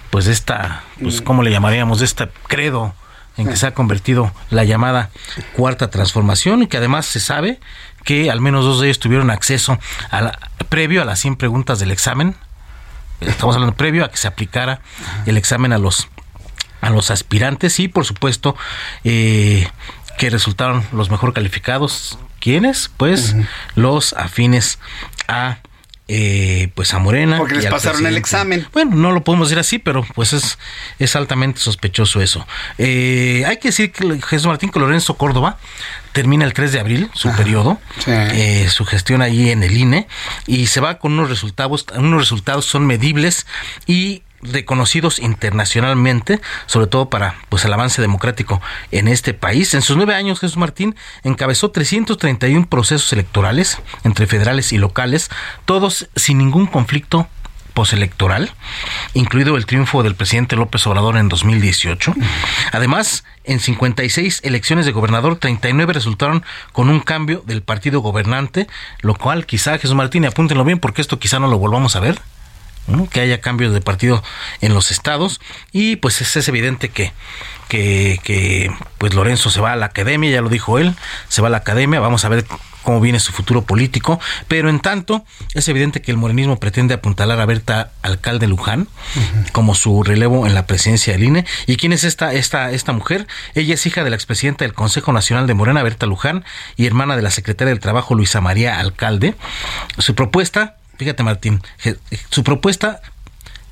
[0.09, 2.93] pues de esta, pues cómo le llamaríamos, de este credo
[3.35, 5.09] en que se ha convertido la llamada
[5.55, 7.59] cuarta transformación y que además se sabe
[8.03, 9.79] que al menos dos de ellos tuvieron acceso
[10.11, 10.39] a la,
[10.69, 12.35] previo a las 100 preguntas del examen.
[13.21, 14.81] Estamos hablando previo a que se aplicara
[15.25, 16.09] el examen a los
[16.81, 18.57] a los aspirantes y por supuesto
[19.05, 19.69] eh,
[20.17, 22.19] que resultaron los mejor calificados.
[22.39, 22.91] ¿Quiénes?
[22.97, 23.37] Pues
[23.75, 24.79] los afines
[25.29, 25.59] a
[26.09, 27.37] eh, pues a Morena.
[27.37, 28.67] Porque les pasaron el examen.
[28.73, 30.59] Bueno, no lo podemos decir así, pero pues es,
[30.99, 32.45] es altamente sospechoso eso.
[32.77, 35.57] Eh, hay que decir que Jesús Martín que Lorenzo Córdoba
[36.13, 40.07] termina el 3 de abril su periodo, eh, su gestión ahí en el INE,
[40.47, 43.45] y se va con unos resultados, unos resultados son medibles
[43.85, 48.61] y reconocidos internacionalmente, sobre todo para pues el avance democrático
[48.91, 49.73] en este país.
[49.73, 55.29] En sus nueve años, Jesús Martín encabezó 331 procesos electorales entre federales y locales,
[55.65, 57.27] todos sin ningún conflicto
[57.73, 58.51] postelectoral,
[59.13, 62.13] incluido el triunfo del presidente López Obrador en 2018.
[62.71, 68.67] Además, en 56 elecciones de gobernador, 39 resultaron con un cambio del partido gobernante,
[69.01, 72.19] lo cual quizá Jesús Martín, apúntenlo bien porque esto quizá no lo volvamos a ver
[73.11, 74.23] que haya cambios de partido
[74.61, 75.39] en los estados
[75.71, 77.13] y pues es, es evidente que,
[77.69, 80.95] que, que, pues Lorenzo se va a la academia, ya lo dijo él,
[81.27, 82.45] se va a la academia, vamos a ver
[82.83, 87.39] cómo viene su futuro político, pero en tanto es evidente que el morenismo pretende apuntalar
[87.39, 88.87] a Berta Alcalde Luján
[89.53, 91.45] como su relevo en la presidencia del INE.
[91.65, 93.27] ¿Y quién es esta, esta, esta mujer?
[93.55, 96.43] Ella es hija de la expresidenta del Consejo Nacional de Morena, Berta Luján,
[96.75, 99.35] y hermana de la secretaria del Trabajo, Luisa María Alcalde.
[99.97, 101.61] Su propuesta fíjate Martín,
[102.29, 103.01] su propuesta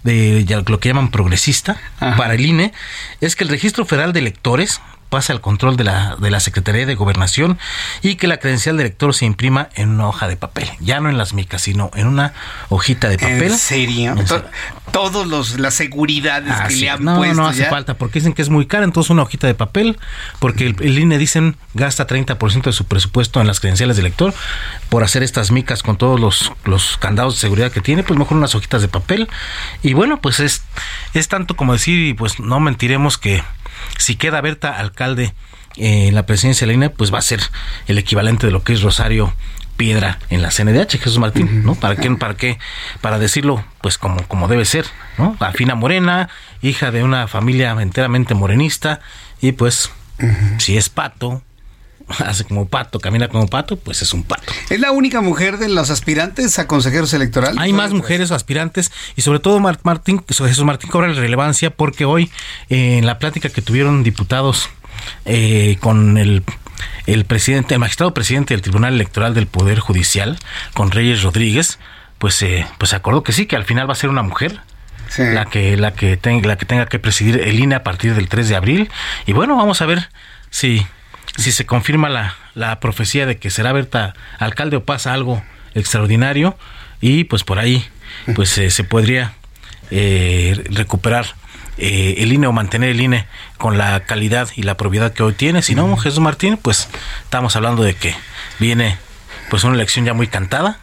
[0.04, 2.74] de lo que llaman progresista para el INE
[3.20, 4.82] es que el registro federal de electores
[5.12, 7.60] pase al control de la, de la Secretaría de Gobernación
[8.02, 11.10] y que la credencial de elector se imprima en una hoja de papel, ya no
[11.10, 12.34] en las micas, sino en una
[12.70, 13.52] hojita de papel.
[13.52, 14.16] ¿En serio?
[14.92, 17.36] Todos los las seguridades que le han no, puesto.
[17.36, 20.00] No, hace falta, porque dicen que es muy cara, entonces una hojita de papel,
[20.40, 24.34] porque el, INE dicen gasta 30% de su presupuesto en las credenciales de elector
[24.88, 28.38] por hacer estas micas con todos los, los candados de seguridad que tiene, pues mejor
[28.38, 29.28] unas hojitas de papel.
[29.84, 30.64] Y bueno, pues es,
[31.14, 33.44] es tanto como decir, y pues no mentiremos que
[33.98, 35.34] si queda Berta alcalde
[35.76, 37.42] en la presidencia de la INE, pues va a ser
[37.88, 39.34] el equivalente de lo que es Rosario
[39.78, 41.76] Piedra en la CNDH, Jesús Martín, ¿no?
[41.76, 42.12] ¿Para qué?
[42.12, 42.60] ¿Para qué?
[43.00, 44.86] Para decirlo, pues como, como debe ser,
[45.18, 45.36] ¿no?
[45.40, 46.30] Afina Morena,
[46.62, 49.00] hija de una familia enteramente morenista,
[49.42, 49.90] y pues,
[50.60, 51.42] si es pato,
[52.20, 54.52] hace como pato, camina como pato, pues es un pato.
[54.70, 57.58] ¿Es la única mujer de los aspirantes a consejeros electorales?
[57.60, 62.32] Hay más mujeres aspirantes y sobre todo Martín, Jesús Martín cobra relevancia porque hoy
[62.70, 64.70] en la plática que tuvieron diputados
[65.26, 66.44] eh, con el
[67.06, 70.38] el presidente, el magistrado presidente del Tribunal Electoral del Poder Judicial,
[70.74, 71.80] con Reyes Rodríguez,
[72.18, 74.62] pues, eh, pues acordó que sí, que al final va a ser una mujer
[75.18, 78.30] la que la que tenga la que tenga que presidir el INE a partir del
[78.30, 78.90] 3 de abril
[79.26, 80.10] y bueno, vamos a ver
[80.50, 80.86] si
[81.38, 85.42] si se confirma la, la profecía de que será Berta alcalde o pasa algo
[85.74, 86.58] extraordinario
[87.00, 87.86] y pues por ahí
[88.36, 89.34] pues eh, se podría
[89.90, 91.26] eh, recuperar
[91.78, 93.26] eh, el INE o mantener el INE
[93.58, 95.62] con la calidad y la propiedad que hoy tiene.
[95.62, 96.90] Si no, Jesús Martín, pues
[97.24, 98.16] estamos hablando de que
[98.60, 98.98] viene
[99.50, 100.80] pues una elección ya muy cantada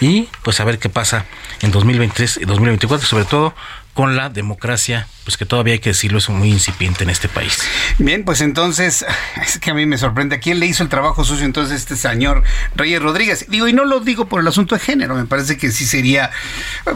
[0.00, 1.24] y pues a ver qué pasa
[1.62, 3.54] en 2023 y 2024, sobre todo
[3.94, 7.60] con la democracia, pues que todavía hay que decirlo, es muy incipiente en este país.
[7.98, 9.06] Bien, pues entonces,
[9.42, 11.96] es que a mí me sorprende, ¿a quién le hizo el trabajo sucio entonces este
[11.96, 12.42] señor
[12.74, 13.46] Reyes Rodríguez?
[13.48, 16.30] Digo, y no lo digo por el asunto de género, me parece que sí sería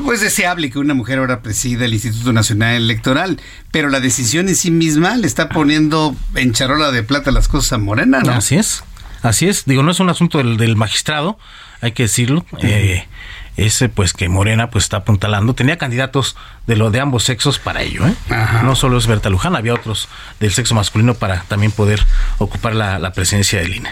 [0.04, 4.56] pues deseable que una mujer ahora presida el Instituto Nacional Electoral, pero la decisión en
[4.56, 8.32] sí misma le está poniendo en charola de plata las cosas a Morena, ¿no?
[8.32, 8.82] Así es,
[9.22, 11.38] así es, digo, no es un asunto del, del magistrado,
[11.80, 13.06] hay que decirlo, eh,
[13.58, 15.54] ese pues que Morena pues está apuntalando.
[15.54, 16.36] Tenía candidatos
[16.66, 18.14] de lo de ambos sexos para ello, ¿eh?
[18.62, 20.08] No solo es Berta Luján, había otros
[20.40, 22.04] del sexo masculino para también poder
[22.38, 23.90] ocupar la, la presidencia del INE.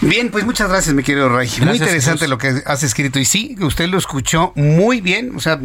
[0.00, 1.48] Bien, pues muchas gracias, mi querido Ray.
[1.60, 3.20] muy interesante lo que has escrito.
[3.20, 5.36] Y sí, usted lo escuchó muy bien.
[5.36, 5.60] O sea,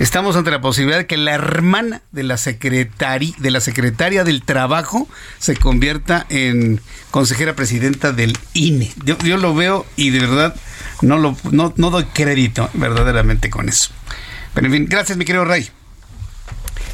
[0.00, 4.42] estamos ante la posibilidad de que la hermana de la, secretari, de la secretaria del
[4.42, 5.08] trabajo
[5.38, 6.80] se convierta en
[7.12, 8.92] consejera presidenta del INE.
[9.04, 10.56] Yo, yo lo veo y de verdad
[11.02, 13.90] no, lo, no, no doy crédito verdaderamente con eso.
[14.54, 15.68] Pero en fin, gracias, mi querido Ray.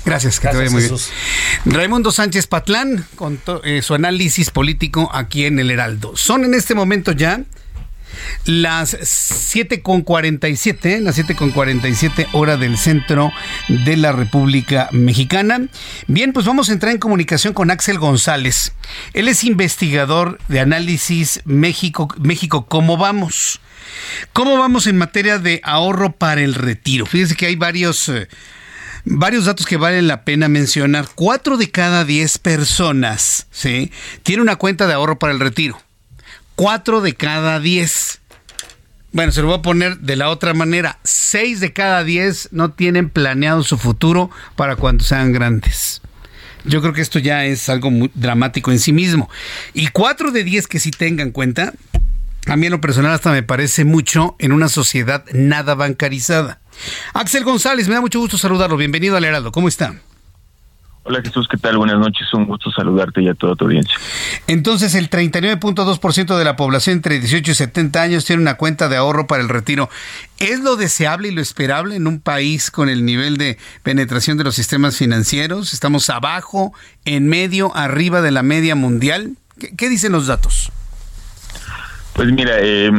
[0.04, 0.94] Gracias, que te vaya muy bien.
[1.64, 6.12] Raimundo Sánchez Patlán con eh, su análisis político aquí en el Heraldo.
[6.14, 7.40] Son en este momento ya
[8.44, 13.32] las 7.47, las 7.47 hora del centro
[13.68, 15.66] de la República Mexicana.
[16.06, 18.72] Bien, pues vamos a entrar en comunicación con Axel González.
[19.14, 23.60] Él es investigador de análisis México, México, ¿cómo vamos?
[24.32, 27.06] ¿Cómo vamos en materia de ahorro para el retiro?
[27.06, 28.08] Fíjense que hay varios...
[28.08, 28.28] Eh,
[29.04, 31.06] varios datos que valen la pena mencionar.
[31.14, 33.92] Cuatro de cada diez personas, ¿sí?
[34.22, 35.80] Tiene una cuenta de ahorro para el retiro.
[36.54, 38.20] Cuatro de cada diez.
[39.12, 40.98] Bueno, se lo voy a poner de la otra manera.
[41.04, 46.00] Seis de cada diez no tienen planeado su futuro para cuando sean grandes.
[46.64, 49.28] Yo creo que esto ya es algo muy dramático en sí mismo.
[49.74, 51.74] Y cuatro de diez que sí tengan cuenta,
[52.46, 56.60] a mí en lo personal hasta me parece mucho en una sociedad nada bancarizada.
[57.12, 58.76] Axel González, me da mucho gusto saludarlo.
[58.76, 59.52] Bienvenido al Heraldo.
[59.52, 59.94] ¿Cómo está?
[61.06, 61.76] Hola Jesús, ¿qué tal?
[61.76, 63.94] Buenas noches, un gusto saludarte y a toda tu audiencia.
[64.46, 68.96] Entonces, el 39.2% de la población entre 18 y 70 años tiene una cuenta de
[68.96, 69.90] ahorro para el retiro.
[70.38, 74.44] ¿Es lo deseable y lo esperable en un país con el nivel de penetración de
[74.44, 75.74] los sistemas financieros?
[75.74, 76.72] ¿Estamos abajo,
[77.04, 79.36] en medio, arriba de la media mundial?
[79.60, 80.72] ¿Qué, qué dicen los datos?
[82.14, 82.92] Pues mira, eh,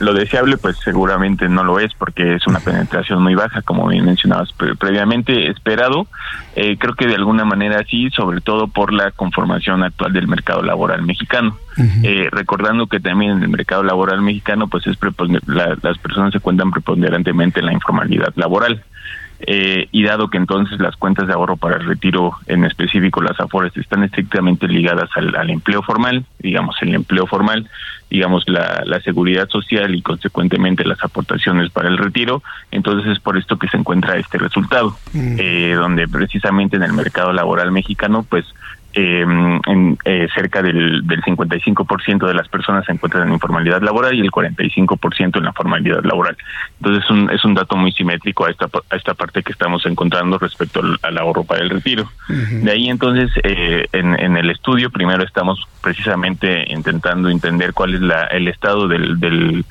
[0.00, 4.06] lo deseable pues seguramente no lo es porque es una penetración muy baja, como bien
[4.06, 6.06] mencionabas previamente, esperado.
[6.56, 10.62] Eh, creo que de alguna manera sí, sobre todo por la conformación actual del mercado
[10.62, 11.58] laboral mexicano.
[12.02, 14.96] eh, recordando que también en el mercado laboral mexicano pues es
[15.46, 18.82] la, las personas se cuentan preponderantemente en la informalidad laboral.
[19.46, 23.38] Eh, y dado que entonces las cuentas de ahorro para el retiro, en específico las
[23.38, 27.68] AFORES, están estrictamente ligadas al, al empleo formal, digamos el empleo formal,
[28.10, 33.36] digamos la, la, seguridad social y consecuentemente las aportaciones para el retiro, entonces es por
[33.36, 35.36] esto que se encuentra este resultado, mm.
[35.38, 38.44] eh, donde precisamente en el mercado laboral mexicano, pues
[38.94, 44.14] eh, en, eh, cerca del, del 55% de las personas se encuentran en informalidad laboral
[44.14, 46.36] y el 45% en la formalidad laboral.
[46.78, 49.84] Entonces es un, es un dato muy simétrico a esta, a esta parte que estamos
[49.86, 52.04] encontrando respecto al, al ahorro para el retiro.
[52.28, 52.60] Uh -huh.
[52.62, 58.00] De ahí entonces eh, en, en el estudio primero estamos precisamente intentando entender cuál es
[58.00, 59.64] la, el estado del, del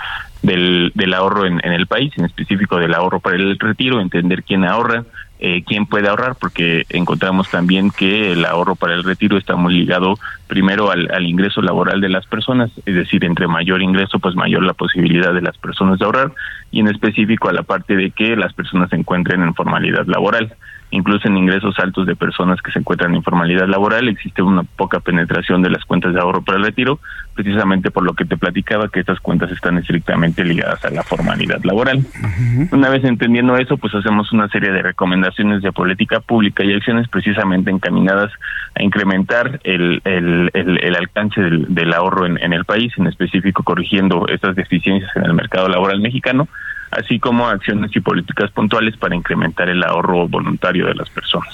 [0.44, 4.44] del, del ahorro en, en, el país, en específico del ahorro para el retiro, entender
[4.44, 5.06] quién ahorra,
[5.46, 9.74] eh, quién puede ahorrar, porque encontramos también que el ahorro para el retiro está muy
[9.74, 10.18] ligado
[10.48, 14.64] primero al, al, ingreso laboral de las personas, es decir, entre mayor ingreso, pues mayor
[14.64, 16.32] la posibilidad de las personas de ahorrar,
[16.72, 20.56] y en específico a la parte de que las personas se encuentren en formalidad laboral
[20.94, 25.00] incluso en ingresos altos de personas que se encuentran en informalidad laboral, existe una poca
[25.00, 27.00] penetración de las cuentas de ahorro para el retiro,
[27.34, 31.64] precisamente por lo que te platicaba que estas cuentas están estrictamente ligadas a la formalidad
[31.64, 31.98] laboral.
[31.98, 32.74] Uh -huh.
[32.74, 37.08] Una vez entendiendo eso, pues hacemos una serie de recomendaciones de política pública y acciones
[37.08, 38.32] precisamente encaminadas
[38.76, 43.08] a incrementar el, el, el, el alcance del, del ahorro en, en el país, en
[43.08, 46.48] específico corrigiendo estas deficiencias en el mercado laboral mexicano
[46.94, 51.50] así como acciones y políticas puntuales para incrementar el ahorro voluntario de las personas.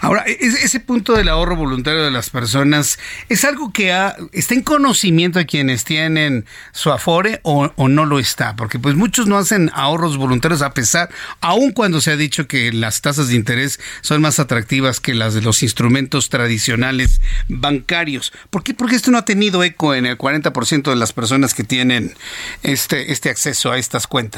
[0.00, 2.98] Ahora, e-, ese punto del ahorro voluntario de las personas
[3.28, 3.94] es algo que
[4.32, 8.94] está en conocimiento de quienes tienen su afore o, o, no lo está, porque pues
[8.94, 11.08] muchos no hacen ahorros voluntarios a pesar,
[11.40, 15.34] aun cuando se ha dicho que las tasas de interés son más atractivas que las
[15.34, 18.32] de los instrumentos tradicionales bancarios.
[18.50, 18.74] ¿Por qué?
[18.74, 22.14] Porque esto no ha tenido eco en el 40% de las personas que tienen
[22.62, 24.35] este, este acceso a estas cuentas.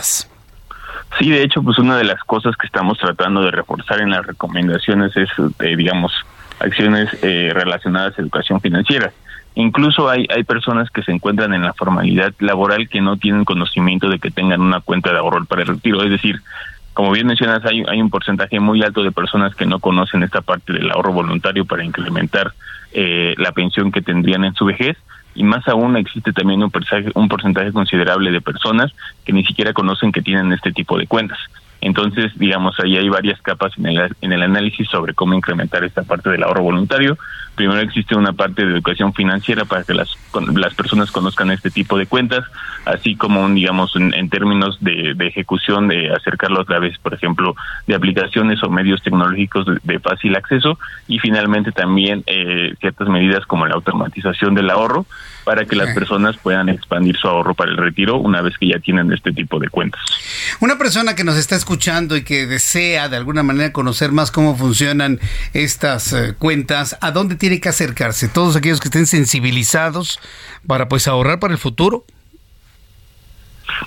[1.18, 4.26] Sí, de hecho, pues una de las cosas que estamos tratando de reforzar en las
[4.26, 5.28] recomendaciones es,
[5.60, 6.12] eh, digamos,
[6.60, 9.12] acciones eh, relacionadas a educación financiera.
[9.54, 14.08] Incluso hay, hay personas que se encuentran en la formalidad laboral que no tienen conocimiento
[14.08, 16.02] de que tengan una cuenta de ahorro para el retiro.
[16.04, 16.40] Es decir,
[16.92, 20.42] como bien mencionas, hay, hay un porcentaje muy alto de personas que no conocen esta
[20.42, 22.52] parte del ahorro voluntario para incrementar
[22.92, 24.96] eh, la pensión que tendrían en su vejez
[25.38, 28.92] y más aún existe también un porcentaje, un porcentaje considerable de personas
[29.24, 31.38] que ni siquiera conocen que tienen este tipo de cuentas.
[31.80, 36.02] Entonces, digamos, ahí hay varias capas en el, en el análisis sobre cómo incrementar esta
[36.02, 37.16] parte del ahorro voluntario.
[37.54, 40.08] Primero existe una parte de educación financiera para que las,
[40.54, 42.44] las personas conozcan este tipo de cuentas,
[42.84, 47.56] así como, digamos, en, términos de, ejecución, de acercarlos a través, por ejemplo,
[47.86, 50.78] de aplicaciones o medios tecnológicos de, fácil acceso.
[51.08, 55.06] Y finalmente también eh, ciertas medidas como la automatización del ahorro
[55.48, 58.78] para que las personas puedan expandir su ahorro para el retiro una vez que ya
[58.80, 59.98] tienen este tipo de cuentas.
[60.60, 64.58] Una persona que nos está escuchando y que desea de alguna manera conocer más cómo
[64.58, 65.18] funcionan
[65.54, 68.28] estas eh, cuentas, ¿a dónde tiene que acercarse?
[68.28, 70.20] Todos aquellos que estén sensibilizados
[70.66, 72.04] para pues ahorrar para el futuro.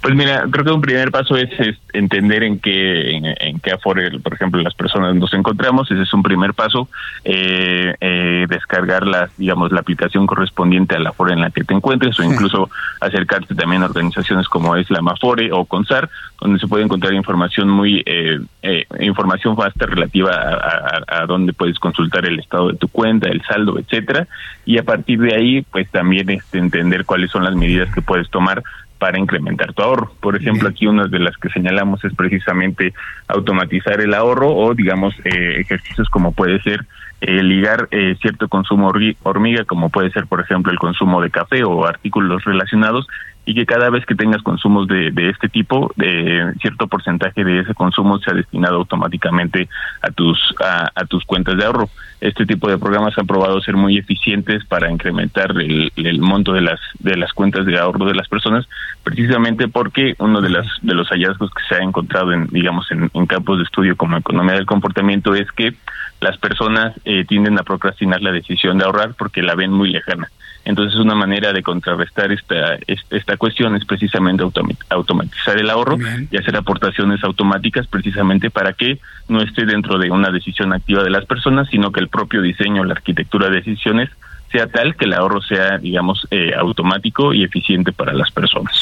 [0.01, 1.49] Pues mira, creo que un primer paso es,
[1.93, 5.89] entender en qué en, qué afore, por ejemplo, las personas nos encontramos.
[5.91, 6.87] Ese es un primer paso.
[7.23, 11.73] Eh, eh, descargar las, digamos, la aplicación correspondiente a la afore en la que te
[11.73, 16.09] encuentres o incluso acercarte también a organizaciones como es la Mafore o CONSAR,
[16.39, 21.79] donde se puede encontrar información muy eh, eh información vasta relativa a, a, dónde puedes
[21.79, 24.27] consultar el estado de tu cuenta, el saldo, etcétera,
[24.65, 28.29] y a partir de ahí, pues también este, entender cuáles son las medidas que puedes
[28.29, 28.63] tomar
[29.01, 30.11] para incrementar tu ahorro.
[30.19, 32.93] Por ejemplo, aquí una de las que señalamos es precisamente
[33.27, 36.85] automatizar el ahorro o, digamos, eh, ejercicios como puede ser
[37.21, 38.91] eh, ligar eh, cierto consumo
[39.23, 43.07] hormiga, como puede ser, por ejemplo, el consumo de café o artículos relacionados,
[43.45, 47.73] y que cada vez que tengas consumos de, este tipo, de cierto porcentaje de ese
[47.73, 49.67] consumo sea destinado automáticamente
[50.01, 51.89] a tus a, tus cuentas de ahorro.
[52.19, 56.79] Este tipo de programas han probado ser muy eficientes para incrementar el, monto de las
[56.99, 58.67] de las cuentas de ahorro de las personas,
[59.03, 63.09] precisamente porque uno de las de los hallazgos que se ha encontrado en digamos en,
[63.25, 65.73] campos de estudio como economía del comportamiento es que
[66.21, 70.29] las personas eh, tienden a procrastinar la decisión de ahorrar porque la ven muy lejana.
[70.63, 72.77] Entonces una manera de contrarrestar esta,
[73.09, 74.43] esta cuestión es precisamente
[74.89, 75.97] automatizar el ahorro
[76.29, 81.09] y hacer aportaciones automáticas precisamente para que no esté dentro de una decisión activa de
[81.09, 84.09] las personas, sino que el propio diseño, la arquitectura de decisiones
[84.51, 88.75] sea tal que el ahorro sea, digamos, eh, automático y eficiente para las personas.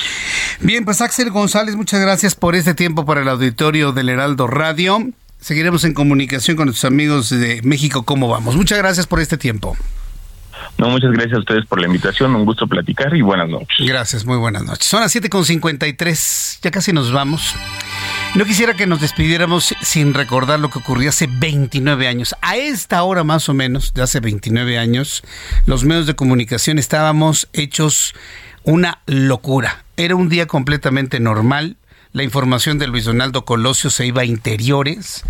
[0.61, 4.99] Bien, pues Axel González, muchas gracias por este tiempo para el auditorio del Heraldo Radio.
[5.40, 8.03] Seguiremos en comunicación con nuestros amigos de México.
[8.03, 8.56] ¿Cómo vamos?
[8.56, 9.78] Muchas gracias por este tiempo.
[10.78, 13.86] No, muchas gracias a ustedes por la invitación, un gusto platicar y buenas noches.
[13.86, 14.86] Gracias, muy buenas noches.
[14.86, 17.53] Son las 7.53, ya casi nos vamos.
[18.36, 22.36] No quisiera que nos despidiéramos sin recordar lo que ocurrió hace 29 años.
[22.41, 25.24] A esta hora más o menos, de hace 29 años,
[25.66, 28.14] los medios de comunicación estábamos hechos
[28.64, 29.84] una locura.
[29.98, 31.76] Era un día completamente normal.
[32.11, 35.23] La información de Luis Donaldo Colosio se iba a interiores.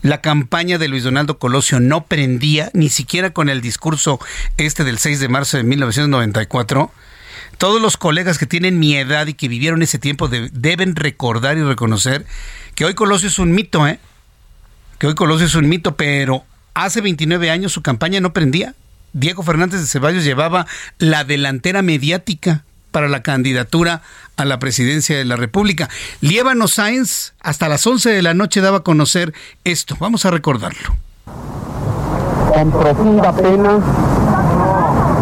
[0.00, 4.18] La campaña de Luis Donaldo Colosio no prendía, ni siquiera con el discurso
[4.56, 6.90] este del 6 de marzo de 1994.
[7.58, 11.64] Todos los colegas que tienen mi edad y que vivieron ese tiempo deben recordar y
[11.64, 12.24] reconocer
[12.74, 14.00] que hoy Colosio es un mito, ¿eh?
[14.98, 18.74] Que hoy Colosio es un mito, pero hace 29 años su campaña no prendía.
[19.12, 24.02] Diego Fernández de Ceballos llevaba la delantera mediática para la candidatura
[24.36, 25.88] a la presidencia de la República.
[26.20, 29.96] Liébano Sáenz hasta las 11 de la noche daba a conocer esto.
[29.98, 30.96] Vamos a recordarlo.
[32.54, 33.78] Con profunda pena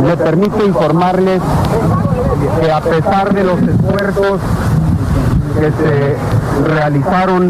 [0.03, 1.41] me permito informarles
[2.61, 4.41] que a pesar de los esfuerzos
[5.59, 6.17] que se
[6.67, 7.47] realizaron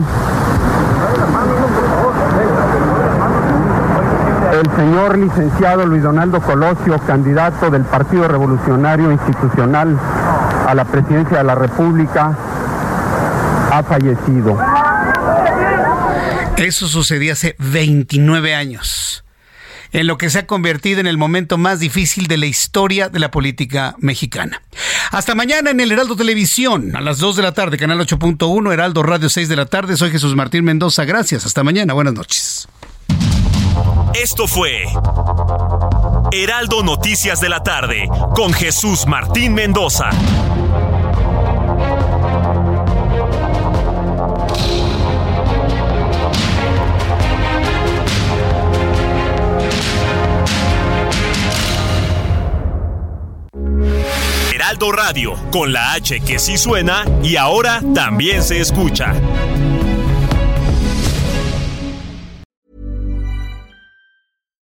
[4.61, 9.99] el señor licenciado Luis Donaldo Colosio, candidato del Partido Revolucionario Institucional
[10.67, 12.37] a la presidencia de la República,
[13.73, 14.59] ha fallecido.
[16.57, 19.25] Eso sucedió hace 29 años.
[19.93, 23.19] en lo que se ha convertido en el momento más difícil de la historia de
[23.19, 24.63] la política mexicana.
[25.11, 29.03] Hasta mañana en el Heraldo Televisión, a las 2 de la tarde, canal 8.1, Heraldo
[29.03, 29.97] Radio 6 de la tarde.
[29.97, 31.05] Soy Jesús Martín Mendoza.
[31.05, 31.45] Gracias.
[31.45, 31.93] Hasta mañana.
[31.93, 32.69] Buenas noches.
[34.15, 34.85] Esto fue
[36.33, 40.11] Heraldo Noticias de la tarde con Jesús Martín Mendoza.
[54.53, 59.15] Heraldo Radio, con la H que sí suena y ahora también se escucha.